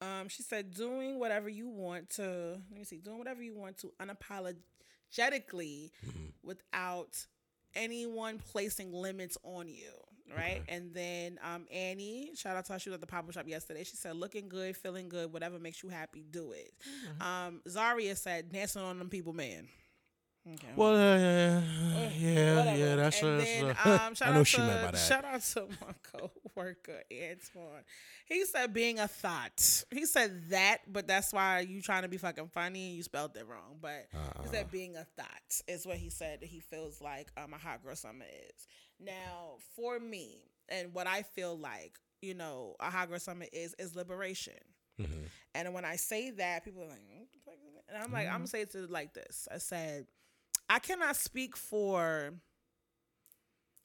[0.00, 3.78] Um, she said, doing whatever you want to, let me see, doing whatever you want
[3.78, 5.90] to unapologetically
[6.42, 7.26] without
[7.76, 9.92] anyone placing limits on you.
[10.36, 10.62] Right.
[10.68, 13.46] And then um, Annie, shout out to her, she was at the pop up shop
[13.46, 13.84] yesterday.
[13.84, 16.72] She said, looking good, feeling good, whatever makes you happy, do it.
[17.20, 19.68] Um, Zaria said, dancing on them people, man.
[20.54, 20.68] Okay.
[20.76, 22.76] Well, uh, yeah, yeah, Whatever.
[22.78, 22.96] yeah.
[22.96, 24.98] That's, and that's then, uh, um, I know she to, meant by that.
[24.98, 27.82] Shout out to my co-worker Antoine.
[28.26, 29.84] He said being a thought.
[29.90, 33.36] He said that, but that's why you trying to be fucking funny and you spelled
[33.36, 33.78] it wrong.
[33.80, 34.18] But he
[34.48, 34.50] Uh.
[34.52, 37.96] said being a thought is what he said he feels like um, a hot girl
[37.96, 38.66] summer is.
[39.00, 43.74] Now, for me, and what I feel like, you know, a hot girl summer is
[43.78, 44.54] is liberation.
[45.00, 45.24] Mm-hmm.
[45.54, 48.12] And when I say that, people are like, "What the fuck is that?" and I'm
[48.12, 48.34] like, Mm-hmm.
[48.34, 49.46] I'm gonna say it to like this.
[49.52, 50.06] I said,
[50.68, 52.32] I cannot speak for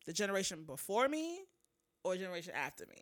[0.06, 1.40] the generation before me
[2.04, 3.02] or generation after me.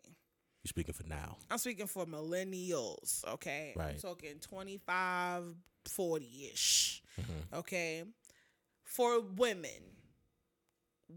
[0.62, 1.38] You're speaking for now?
[1.50, 3.72] I'm speaking for millennials, okay?
[3.94, 5.44] I'm talking 25,
[5.86, 7.58] 40 ish, Mm-hmm.
[7.58, 8.04] okay?
[8.84, 9.70] For women,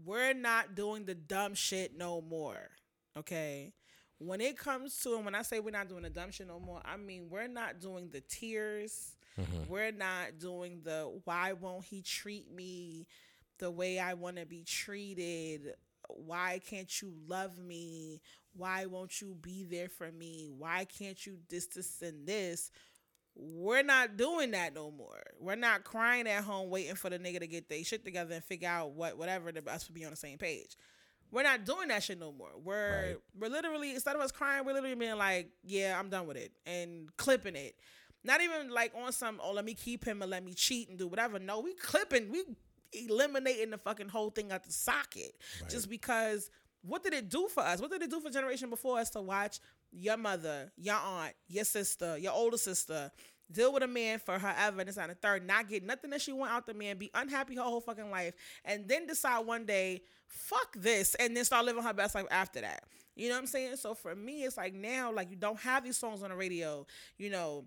[0.04, 2.70] we're not doing the dumb shit no more,
[3.18, 3.72] okay?
[4.18, 6.58] When it comes to, and when I say we're not doing the dumb shit no
[6.58, 9.14] more, I mean we're not doing the tears.
[9.40, 9.72] Mm-hmm.
[9.72, 13.06] We're not doing the why won't he treat me
[13.58, 15.74] the way I want to be treated?
[16.08, 18.20] Why can't you love me?
[18.56, 20.50] Why won't you be there for me?
[20.56, 22.70] Why can't you this, this, and this?
[23.36, 25.20] We're not doing that no more.
[25.40, 28.44] We're not crying at home waiting for the nigga to get their shit together and
[28.44, 30.76] figure out what whatever the us to be on the same page.
[31.32, 32.52] We're not doing that shit no more.
[32.62, 33.16] We're Right.
[33.36, 36.52] we're literally instead of us crying, we're literally being like, yeah, I'm done with it
[36.64, 37.74] and clipping it.
[38.24, 40.98] Not even like on some, oh, let me keep him and let me cheat and
[40.98, 41.38] do whatever.
[41.38, 42.44] No, we clipping, we
[42.92, 45.34] eliminating the fucking whole thing out the socket.
[45.68, 46.50] Just because
[46.82, 47.80] what did it do for us?
[47.80, 49.60] What did it do for generation before us to watch
[49.92, 53.10] your mother, your aunt, your sister, your older sister
[53.50, 56.20] deal with a man for forever and this and the third, not get nothing that
[56.20, 59.64] she want out the man, be unhappy her whole fucking life, and then decide one
[59.66, 62.84] day, fuck this, and then start living her best life after that.
[63.14, 63.76] You know what I'm saying?
[63.76, 66.86] So for me, it's like now, like you don't have these songs on the radio,
[67.18, 67.64] you know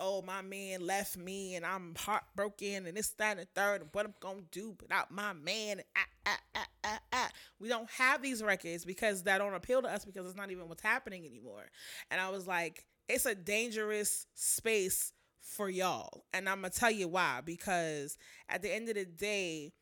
[0.00, 3.90] oh, my man left me and I'm heartbroken and this, that, and the third, and
[3.92, 5.82] what I'm gonna do without my man.
[5.96, 7.30] Ah, ah, ah, ah, ah.
[7.58, 10.68] We don't have these records because that don't appeal to us because it's not even
[10.68, 11.64] what's happening anymore.
[12.10, 16.24] And I was like, it's a dangerous space for y'all.
[16.32, 17.40] And I'm gonna tell you why.
[17.44, 18.16] Because
[18.48, 19.72] at the end of the day,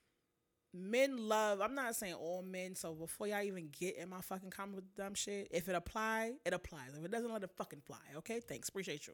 [0.74, 4.50] men love i'm not saying all men so before y'all even get in my fucking
[4.50, 7.82] comment with dumb shit if it apply it applies if it doesn't let it fucking
[7.84, 9.12] fly okay thanks appreciate you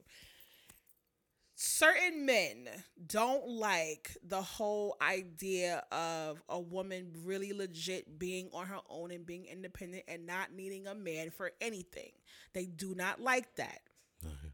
[1.61, 2.69] certain men
[3.05, 9.27] don't like the whole idea of a woman really legit being on her own and
[9.27, 12.13] being independent and not needing a man for anything.
[12.53, 13.81] They do not like that.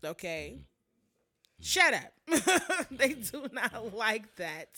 [0.02, 0.62] Okay mm-hmm.
[1.60, 2.12] Shut up.
[2.90, 4.68] they do not like that.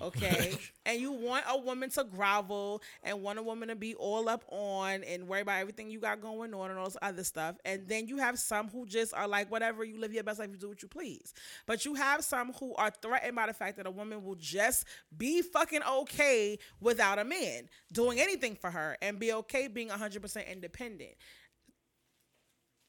[0.00, 0.56] Okay.
[0.86, 4.44] and you want a woman to grovel and want a woman to be all up
[4.48, 7.56] on and worry about everything you got going on and all this other stuff.
[7.64, 10.50] And then you have some who just are like, whatever, you live your best life,
[10.50, 11.34] you do what you please.
[11.66, 14.84] But you have some who are threatened by the fact that a woman will just
[15.16, 20.48] be fucking okay without a man doing anything for her and be okay being 100%
[20.50, 21.14] independent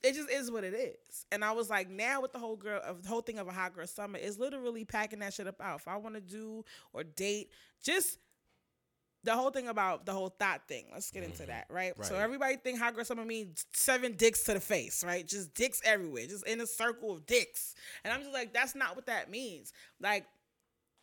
[0.04, 1.26] it just is what it is.
[1.32, 3.52] And I was like, now with the whole girl of the whole thing of a
[3.52, 5.80] hot girl summer is literally packing that shit up out.
[5.80, 7.50] If I want to do or date,
[7.84, 8.18] just
[9.24, 10.86] the whole thing about the whole thought thing.
[10.94, 11.52] Let's get into mm-hmm.
[11.52, 11.94] that, right?
[12.06, 15.28] So everybody think hot girl summer means seven dicks to the face, right?
[15.28, 17.76] Just dicks everywhere, just in a circle of dicks.
[18.04, 19.74] And I'm just like, that's not what that means.
[20.00, 20.26] Like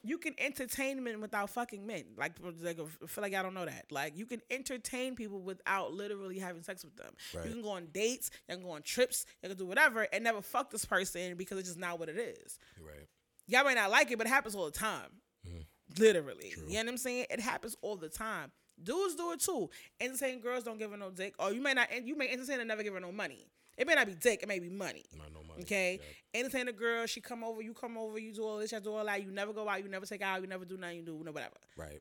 [0.07, 2.05] you can entertain men without fucking men.
[2.17, 2.33] Like,
[2.63, 3.87] like I feel like I don't know that.
[3.91, 7.13] Like, you can entertain people without literally having sex with them.
[7.35, 7.47] Right.
[7.47, 10.23] You can go on dates, you can go on trips, you can do whatever, and
[10.23, 12.59] never fuck this person because it's just not what it is.
[12.81, 13.07] Right.
[13.49, 15.11] Y'all might not like it, but it happens all the time.
[15.47, 16.03] Mm-hmm.
[16.03, 16.53] Literally.
[16.67, 17.27] You know what I'm saying?
[17.31, 18.51] It happens all the time.
[18.83, 19.71] Dudes do it too.
[20.01, 21.35] Entertain girls don't give her no dick.
[21.39, 23.47] Or you may not you may entertain and never give her no money.
[23.77, 25.05] It may not be dick, it may be money.
[25.17, 25.63] Not no money.
[25.63, 26.01] Okay.
[26.33, 28.95] Entertain a girl, she come over, you come over, you do all this, you do
[28.95, 29.23] all that.
[29.23, 31.33] You never go out, you never take out, you never do nothing, you do no
[31.33, 31.57] whatever.
[31.77, 32.01] Right.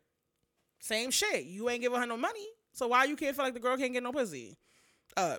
[0.80, 1.45] Same shit.
[1.45, 2.47] You ain't giving her no money.
[2.73, 4.57] So why you can't feel like the girl can't get no pussy?
[5.17, 5.38] Uh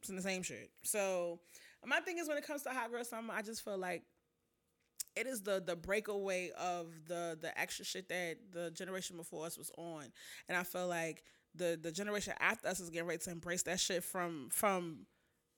[0.00, 0.70] it's in the same shit.
[0.82, 1.40] So
[1.84, 4.02] my thing is when it comes to hot girl summer, I just feel like
[5.16, 9.56] it is the the breakaway of the the extra shit that the generation before us
[9.56, 10.04] was on.
[10.48, 11.24] And I feel like
[11.54, 15.06] the the generation after us is getting ready to embrace that shit from from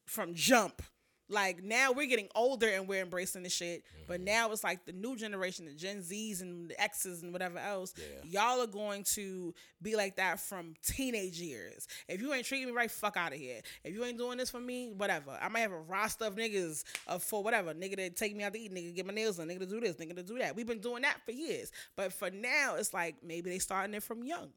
[0.07, 0.82] from jump.
[1.28, 3.82] Like now we're getting older and we're embracing the shit.
[4.07, 4.26] But mm-hmm.
[4.26, 7.95] now it's like the new generation, the Gen Zs and the X's and whatever else.
[8.25, 9.53] Y'all are going to
[9.83, 11.88] be like that from teenage years.
[12.08, 13.61] If you ain't treating me right, fuck out of here.
[13.83, 15.37] If you ain't doing this for me, whatever.
[15.41, 17.75] I might have a roster of niggas of for whatever.
[17.75, 19.66] Nigga to take me out to eat, nigga to get my nails done, nigga to
[19.66, 20.54] do this, nigga to do that.
[20.54, 21.72] We've been doing that for years.
[21.96, 24.50] But for now, it's like maybe they starting it from young.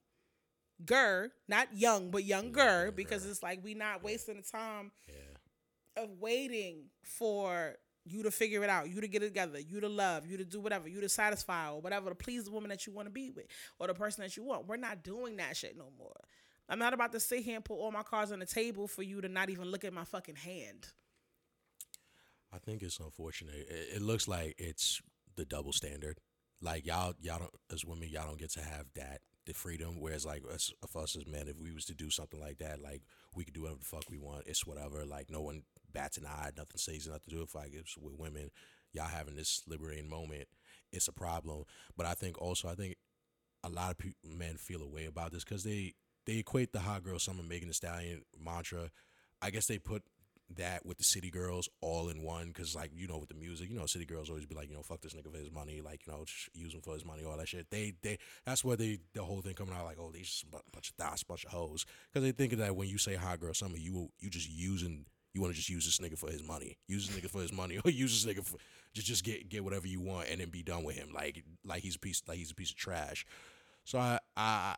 [0.83, 4.91] Ger, not young, but younger, because it's like we not wasting the time
[5.97, 7.75] of waiting for
[8.05, 10.45] you to figure it out, you to get it together, you to love, you to
[10.45, 13.11] do whatever, you to satisfy or whatever to please the woman that you want to
[13.11, 13.45] be with
[13.77, 14.67] or the person that you want.
[14.67, 16.15] We're not doing that shit no more.
[16.69, 19.03] I'm not about to sit here and put all my cards on the table for
[19.03, 20.87] you to not even look at my fucking hand.
[22.53, 23.55] I think it's unfortunate.
[23.55, 25.01] It, it looks like it's
[25.35, 26.19] the double standard.
[26.61, 29.99] Like y'all, y'all don't as women, y'all don't get to have that the freedom.
[29.99, 32.81] Whereas like us, of us as men, if we was to do something like that,
[32.81, 33.01] like
[33.35, 34.47] we could do whatever the fuck we want.
[34.47, 35.03] It's whatever.
[35.05, 37.41] Like no one bats an eye, nothing says nothing to do.
[37.41, 38.51] If like it's with women,
[38.93, 40.47] y'all having this liberating moment,
[40.91, 41.63] it's a problem.
[41.97, 42.95] But I think also, I think
[43.63, 45.95] a lot of pe- men feel a way about this because they
[46.25, 48.91] they equate the hot girl summer Megan Thee Stallion mantra.
[49.41, 50.03] I guess they put
[50.57, 53.69] that with the city girls all in one because like you know with the music
[53.69, 55.81] you know city girls always be like you know fuck this nigga for his money
[55.81, 57.69] like you know use him for his money all that shit.
[57.69, 60.71] They they that's where they the whole thing coming out like oh these just a
[60.71, 61.85] bunch of thoughts bunch of hoes.
[62.11, 65.41] Because they think that when you say hot girl summer you you just using you
[65.41, 66.77] want to just use this nigga for his money.
[66.87, 68.57] Use this nigga for his money or use this nigga for
[68.93, 71.09] just just get get whatever you want and then be done with him.
[71.13, 73.25] Like like he's a piece like he's a piece of trash.
[73.83, 74.75] So I I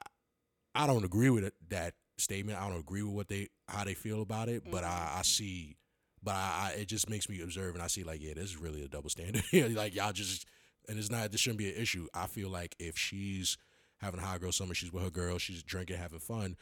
[0.74, 2.60] I don't agree with it, that statement.
[2.60, 5.20] I don't agree with what they how they feel about it, but I, mm-hmm.
[5.20, 5.78] I see,
[6.24, 8.58] but I, I it just makes me observe and I see like yeah, this is
[8.58, 9.44] really a double standard.
[9.76, 10.46] like y'all just
[10.88, 12.08] and it's not this shouldn't be an issue.
[12.14, 13.58] I feel like if she's
[14.00, 16.56] having a high girl summer, she's with her girl, she's drinking, having fun.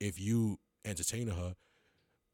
[0.00, 1.54] If you entertain her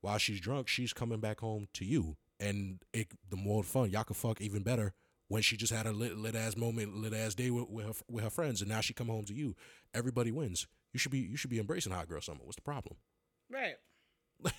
[0.01, 4.05] while she's drunk, she's coming back home to you, and it the more fun y'all
[4.05, 4.93] can fuck even better
[5.29, 7.93] when she just had a lit, lit ass moment, lit ass day with, with her
[8.11, 9.55] with her friends, and now she come home to you.
[9.95, 10.67] Everybody wins.
[10.93, 12.41] You should be you should be embracing hot girl summer.
[12.43, 12.97] What's the problem?
[13.51, 13.75] Right.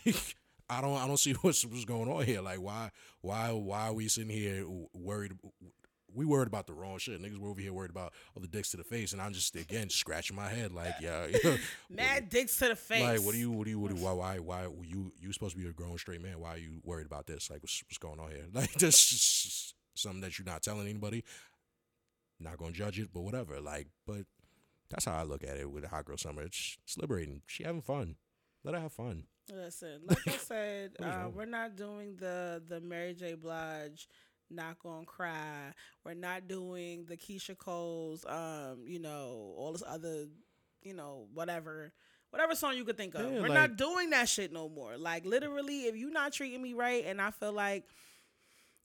[0.06, 0.36] Like
[0.70, 2.42] I don't I don't see what's what's going on here.
[2.42, 2.92] Like why
[3.22, 5.34] why why are we sitting here worried?
[6.16, 7.22] We worried about the wrong shit.
[7.22, 9.56] Niggas were over here worried about all the dicks to the face, and I'm just
[9.56, 11.26] again scratching my head like yeah.
[11.90, 13.02] Mad dicks to the face.
[13.02, 15.56] Like what do you what do you what do why why why you you supposed
[15.56, 16.40] to be a grown straight man?
[16.40, 17.50] Why are you worried about this?
[17.50, 18.46] Like what's what's going on here?
[18.54, 21.24] Like this something that you're not telling anybody.
[22.40, 23.60] Not gonna judge it, but whatever.
[23.60, 24.26] Like, but
[24.94, 26.44] that's how I look at it with a Hot Girl Summer.
[26.44, 27.42] It's, it's liberating.
[27.48, 28.16] She having fun.
[28.64, 29.24] Let her have fun.
[29.52, 33.34] Listen, like I said, uh, we're not doing the the Mary J.
[33.34, 34.08] Blige
[34.50, 35.74] not gonna cry.
[36.06, 40.28] We're not doing the Keyshia Cole's, um, you know, all this other,
[40.82, 41.92] you know, whatever.
[42.30, 43.22] Whatever song you could think of.
[43.22, 44.98] Yeah, We're like- not doing that shit no more.
[44.98, 47.84] Like literally, if you're not treating me right and I feel like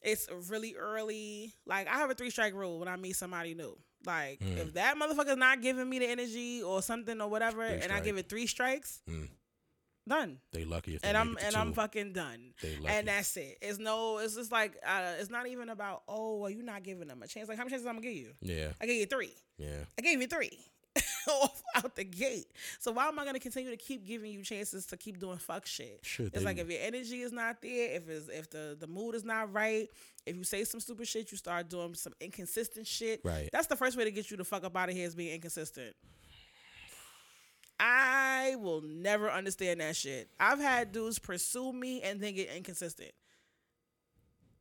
[0.02, 3.76] it's really early, like I have a three strike rule when I meet somebody new.
[4.06, 4.58] Like Mm.
[4.58, 8.00] if that motherfucker's not giving me the energy or something or whatever, Three and I
[8.00, 9.28] give it three strikes, Mm.
[10.06, 12.54] done They lucky if they and I'm and I'm fucking done.
[12.62, 12.94] They lucky.
[12.94, 13.58] And that's it.
[13.60, 14.18] It's no.
[14.18, 17.26] It's just like uh, it's not even about oh well you're not giving them a
[17.26, 17.48] chance.
[17.48, 18.32] Like how many chances I'm gonna give you?
[18.40, 19.34] yeah, I gave you three.
[19.58, 19.84] yeah.
[19.98, 20.58] I gave you three
[21.28, 22.46] off out the gate.
[22.78, 25.66] So why am I gonna continue to keep giving you chances to keep doing fuck
[25.66, 26.00] shit?
[26.02, 29.14] Should It's like if your energy is not there, if it's if the the mood
[29.14, 29.88] is not right,
[30.26, 33.20] if you say some stupid shit, you start doing some inconsistent shit.
[33.24, 33.48] Right.
[33.52, 35.34] That's the first way to get you to fuck up out of here is being
[35.34, 35.94] inconsistent.
[37.80, 40.28] I will never understand that shit.
[40.40, 43.12] I've had dudes pursue me and then get inconsistent.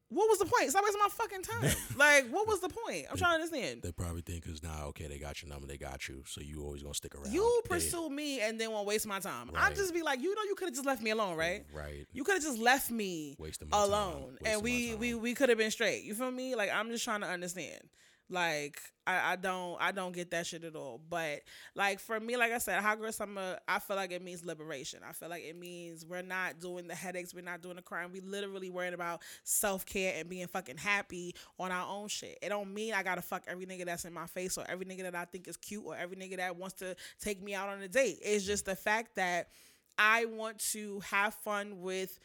[0.09, 0.69] What was the point?
[0.69, 1.75] Stop wasting my fucking time.
[1.97, 3.05] like, what was the point?
[3.11, 3.81] I'm trying to understand.
[3.81, 6.63] They probably think because now, okay, they got your number, they got you, so you
[6.63, 7.33] always gonna stick around.
[7.33, 9.51] You They- pursue me and then won't waste my time.
[9.53, 11.65] I'll just be like, you know, you could have just left me alone, right?
[11.73, 12.05] right?
[12.13, 13.87] You could have just left me Wasting my time.
[13.89, 16.03] alone, and we we we could have been straight.
[16.03, 16.55] You feel me?
[16.55, 17.81] Like I'm just trying to understand.
[18.29, 20.99] Like I, I don't I don't get that shit at all.
[21.09, 21.41] But
[21.75, 24.99] like for me, like I said, girl summer, I feel like it means liberation.
[25.07, 28.11] I feel like it means we're not doing the headaches, we're not doing the crying.
[28.11, 32.37] We literally worrying about self care and being fucking happy on our own shit.
[32.41, 35.03] It don't mean I gotta fuck every nigga that's in my face or every nigga
[35.03, 37.81] that I think is cute or every nigga that wants to take me out on
[37.81, 38.19] a date.
[38.21, 39.49] It's just the fact that
[39.97, 42.19] I want to have fun with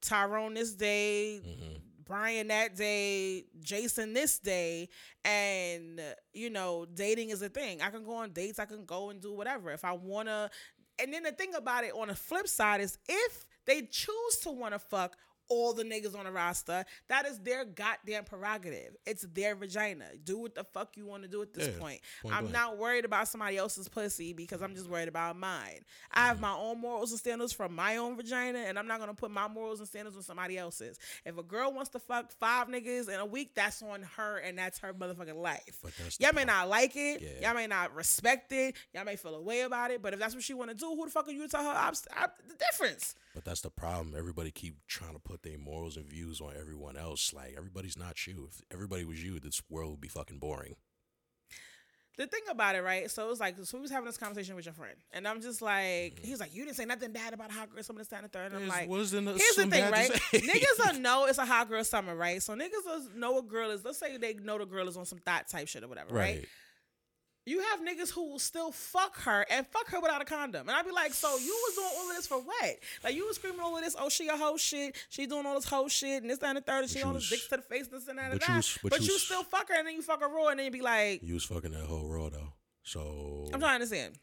[0.00, 1.76] Tyrone this day, mm-hmm.
[2.04, 4.88] Brian that day, Jason this day,
[5.24, 6.00] and
[6.32, 7.80] you know, dating is a thing.
[7.82, 10.50] I can go on dates, I can go and do whatever if I wanna.
[10.98, 14.50] And then the thing about it on the flip side is if they choose to
[14.50, 15.16] wanna fuck
[15.48, 16.84] all the niggas on the roster.
[17.08, 18.96] That is their goddamn prerogative.
[19.06, 20.06] It's their vagina.
[20.22, 22.00] Do what the fuck you want to do at this Yeah, point.
[22.22, 22.52] point I'm blank.
[22.52, 25.80] not worried about somebody else's pussy because I'm just worried about mine.
[26.10, 29.14] I have my own morals and standards from my own vagina, and I'm not gonna
[29.14, 30.98] put my morals and standards on somebody else's.
[31.24, 34.58] If a girl wants to fuck five niggas in a week, that's on her and
[34.58, 35.78] that's her motherfucking life.
[35.82, 37.20] But Y'all may not like it.
[37.20, 37.48] Yeah.
[37.48, 38.76] Y'all may not respect it.
[38.94, 40.02] Y'all may feel a way about it.
[40.02, 41.64] But if that's what she want to do, who the fuck are you to tell
[41.64, 43.14] her obst- ob- the difference?
[43.34, 44.14] But that's the problem.
[44.16, 47.32] Everybody keep trying to put their morals and views on everyone else.
[47.34, 48.48] Like everybody's not you.
[48.50, 50.76] If everybody was you, this world would be fucking boring.
[52.16, 53.10] The thing about it, right?
[53.10, 55.40] So it was like, so we was having this conversation with your friend, and I'm
[55.42, 56.24] just like, Mm-hmm.
[56.24, 58.32] he was like, you didn't say nothing bad about hot girl summer this time and
[58.32, 58.52] third.
[58.52, 60.10] And I'm like, what is in the, Here's the thing, right?
[60.32, 62.40] niggas will know it's a hot girl summer, right?
[62.40, 63.84] So niggas know a girl is.
[63.84, 66.36] Let's say they know the girl is on some thought type shit or whatever, right?
[66.36, 66.48] right.
[67.46, 70.70] You have niggas who will still fuck her and fuck her without a condom, and
[70.76, 72.76] I'd be like, so you was doing all of this for what?
[73.02, 75.54] Like you was screaming all of this, oh she a hoe shit, she doing all
[75.54, 77.56] this hoe shit, and this that, and the third, and she on this dicks to
[77.58, 78.48] the face, this and that, and that.
[78.48, 80.28] you was- but but you you was- still fuck her, and then you fuck her
[80.28, 82.52] raw, and then you be like, You was fucking that whole raw though.
[82.82, 83.00] So
[83.52, 84.18] I'm trying to understand.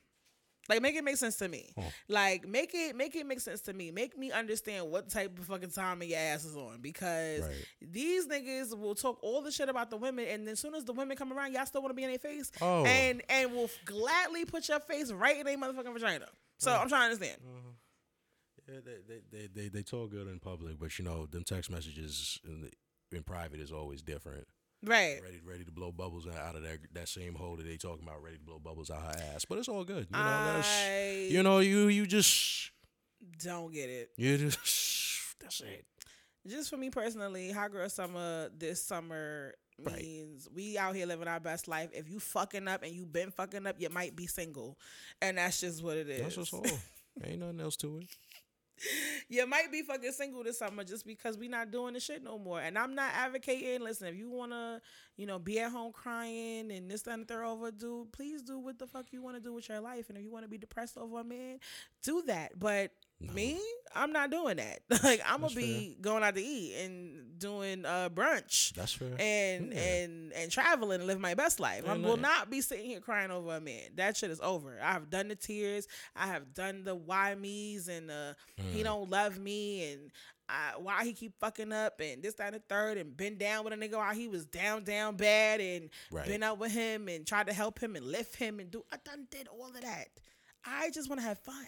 [0.70, 1.74] Like make it make sense to me.
[1.78, 1.84] Huh.
[2.08, 3.92] Like make it make it make sense to me.
[3.92, 7.66] Make me understand what type of fucking time your ass is on because Right.
[7.82, 10.86] these niggas will talk all the shit about the women and then as soon as
[10.86, 12.86] the women come around, y'all still want to be in their face Oh.
[12.86, 16.28] and and will gladly put your face right in their motherfucking vagina.
[16.58, 17.38] So I'm trying to understand.
[17.42, 17.70] Mm-hmm.
[18.74, 21.70] Yeah, they, they, they, they, they talk good in public, but you know, them text
[21.72, 24.48] messages in, the, in private is always different.
[24.84, 25.20] Right.
[25.24, 28.24] Ready, ready to blow bubbles out of that that same hole that they talking about.
[28.24, 30.08] Ready to blow bubbles out of her ass, but it's all good.
[30.10, 32.72] You know, I you know, you you just
[33.44, 34.10] don't get it.
[34.18, 35.86] you just that's it.
[36.48, 39.54] just for me personally, hot girl summer this summer
[39.84, 39.96] Right.
[40.04, 41.90] means we out here living our best life.
[41.92, 44.78] If you fucking up and you been fucking up, you might be single,
[45.24, 46.22] and that's just what it is.
[46.22, 46.66] That's just all.
[47.24, 48.04] Ain't nothing else to it.
[49.30, 52.38] you might be fucking single this summer just because we not doing the shit no
[52.38, 52.62] more.
[52.62, 53.82] And I'm not advocating.
[53.82, 54.82] Listen, if you wanna,
[55.18, 58.42] you know, be at home crying and this that, and the third over, do please
[58.42, 60.10] do what the fuck you want to do with your life.
[60.10, 61.60] And if you want to be depressed over a man,
[62.04, 62.58] do that.
[62.58, 62.92] But
[63.22, 63.34] No.
[63.34, 63.60] me,
[63.96, 64.80] I'm not doing that.
[65.04, 69.16] like I'm That's gonna be going out to eat and doing uh brunch That's fair.
[69.20, 69.80] and Yeah.
[69.80, 71.88] and and traveling and live my best life.
[71.88, 73.82] I will not be sitting here crying over a man.
[73.96, 74.80] That shit is over.
[74.82, 75.88] I have done the tears.
[76.16, 78.72] I have done the why me's and uh Mm.
[78.74, 80.12] he don't love me and
[80.50, 83.64] I, why he keep fucking up and this that and the third and been down
[83.64, 86.28] with a nigga while he was down down bad and Right.
[86.28, 88.98] been out with him and tried to help him and lift him and do I
[89.04, 90.10] done did all of that.
[90.66, 91.66] I just want to have fun.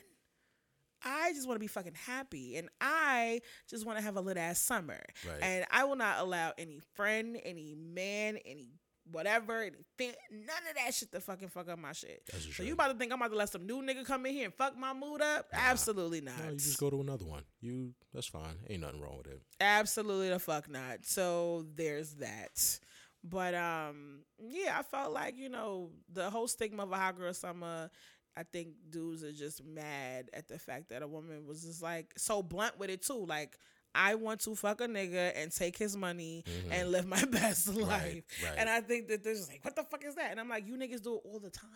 [1.03, 4.37] I just want to be fucking happy and I just want to have a lit
[4.37, 5.01] ass summer.
[5.27, 5.39] Right.
[5.41, 8.69] And I will not allow any friend, any man, any
[9.11, 12.23] whatever, anything, none of that shit to fucking fuck up my shit.
[12.31, 12.65] That's So true.
[12.65, 14.53] you about to think I'm about to let some new nigga come in here and
[14.53, 15.47] fuck my mood up?
[15.51, 16.39] Absolutely not.
[16.41, 17.43] No, you just go to another one.
[17.59, 18.55] You that's fine.
[18.69, 19.41] Ain't nothing wrong with it.
[19.59, 20.99] Absolutely the fuck not.
[21.05, 22.79] So there's that.
[23.25, 27.33] But um, yeah, I felt like you know the whole stigma of a hot girl
[27.33, 27.89] summer.
[28.35, 32.13] I think dudes are just mad at the fact that a woman was just like
[32.17, 33.25] so blunt with it too.
[33.25, 33.57] Like
[33.95, 38.23] I want to fuck a nigga and take his money and live my best life.
[38.39, 38.45] Mm-hmm.
[38.45, 38.55] right.
[38.57, 40.31] And I think that they're just like, what the fuck is that?
[40.31, 41.69] And I'm like, you niggas do it all the time.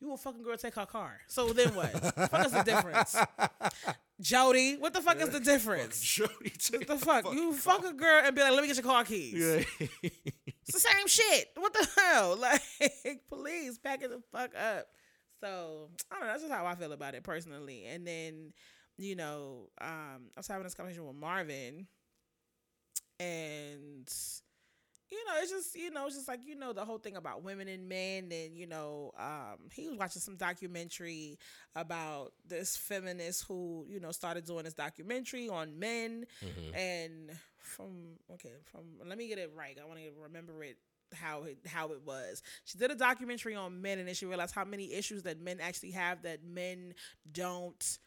[0.00, 1.18] You a fucking girl take her car.
[1.26, 1.90] So then what?
[2.30, 3.16] fuck is the difference?
[4.20, 6.00] Jody, what the fuck is the difference?
[6.00, 7.32] Jody What the fuck?
[7.32, 9.34] You fuck a girl and be like, let me get your car keys.
[9.34, 9.86] Yeah.
[10.68, 11.50] It's the same shit.
[11.56, 12.36] What the hell?
[12.40, 12.62] Like,
[13.28, 14.86] please pack it the fuck up.
[15.42, 16.32] So I don't know.
[16.32, 17.84] That's just how I feel about it personally.
[17.86, 18.52] And then,
[18.98, 21.86] you know, um, I was having this conversation with Marvin,
[23.20, 24.10] and
[25.10, 27.42] you know, it's just you know, it's just like you know the whole thing about
[27.44, 31.38] women and men, and you know, um, he was watching some documentary
[31.76, 36.24] about this feminist who you know started doing this documentary on men,
[36.74, 39.76] and from okay, from let me get it right.
[39.80, 40.78] I want to remember it
[41.20, 42.42] how it how it was.
[42.64, 45.58] She did a documentary on men, and then she realized how many issues that men
[45.60, 46.94] actually have that men
[47.32, 47.98] don't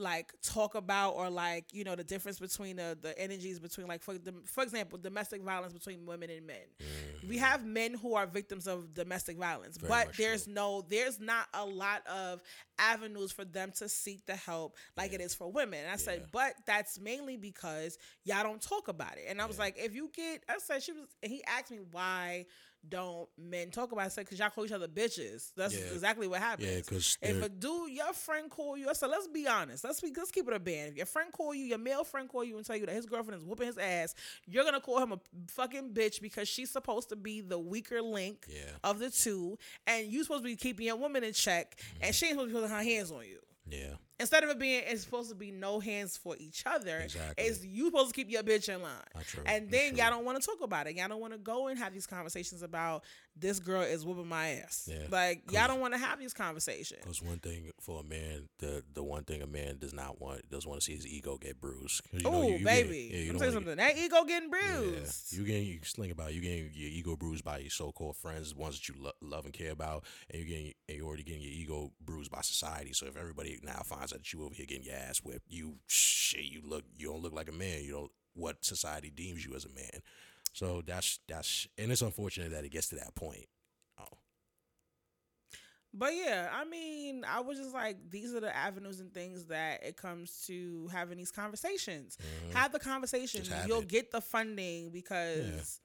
[0.00, 4.02] like talk about or like you know the difference between the, the energies between like
[4.02, 6.56] for the, for example domestic violence between women and men.
[7.28, 7.44] We mm-hmm.
[7.44, 10.52] have men who are victims of domestic violence Very but there's so.
[10.52, 12.40] no there's not a lot of
[12.78, 15.80] avenues for them to seek the help like it is for women.
[15.80, 19.24] And i said but that's mainly because y'all don't talk about it.
[19.28, 21.78] And i was like if you get i said she was and he asked me
[21.92, 22.46] why
[22.88, 25.92] don't men talk about sex because y'all call each other bitches that's Yeah.
[25.92, 29.46] exactly what happens Yeah, because if a dude, your friend call you, said, let's be
[29.46, 29.84] honest.
[29.84, 30.92] Let's be let's keep it a band.
[30.92, 33.06] If your friend call you, your male friend call you and tell you that his
[33.06, 34.14] girlfriend is whooping his ass,
[34.46, 38.46] you're gonna call him a fucking bitch because she's supposed to be the weaker link
[38.48, 38.62] Yeah.
[38.82, 42.10] of the two, and you supposed to be keeping your woman in check, and mm-hmm.
[42.12, 43.40] she ain't supposed to be putting her hands on you.
[43.68, 43.94] yeah.
[44.20, 46.98] Instead of it being, it's supposed to be no hands for each other.
[46.98, 47.44] Exactly.
[47.44, 48.92] It's you supposed to keep your bitch in line.
[49.46, 50.94] And then y'all don't want to talk about it.
[50.94, 53.02] Y'all don't want to go and have these conversations about
[53.36, 54.88] this girl is whooping my ass.
[54.92, 55.06] Yeah.
[55.08, 57.00] Like y'all don't want to have these conversations.
[57.02, 60.48] Because one thing for a man, the the one thing a man does not want
[60.50, 62.02] doesn't want to see his ego get bruised.
[62.24, 62.62] Oh, baby.
[62.62, 63.76] get- yeah, you I'm don't saying wanna something.
[63.76, 65.32] That ego getting get- yeah, bruised.
[65.32, 68.54] you getting you think about you getting your ego bruised by your so called friends,
[68.54, 71.40] ones that you lo- love and care about, and you getting and you're already getting
[71.42, 72.92] your ego bruised by society.
[72.92, 75.76] So if everybody now finds out that you over here getting your ass whipped, you
[75.86, 77.82] shit, you look you don't look like a man.
[77.82, 80.02] You don't what society deems you as a man.
[80.52, 83.46] So that's that's and it's unfortunate that it gets to that point.
[83.98, 84.18] Oh,
[85.92, 89.82] But yeah, I mean, I was just like, these are the avenues and things that
[89.84, 92.16] it comes to having these conversations.
[92.20, 92.54] mhm.
[92.54, 93.44] Have the conversation.
[93.46, 93.88] Have You'll it.
[93.88, 95.80] get the funding because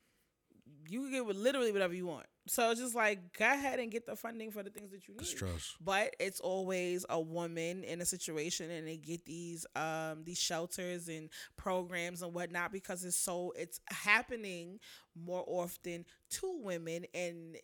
[0.89, 2.27] you can get with literally whatever you want.
[2.47, 5.15] So it's just like, go ahead and get the funding for the things that you
[5.15, 5.35] need.
[5.37, 5.77] trust.
[5.83, 11.07] But it's always a woman in a situation, and they get these um these shelters
[11.07, 14.79] and programs and whatnot because it's so it's happening
[15.15, 17.57] more often to women, and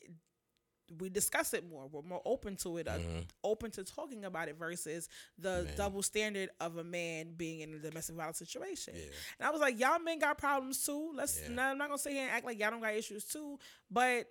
[1.00, 1.88] we discuss it more.
[1.88, 3.26] We're more open to it, uh, Mhm.
[3.46, 5.78] open to talking about it versus the Man.
[5.78, 8.96] double standard of a man being in a domestic violence situation.
[8.96, 9.04] Yeah.
[9.40, 11.14] And I was like, y'all men got problems too.
[11.14, 11.40] Let's.
[11.40, 11.50] Yeah.
[11.50, 13.58] Nah, I'm not gonna sit here and act like y'all don't got issues too,
[13.90, 14.28] but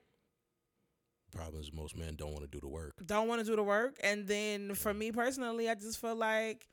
[1.31, 2.95] Problem is most men don't want to do the work.
[3.05, 3.97] don't want to do the work.
[4.03, 6.67] And then for me personally, I just feel like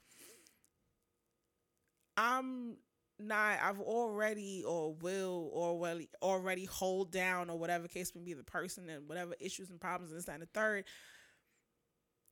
[2.15, 2.77] I'm
[3.19, 3.59] not.
[3.61, 8.43] I've already or will or already already hold down or whatever case may be the
[8.43, 10.85] person and whatever issues and problems and this that, and the third.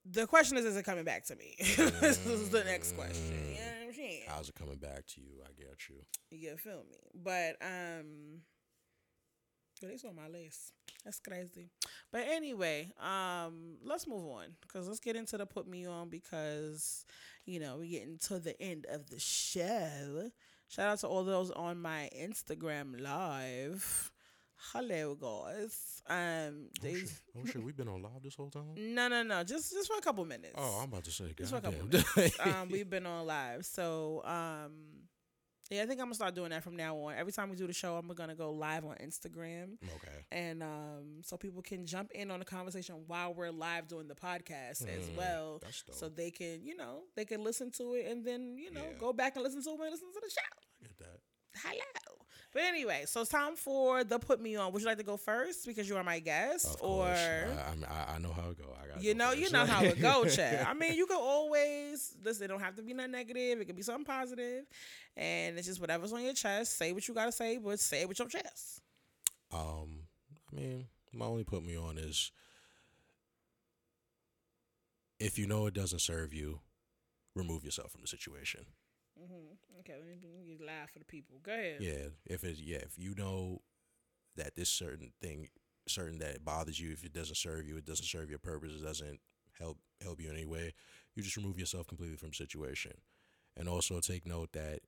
[0.08, 1.56] The question is, is it coming back to me?
[1.60, 3.34] this is the next question.
[3.50, 4.22] You know what I'm saying?
[4.28, 5.42] How's it coming back to you?
[5.44, 5.96] I get you.
[6.30, 6.98] You feel me?
[7.16, 8.42] But um
[9.82, 10.72] Yo, they saw my lace.
[11.04, 11.70] That's crazy.
[12.12, 17.06] But anyway, um, let's move on because let's get into the put me on because
[17.46, 20.32] you know we're getting to the end of the show.
[20.68, 24.12] Shout out to all those on my Instagram live.
[24.74, 26.02] Hello, guys.
[26.08, 27.12] Um, Oh shit.
[27.38, 28.74] oh shit, we've been on live this whole time.
[28.78, 30.56] no, no, no, just just for a couple minutes.
[30.58, 32.32] Oh, I'm about to say, Just for a couple goddamn.
[32.62, 33.66] um, we've been on live.
[33.66, 34.72] So, um,
[35.70, 37.16] yeah, I think I'm gonna start doing that from now on.
[37.16, 40.26] Every time we do the show, I'm gonna go live on Instagram, okay.
[40.32, 44.16] and um, so people can jump in on the conversation while we're live doing the
[44.16, 45.60] podcast as Mm, well.
[45.62, 45.96] That's dope.
[45.96, 48.98] So they can, you know, they can listen to it and then, you know, Yeah.
[49.00, 50.60] go back and listen to it and listen to the show.
[50.84, 51.20] I get that.
[51.64, 52.15] Hello.
[52.56, 54.72] But anyway, so it's time for the put me on.
[54.72, 57.06] Would you like to go first because you are my guest, Of or.
[57.06, 58.74] I, I, I, I know how it go.
[58.82, 60.66] I got you know, you know how it go, Chad.
[60.66, 62.46] I mean, you can always listen.
[62.46, 63.60] It don't have to be nothing negative.
[63.60, 64.64] It could be something positive,
[65.18, 66.78] and it's just whatever's on your chest.
[66.78, 68.80] Say what you gotta say, but say it with your chest.
[69.52, 70.04] Um,
[70.50, 72.32] I mean, my only put me on is
[75.20, 76.62] if you know it doesn't serve you,
[77.36, 78.62] remove yourself from the situation.
[79.22, 79.55] Mm-hmm.
[79.82, 81.38] Okay, let me, let for the people.
[81.44, 81.78] Go ahead.
[81.80, 83.62] Yeah, if it's yeah, if you know
[84.36, 85.50] that this certain thing,
[85.88, 88.86] certain that bothers you, if it doesn't serve you, it doesn't serve your purpose, it
[88.86, 89.20] doesn't
[89.60, 90.74] help help you in any way,
[91.16, 92.94] you just remove yourself completely from the situation.
[93.58, 94.82] And also take note that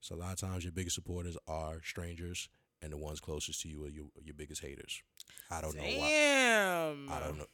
[0.00, 2.48] so a lot of times your biggest supporters are strangers,
[2.82, 5.02] and the ones closest to you are your your biggest haters.
[5.50, 6.08] I don't know why.
[6.08, 7.10] Damn.
[7.10, 7.46] I don't know.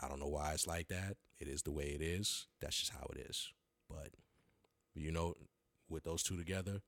[0.00, 1.16] I don't know why it's like that.
[1.40, 2.46] It is the way it is.
[2.60, 3.52] That's just how it is.
[3.88, 4.10] But
[4.94, 5.34] you know,
[5.88, 6.80] with those two together,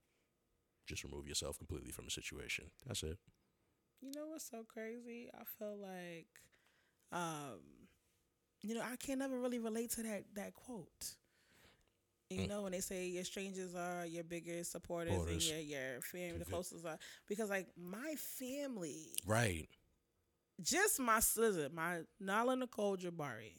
[0.86, 2.70] just remove yourself completely from the situation.
[2.86, 3.18] That's it.
[4.00, 5.30] You know what's so crazy?
[5.34, 6.28] I feel like,
[7.12, 7.60] um,
[8.62, 11.14] you know, I can never really relate to that that quote.
[12.30, 12.48] You Mm.
[12.48, 15.50] know, when they say your strangers are your biggest supporters, Supporters.
[15.50, 16.98] and your your family, the closest are
[17.28, 19.68] because like my family, Right.
[20.60, 23.54] just my sister, my Nala Nicole Jabari,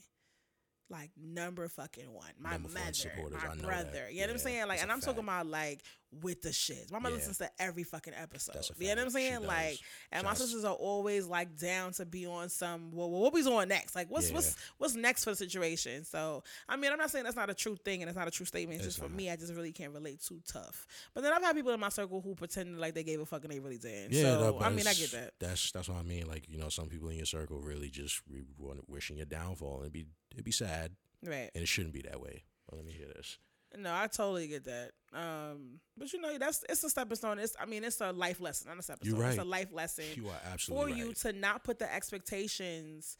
[0.91, 2.31] like number fucking one.
[2.39, 4.09] My Number mother, my brother.
[4.11, 4.67] You know what I'm saying?
[4.67, 5.81] Like, and I'm talking about like
[6.11, 6.91] with the shits.
[6.91, 7.19] My mother Yeah.
[7.19, 8.55] listens to every fucking episode.
[8.77, 9.43] You know what I'm saying?
[9.43, 9.79] Like,
[10.11, 12.91] and my sisters are always like down to be on some.
[12.91, 13.95] Well, what we on next?
[13.95, 14.35] Like, what's Yeah.
[14.35, 16.03] what's what's next for the situation?
[16.03, 18.31] So, I mean, I'm not saying that's not a true thing and it's not a
[18.31, 18.79] true statement.
[18.79, 20.85] It's It's just for me, I just really can't relate too tough.
[21.13, 23.43] But then I've had people in my circle who pretended like they gave a fuck
[23.43, 24.11] and they really didn't.
[24.11, 24.23] Yeah.
[24.37, 25.33] so no, I mean, I get that.
[25.39, 26.27] That's that's what I mean.
[26.27, 28.43] Like you know, some people in your circle really just re-
[28.87, 31.49] wishing your downfall, and it'd be it'd be sad, Right.
[31.55, 32.43] and it shouldn't be that way.
[32.67, 33.37] But let me hear this.
[33.77, 34.91] No, I totally get that.
[35.13, 37.39] Um, but you know, that's it's a stepping stone.
[37.39, 39.29] It's I mean, it's a life lesson, not a stepping You're stone.
[39.29, 43.17] It's a life lesson You are absolutely for absolutely you to not put the expectations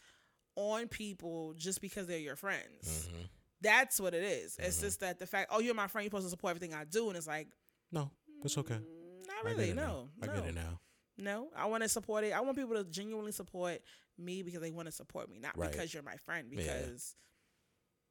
[0.55, 3.07] on people just because they're your friends.
[3.07, 3.29] Mhm.
[3.61, 4.57] That's what it is.
[4.59, 4.81] It's Mhm.
[4.81, 7.07] just that the fact, oh, you're my friend, you're supposed to support everything I do,
[7.09, 7.47] and it's like,
[7.91, 8.11] No,
[8.43, 8.75] it's okay.
[8.75, 9.69] mm, not really.
[9.69, 10.09] it No.
[10.21, 10.81] I no, get it now.
[11.17, 11.51] no.
[11.55, 12.31] I want to support it.
[12.33, 13.81] I want people to genuinely support
[14.17, 15.71] me because they want to support me, not Right.
[15.71, 16.51] because you're my friend.
[16.51, 16.87] Yeah.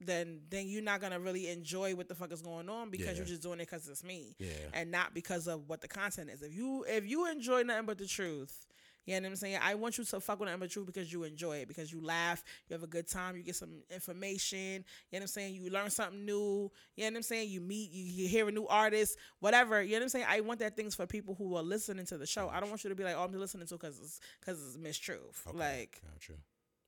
[0.00, 3.14] Then then you're not gonna really enjoy what the fuck is going on because Yeah.
[3.16, 4.52] you're just doing it because it's me Yeah.
[4.72, 6.42] and not because of what the content is.
[6.42, 8.66] If you if you enjoy nothing but the truth,
[9.06, 9.58] you know what I'm saying?
[9.62, 11.90] I want you to fuck with nothing but the truth because you enjoy it, because
[11.92, 14.84] you laugh, you have a good time, you get some information, you know
[15.18, 15.54] what I'm saying?
[15.54, 17.48] You learn something new, you know what I'm saying?
[17.50, 20.26] You meet, you, you hear a new artist, whatever, you know what I'm saying?
[20.28, 22.48] I want that things for people who are listening to the show.
[22.48, 24.76] I don't want you to be like, oh, I'm listening to because it's, cause it's
[24.76, 25.46] mistruth.
[25.48, 26.34] Okay, Like, gotcha.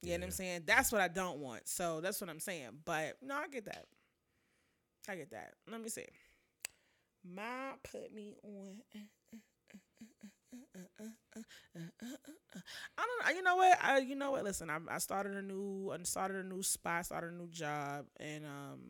[0.02, 0.62] You know what I'm saying?
[0.66, 1.68] That's what I don't want.
[1.68, 2.70] So that's what I'm saying.
[2.84, 3.86] But no, I get that.
[5.08, 5.54] I get that.
[5.70, 6.06] Let me see.
[7.24, 8.82] My put me on.
[12.98, 13.36] I don't know.
[13.36, 13.78] You know what?
[13.82, 14.44] I you know what?
[14.44, 18.06] Listen, I, I started a new I started a new spot, started a new job,
[18.18, 18.80] and um,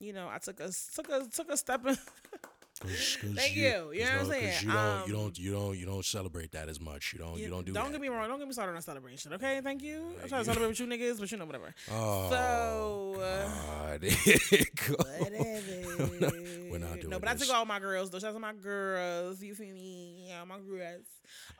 [0.00, 1.96] you know, I took a took a took a step in.
[2.80, 3.92] 'Cause- 'cause Thank you.
[3.92, 4.62] You know 'cause what I'm saying?
[4.62, 7.12] You don't, you Um, don't, you don't, you don't celebrate that as much.
[7.12, 7.72] You don't, you, don't do.
[7.72, 7.92] Don't that.
[7.92, 8.26] get me wrong.
[8.28, 9.32] Don't get me started on celebration.
[9.34, 9.98] Okay, thank you.
[9.98, 11.74] I'm Thank trying to celebrate with you niggas, but you know whatever.
[11.90, 14.00] Oh, So, uh, God.
[14.86, 14.94] Go.
[15.18, 16.40] Whatever.
[16.70, 18.10] We're not doing No, but I took all my girls.
[18.10, 19.42] Though shout out to my girls.
[19.42, 20.26] You feel me?
[20.28, 21.06] Yeah, my girls.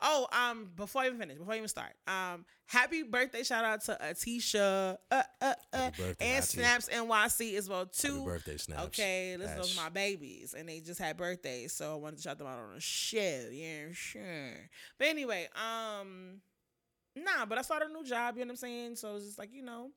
[0.01, 3.43] Oh, um, before I even finish, before I even start, um, happy birthday!
[3.43, 8.19] Shout out to Atisha, uh, uh, uh, and Snaps NYC as well too.
[8.19, 8.83] Happy birthday, Snaps.
[8.85, 12.21] Okay, listen, those are my babies, and they just had birthdays, so I wanted to
[12.23, 13.47] shout them out on the show.
[13.51, 14.69] Yeah, sure.
[14.97, 16.41] But anyway, um,
[17.15, 18.35] nah, but I started a new job.
[18.35, 18.95] You know what I'm saying?
[18.95, 19.89] So it's just like you know,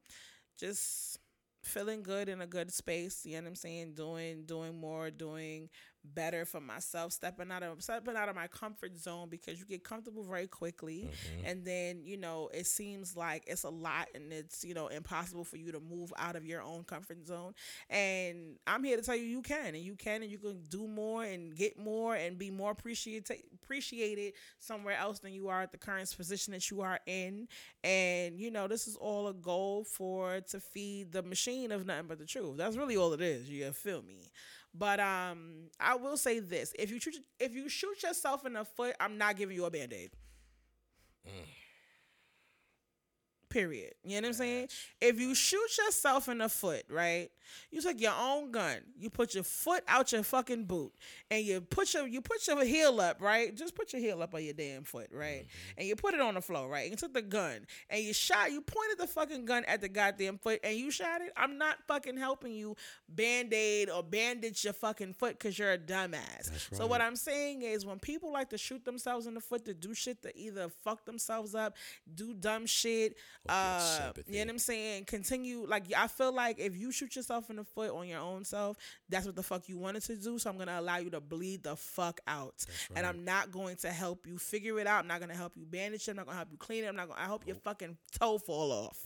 [0.58, 1.18] just
[1.64, 3.24] feeling good in a good space.
[3.24, 3.94] You know what I'm saying?
[3.94, 5.68] Doing, doing more, doing
[6.04, 7.12] better for myself.
[7.12, 11.10] Stepping out of stepping out of my comfort zone because you get comfortable very quickly,
[11.14, 11.46] Mm-hmm.
[11.46, 15.44] and then you know it seems like it's a lot and it's you know impossible
[15.44, 17.54] for you to move out of your own comfort zone.
[17.90, 20.86] And I'm here to tell you, you can, and you can, and you can do
[20.86, 25.72] more and get more and be more appreciated appreciated somewhere else than you are at
[25.72, 27.48] the current position that you are in.
[27.82, 32.06] And you know, this is all a goal for to feed the machine of nothing
[32.08, 32.56] but the truth.
[32.56, 33.48] That's really all it is.
[33.48, 34.30] You feel me?
[34.74, 38.64] But um, I will say this: if you shoot, if you shoot yourself in the
[38.64, 40.10] foot, I'm not giving you a band aid.
[43.54, 43.92] Period.
[44.02, 44.68] You know what I'm saying?
[45.00, 47.30] If you shoot yourself in the foot, right?
[47.70, 48.78] You take your own gun.
[48.98, 50.92] You put your foot out your fucking boot,
[51.30, 53.54] and you put your you put your heel up, right?
[53.54, 55.42] Just put your heel up on your damn foot, right?
[55.42, 55.78] Mm-hmm.
[55.78, 56.82] And you put it on the floor, right?
[56.82, 57.60] And you took the gun
[57.90, 58.50] and you shot.
[58.50, 61.32] You pointed the fucking gun at the goddamn foot, and you shot it.
[61.36, 62.76] I'm not fucking helping you
[63.08, 66.50] band aid or bandage your fucking foot because you're a dumbass.
[66.50, 67.02] That's So what.
[67.04, 70.22] I'm saying is, when people like to shoot themselves in the foot to do shit
[70.22, 71.76] to either fuck themselves up,
[72.14, 73.16] do dumb shit,
[73.48, 75.04] uh, you know what I'm saying?
[75.04, 78.44] Continue like I feel like if you shoot yourself in the foot on your own
[78.44, 78.76] self,
[79.08, 80.38] that's what the fuck you wanted to do.
[80.38, 82.64] So I'm gonna allow you to bleed the fuck out,
[82.96, 85.00] and I'm not going to help you figure it out.
[85.00, 86.12] I'm not gonna help you bandage it.
[86.12, 86.88] I'm not gonna help you clean it.
[86.88, 87.20] I'm not gonna.
[87.20, 88.98] I hope your fucking toe fall off.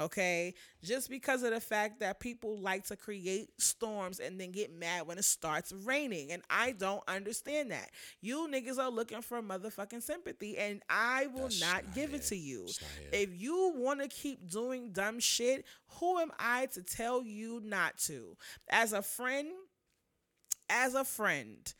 [0.00, 4.72] Okay, just because of the fact that people like to create storms and then get
[4.72, 7.90] mad when it starts raining, and I don't understand that.
[8.22, 12.22] You niggas are looking for motherfucking sympathy, and I will That's not not give it
[12.22, 12.26] it.
[12.28, 12.66] to you.
[13.12, 15.66] If you want to keep doing dumb shit,
[15.98, 18.36] who am I to tell you not to?
[18.70, 19.48] As a friend,
[20.68, 21.72] as a friend,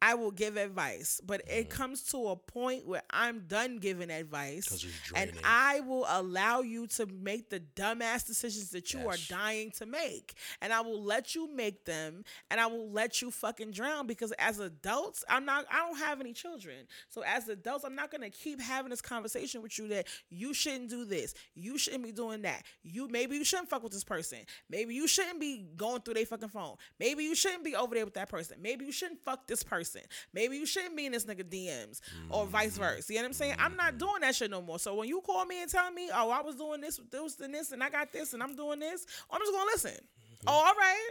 [0.00, 4.68] I will give advice, but it comes to a point where I'm done giving advice,
[4.68, 5.12] Mm.
[5.16, 5.32] and.
[5.44, 10.34] I will allow you to make the dumbass decisions that you are dying to make,
[10.60, 14.32] and I will let you make them, and I will let you fucking drown because
[14.38, 18.30] as adults, I'm not, I don't have any children, so as adults, I'm not gonna
[18.30, 22.42] keep having this conversation with you that you shouldn't do this, you shouldn't be doing
[22.42, 24.38] that, you maybe you shouldn't fuck with this person,
[24.68, 28.04] maybe you shouldn't be going through their fucking phone, maybe you shouldn't be over there
[28.04, 29.87] with that person, maybe you shouldn't fuck this person,
[30.32, 32.00] maybe you shouldn't be in this nigga DMs
[32.30, 32.52] or mm-hmm.
[32.52, 33.12] vice versa.
[33.12, 33.54] You know what I'm saying?
[33.58, 33.98] I'm not mm-hmm.
[33.98, 34.78] doing that shit no more.
[34.78, 37.40] So when you call me and tell me, oh, I was doing this, with this,
[37.40, 40.04] and this, and I got this, and I'm doing this, I'm just gonna listen.
[40.46, 41.10] Oh, all right.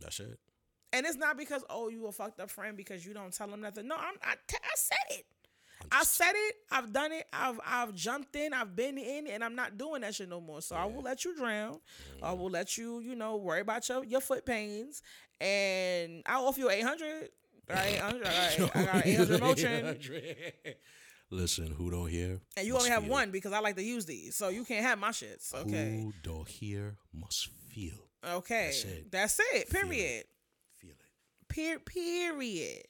[0.00, 0.38] That's it.
[0.92, 3.60] And it's not because oh you a fucked up friend because you don't tell them
[3.60, 3.86] nothing.
[3.86, 5.26] No, I'm I, t- I said it.
[5.92, 6.54] I said it.
[6.70, 7.26] I've done it.
[7.32, 8.52] I've I've jumped in.
[8.52, 10.62] I've been in, and I'm not doing that shit no more.
[10.62, 11.78] So I will let you drown.
[12.22, 15.02] I will let you, you know, worry about your your foot pains,
[15.40, 17.30] and I'll offer you eight hundred.
[17.72, 18.60] Right, 800, all right.
[18.76, 20.74] I got hundred Motrin,
[21.32, 22.40] Listen, who don't hear?
[22.56, 23.12] and you only have feel.
[23.12, 25.54] one because I like to use these, so you can't have my shits.
[25.54, 27.94] Okay, Who don't hear must feel.
[28.28, 29.10] okay, That's it.
[29.12, 29.68] That's it.
[29.68, 29.88] Feel it.
[29.88, 30.24] Period.
[30.78, 31.06] Feel it.
[31.48, 32.82] Per- period.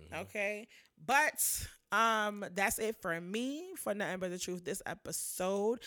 [0.00, 0.14] Mm-hmm.
[0.22, 0.68] Okay.
[1.04, 5.80] But um that's it for me for nothing but the truth this episode.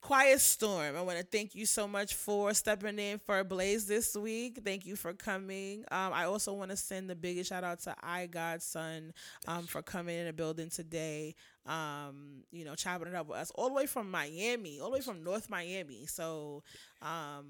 [0.00, 0.96] Quiet Storm.
[0.96, 4.60] I want to thank you so much for stepping in for Blaze this week.
[4.64, 5.84] Thank you for coming.
[5.90, 9.12] Um, I also want to send the biggest shout out to I Godson
[9.46, 11.34] um, for coming in the building today.
[11.66, 14.94] Um, you know, chopping it up with us all the way from Miami, all the
[14.94, 16.06] way from North Miami.
[16.06, 16.62] So,
[17.02, 17.46] um,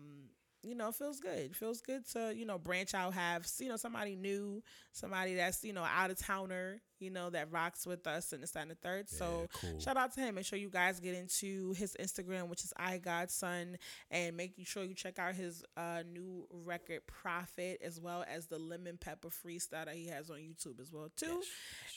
[0.62, 1.54] you know, feels good.
[1.54, 4.62] Feels good to, you know, branch out, have, you know, somebody new,
[4.92, 8.50] somebody that's, you know, out of towner, you know, that rocks with us and this,
[8.52, 9.08] that, and the third.
[9.08, 9.78] so cool.
[9.78, 10.34] shout out to him.
[10.34, 13.78] Make sure you guys get into his Instagram, which is I Godson,
[14.10, 18.58] and make sure you check out his uh, new record, Profit, as well as the
[18.58, 21.42] Lemon Pepper Freestyle that he has on YouTube as well, too.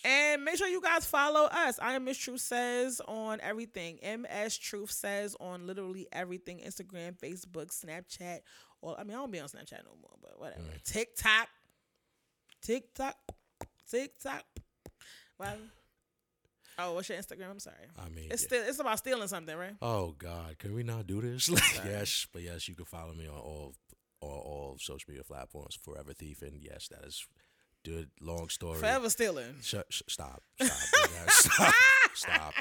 [0.04, 1.80] And make sure you guys follow us.
[1.80, 4.00] I am Miss Truth Says on everything.
[4.04, 8.40] MS Truth Says on literally everything Instagram, Facebook, Snapchat.
[8.82, 10.62] Well, I mean, I don't be on Snapchat no more, but whatever.
[10.84, 11.48] TikTok,
[12.62, 13.16] TikTok,
[13.90, 14.44] TikTok.
[15.42, 15.58] Well,
[16.78, 17.50] oh, what's your Instagram?
[17.50, 17.76] I'm sorry.
[17.98, 18.48] I mean, It's yeah.
[18.48, 19.76] still it's about stealing something, right?
[19.82, 21.50] Oh God, can we not do this?
[21.86, 23.74] yes, but yes, you can follow me on all
[24.22, 25.78] all, all social media platforms.
[25.82, 27.26] Forever Thief, and yes, that is
[27.84, 28.12] dude.
[28.22, 28.78] Long story.
[28.80, 29.56] Forever stealing.
[29.62, 30.44] Sh- sh- stop.
[30.62, 31.30] Stop.
[31.30, 31.74] Stop.
[32.14, 32.54] Stop.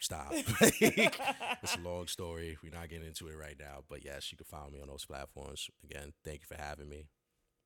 [0.00, 0.32] Stop.
[0.60, 2.56] it's a long story.
[2.62, 3.82] We're not getting into it right now.
[3.88, 5.68] But yes, you can follow me on those platforms.
[5.84, 7.06] Again, thank you for having me.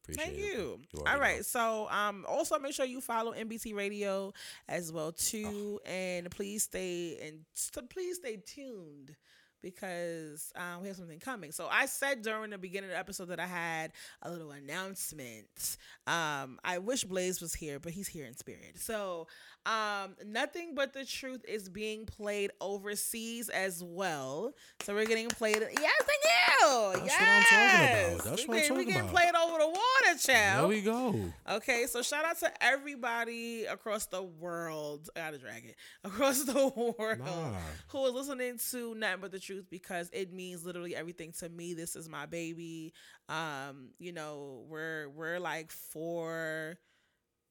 [0.05, 0.81] Appreciate Thank you.
[1.07, 1.37] All right.
[1.37, 1.43] know.
[1.43, 4.33] So, um, also make sure you follow NBT Radio
[4.69, 9.17] as well too, and please stay and st- please stay tuned
[9.65, 11.51] because um, we have something coming.
[11.51, 13.93] So I said during the beginning of the episode that I had
[14.23, 15.79] a little announcement.
[16.07, 18.79] Um, I wish Blaze was here, but he's here in spirit.
[18.79, 19.27] So,
[19.67, 24.53] um, nothing but the truth is being played overseas as well.
[24.83, 25.57] So we're getting played.
[25.57, 26.93] Yes, thank you.
[27.01, 27.21] That's yes.
[27.21, 28.25] what I'm talking about.
[28.25, 29.15] That's we what I'm getting- we talking getting about.
[29.15, 30.61] played over the water, child.
[30.61, 31.33] There we go.
[31.57, 35.09] Okay, so shout out to everybody across the world.
[35.17, 36.69] I gotta drag it across the
[36.99, 37.55] world Nah.
[37.89, 41.75] who is listening to nothing but the truth because it means literally everything to me.
[41.75, 42.93] This is my baby.
[43.29, 46.79] Um, you know, we're we're like four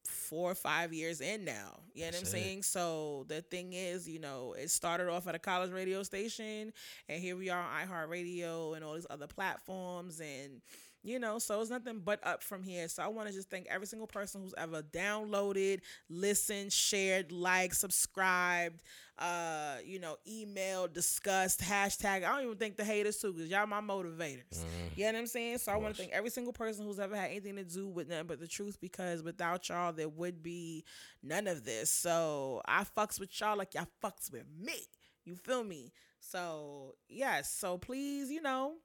[0.05, 1.79] four or five years in now.
[1.93, 2.27] You know what I'm That's it.
[2.31, 2.63] saying?
[2.63, 6.73] So the thing is, you know, it started off at a college radio station
[7.07, 10.61] and here we are on iHeartRadio and all these other platforms and
[11.03, 12.87] you know, so it's nothing but up from here.
[12.87, 17.75] So I want to just thank every single person who's ever downloaded, listened, shared, liked,
[17.75, 18.81] subscribed,
[19.19, 22.23] uh, you know, emailed, discussed, hashtag.
[22.23, 24.63] I don't even think the haters too, because y'all my motivators.
[24.95, 25.57] You know what I'm saying?
[25.57, 28.07] So I want to thank every single person who's ever had anything to do with
[28.07, 30.85] nothing but the truth, because without y'all, there would be
[31.21, 31.89] none of this.
[31.91, 34.87] So I fucks with y'all like y'all fucks with me.
[35.25, 35.91] You feel me?
[36.19, 37.51] So yes.
[37.51, 38.75] So please, you know,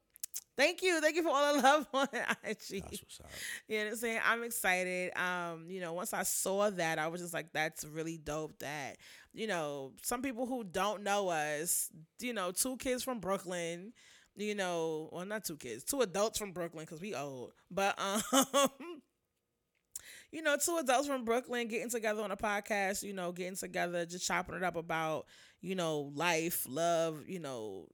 [0.56, 2.08] thank you, thank you for all the love on
[2.44, 2.82] IG.
[2.84, 3.30] That's what's up.
[3.68, 4.20] You know what I'm saying?
[4.24, 5.12] I'm excited.
[5.16, 8.96] Um, you know, once I saw that, I was just like, that's really dope that,
[9.32, 11.90] you know, some people who don't know us,
[12.20, 13.92] you know, two kids from Brooklyn,
[14.36, 17.98] you know, well, not two kids, two adults from Brooklyn, because we old, but,
[18.32, 19.02] um,
[20.30, 24.04] you know, two adults from Brooklyn getting together on a podcast, you know, getting together,
[24.06, 25.26] just chopping it up about,
[25.60, 27.86] you know, life, love, you know,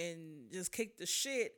[0.00, 1.52] and just kick the shit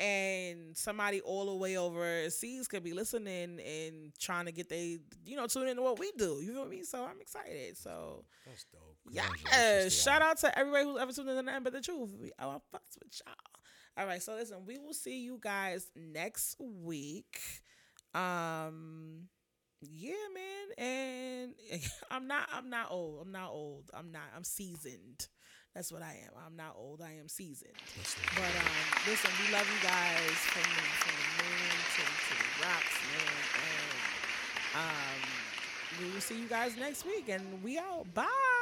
[0.00, 5.36] and somebody all the way overseas could be listening and trying to get they you
[5.36, 6.40] know tune into what we do.
[6.40, 6.82] You feel me?
[6.84, 7.76] So i'm excited.
[7.76, 8.96] So That's dope.
[9.10, 12.14] yes shout out to everybody who's ever tuned in to but the truth.
[12.20, 13.34] We oh, I fucks with y'all.
[13.96, 14.22] All right.
[14.22, 17.40] So listen we will see you guys next week.
[18.14, 19.28] Um
[19.80, 20.86] yeah man.
[20.86, 21.54] And
[22.10, 23.20] i'm not i'm not old.
[23.20, 23.90] I'm not old.
[23.92, 25.26] I'm not i'm seasoned
[25.78, 26.34] that's what I am.
[26.44, 27.00] I'm not old.
[27.00, 27.70] I am seasoned.
[28.34, 28.74] But um,
[29.06, 33.38] listen, we love you guys from the, from the moon to, to the rocks, man.
[34.74, 37.28] And um, we will see you guys next week.
[37.28, 38.12] And we out.
[38.12, 38.57] Bye.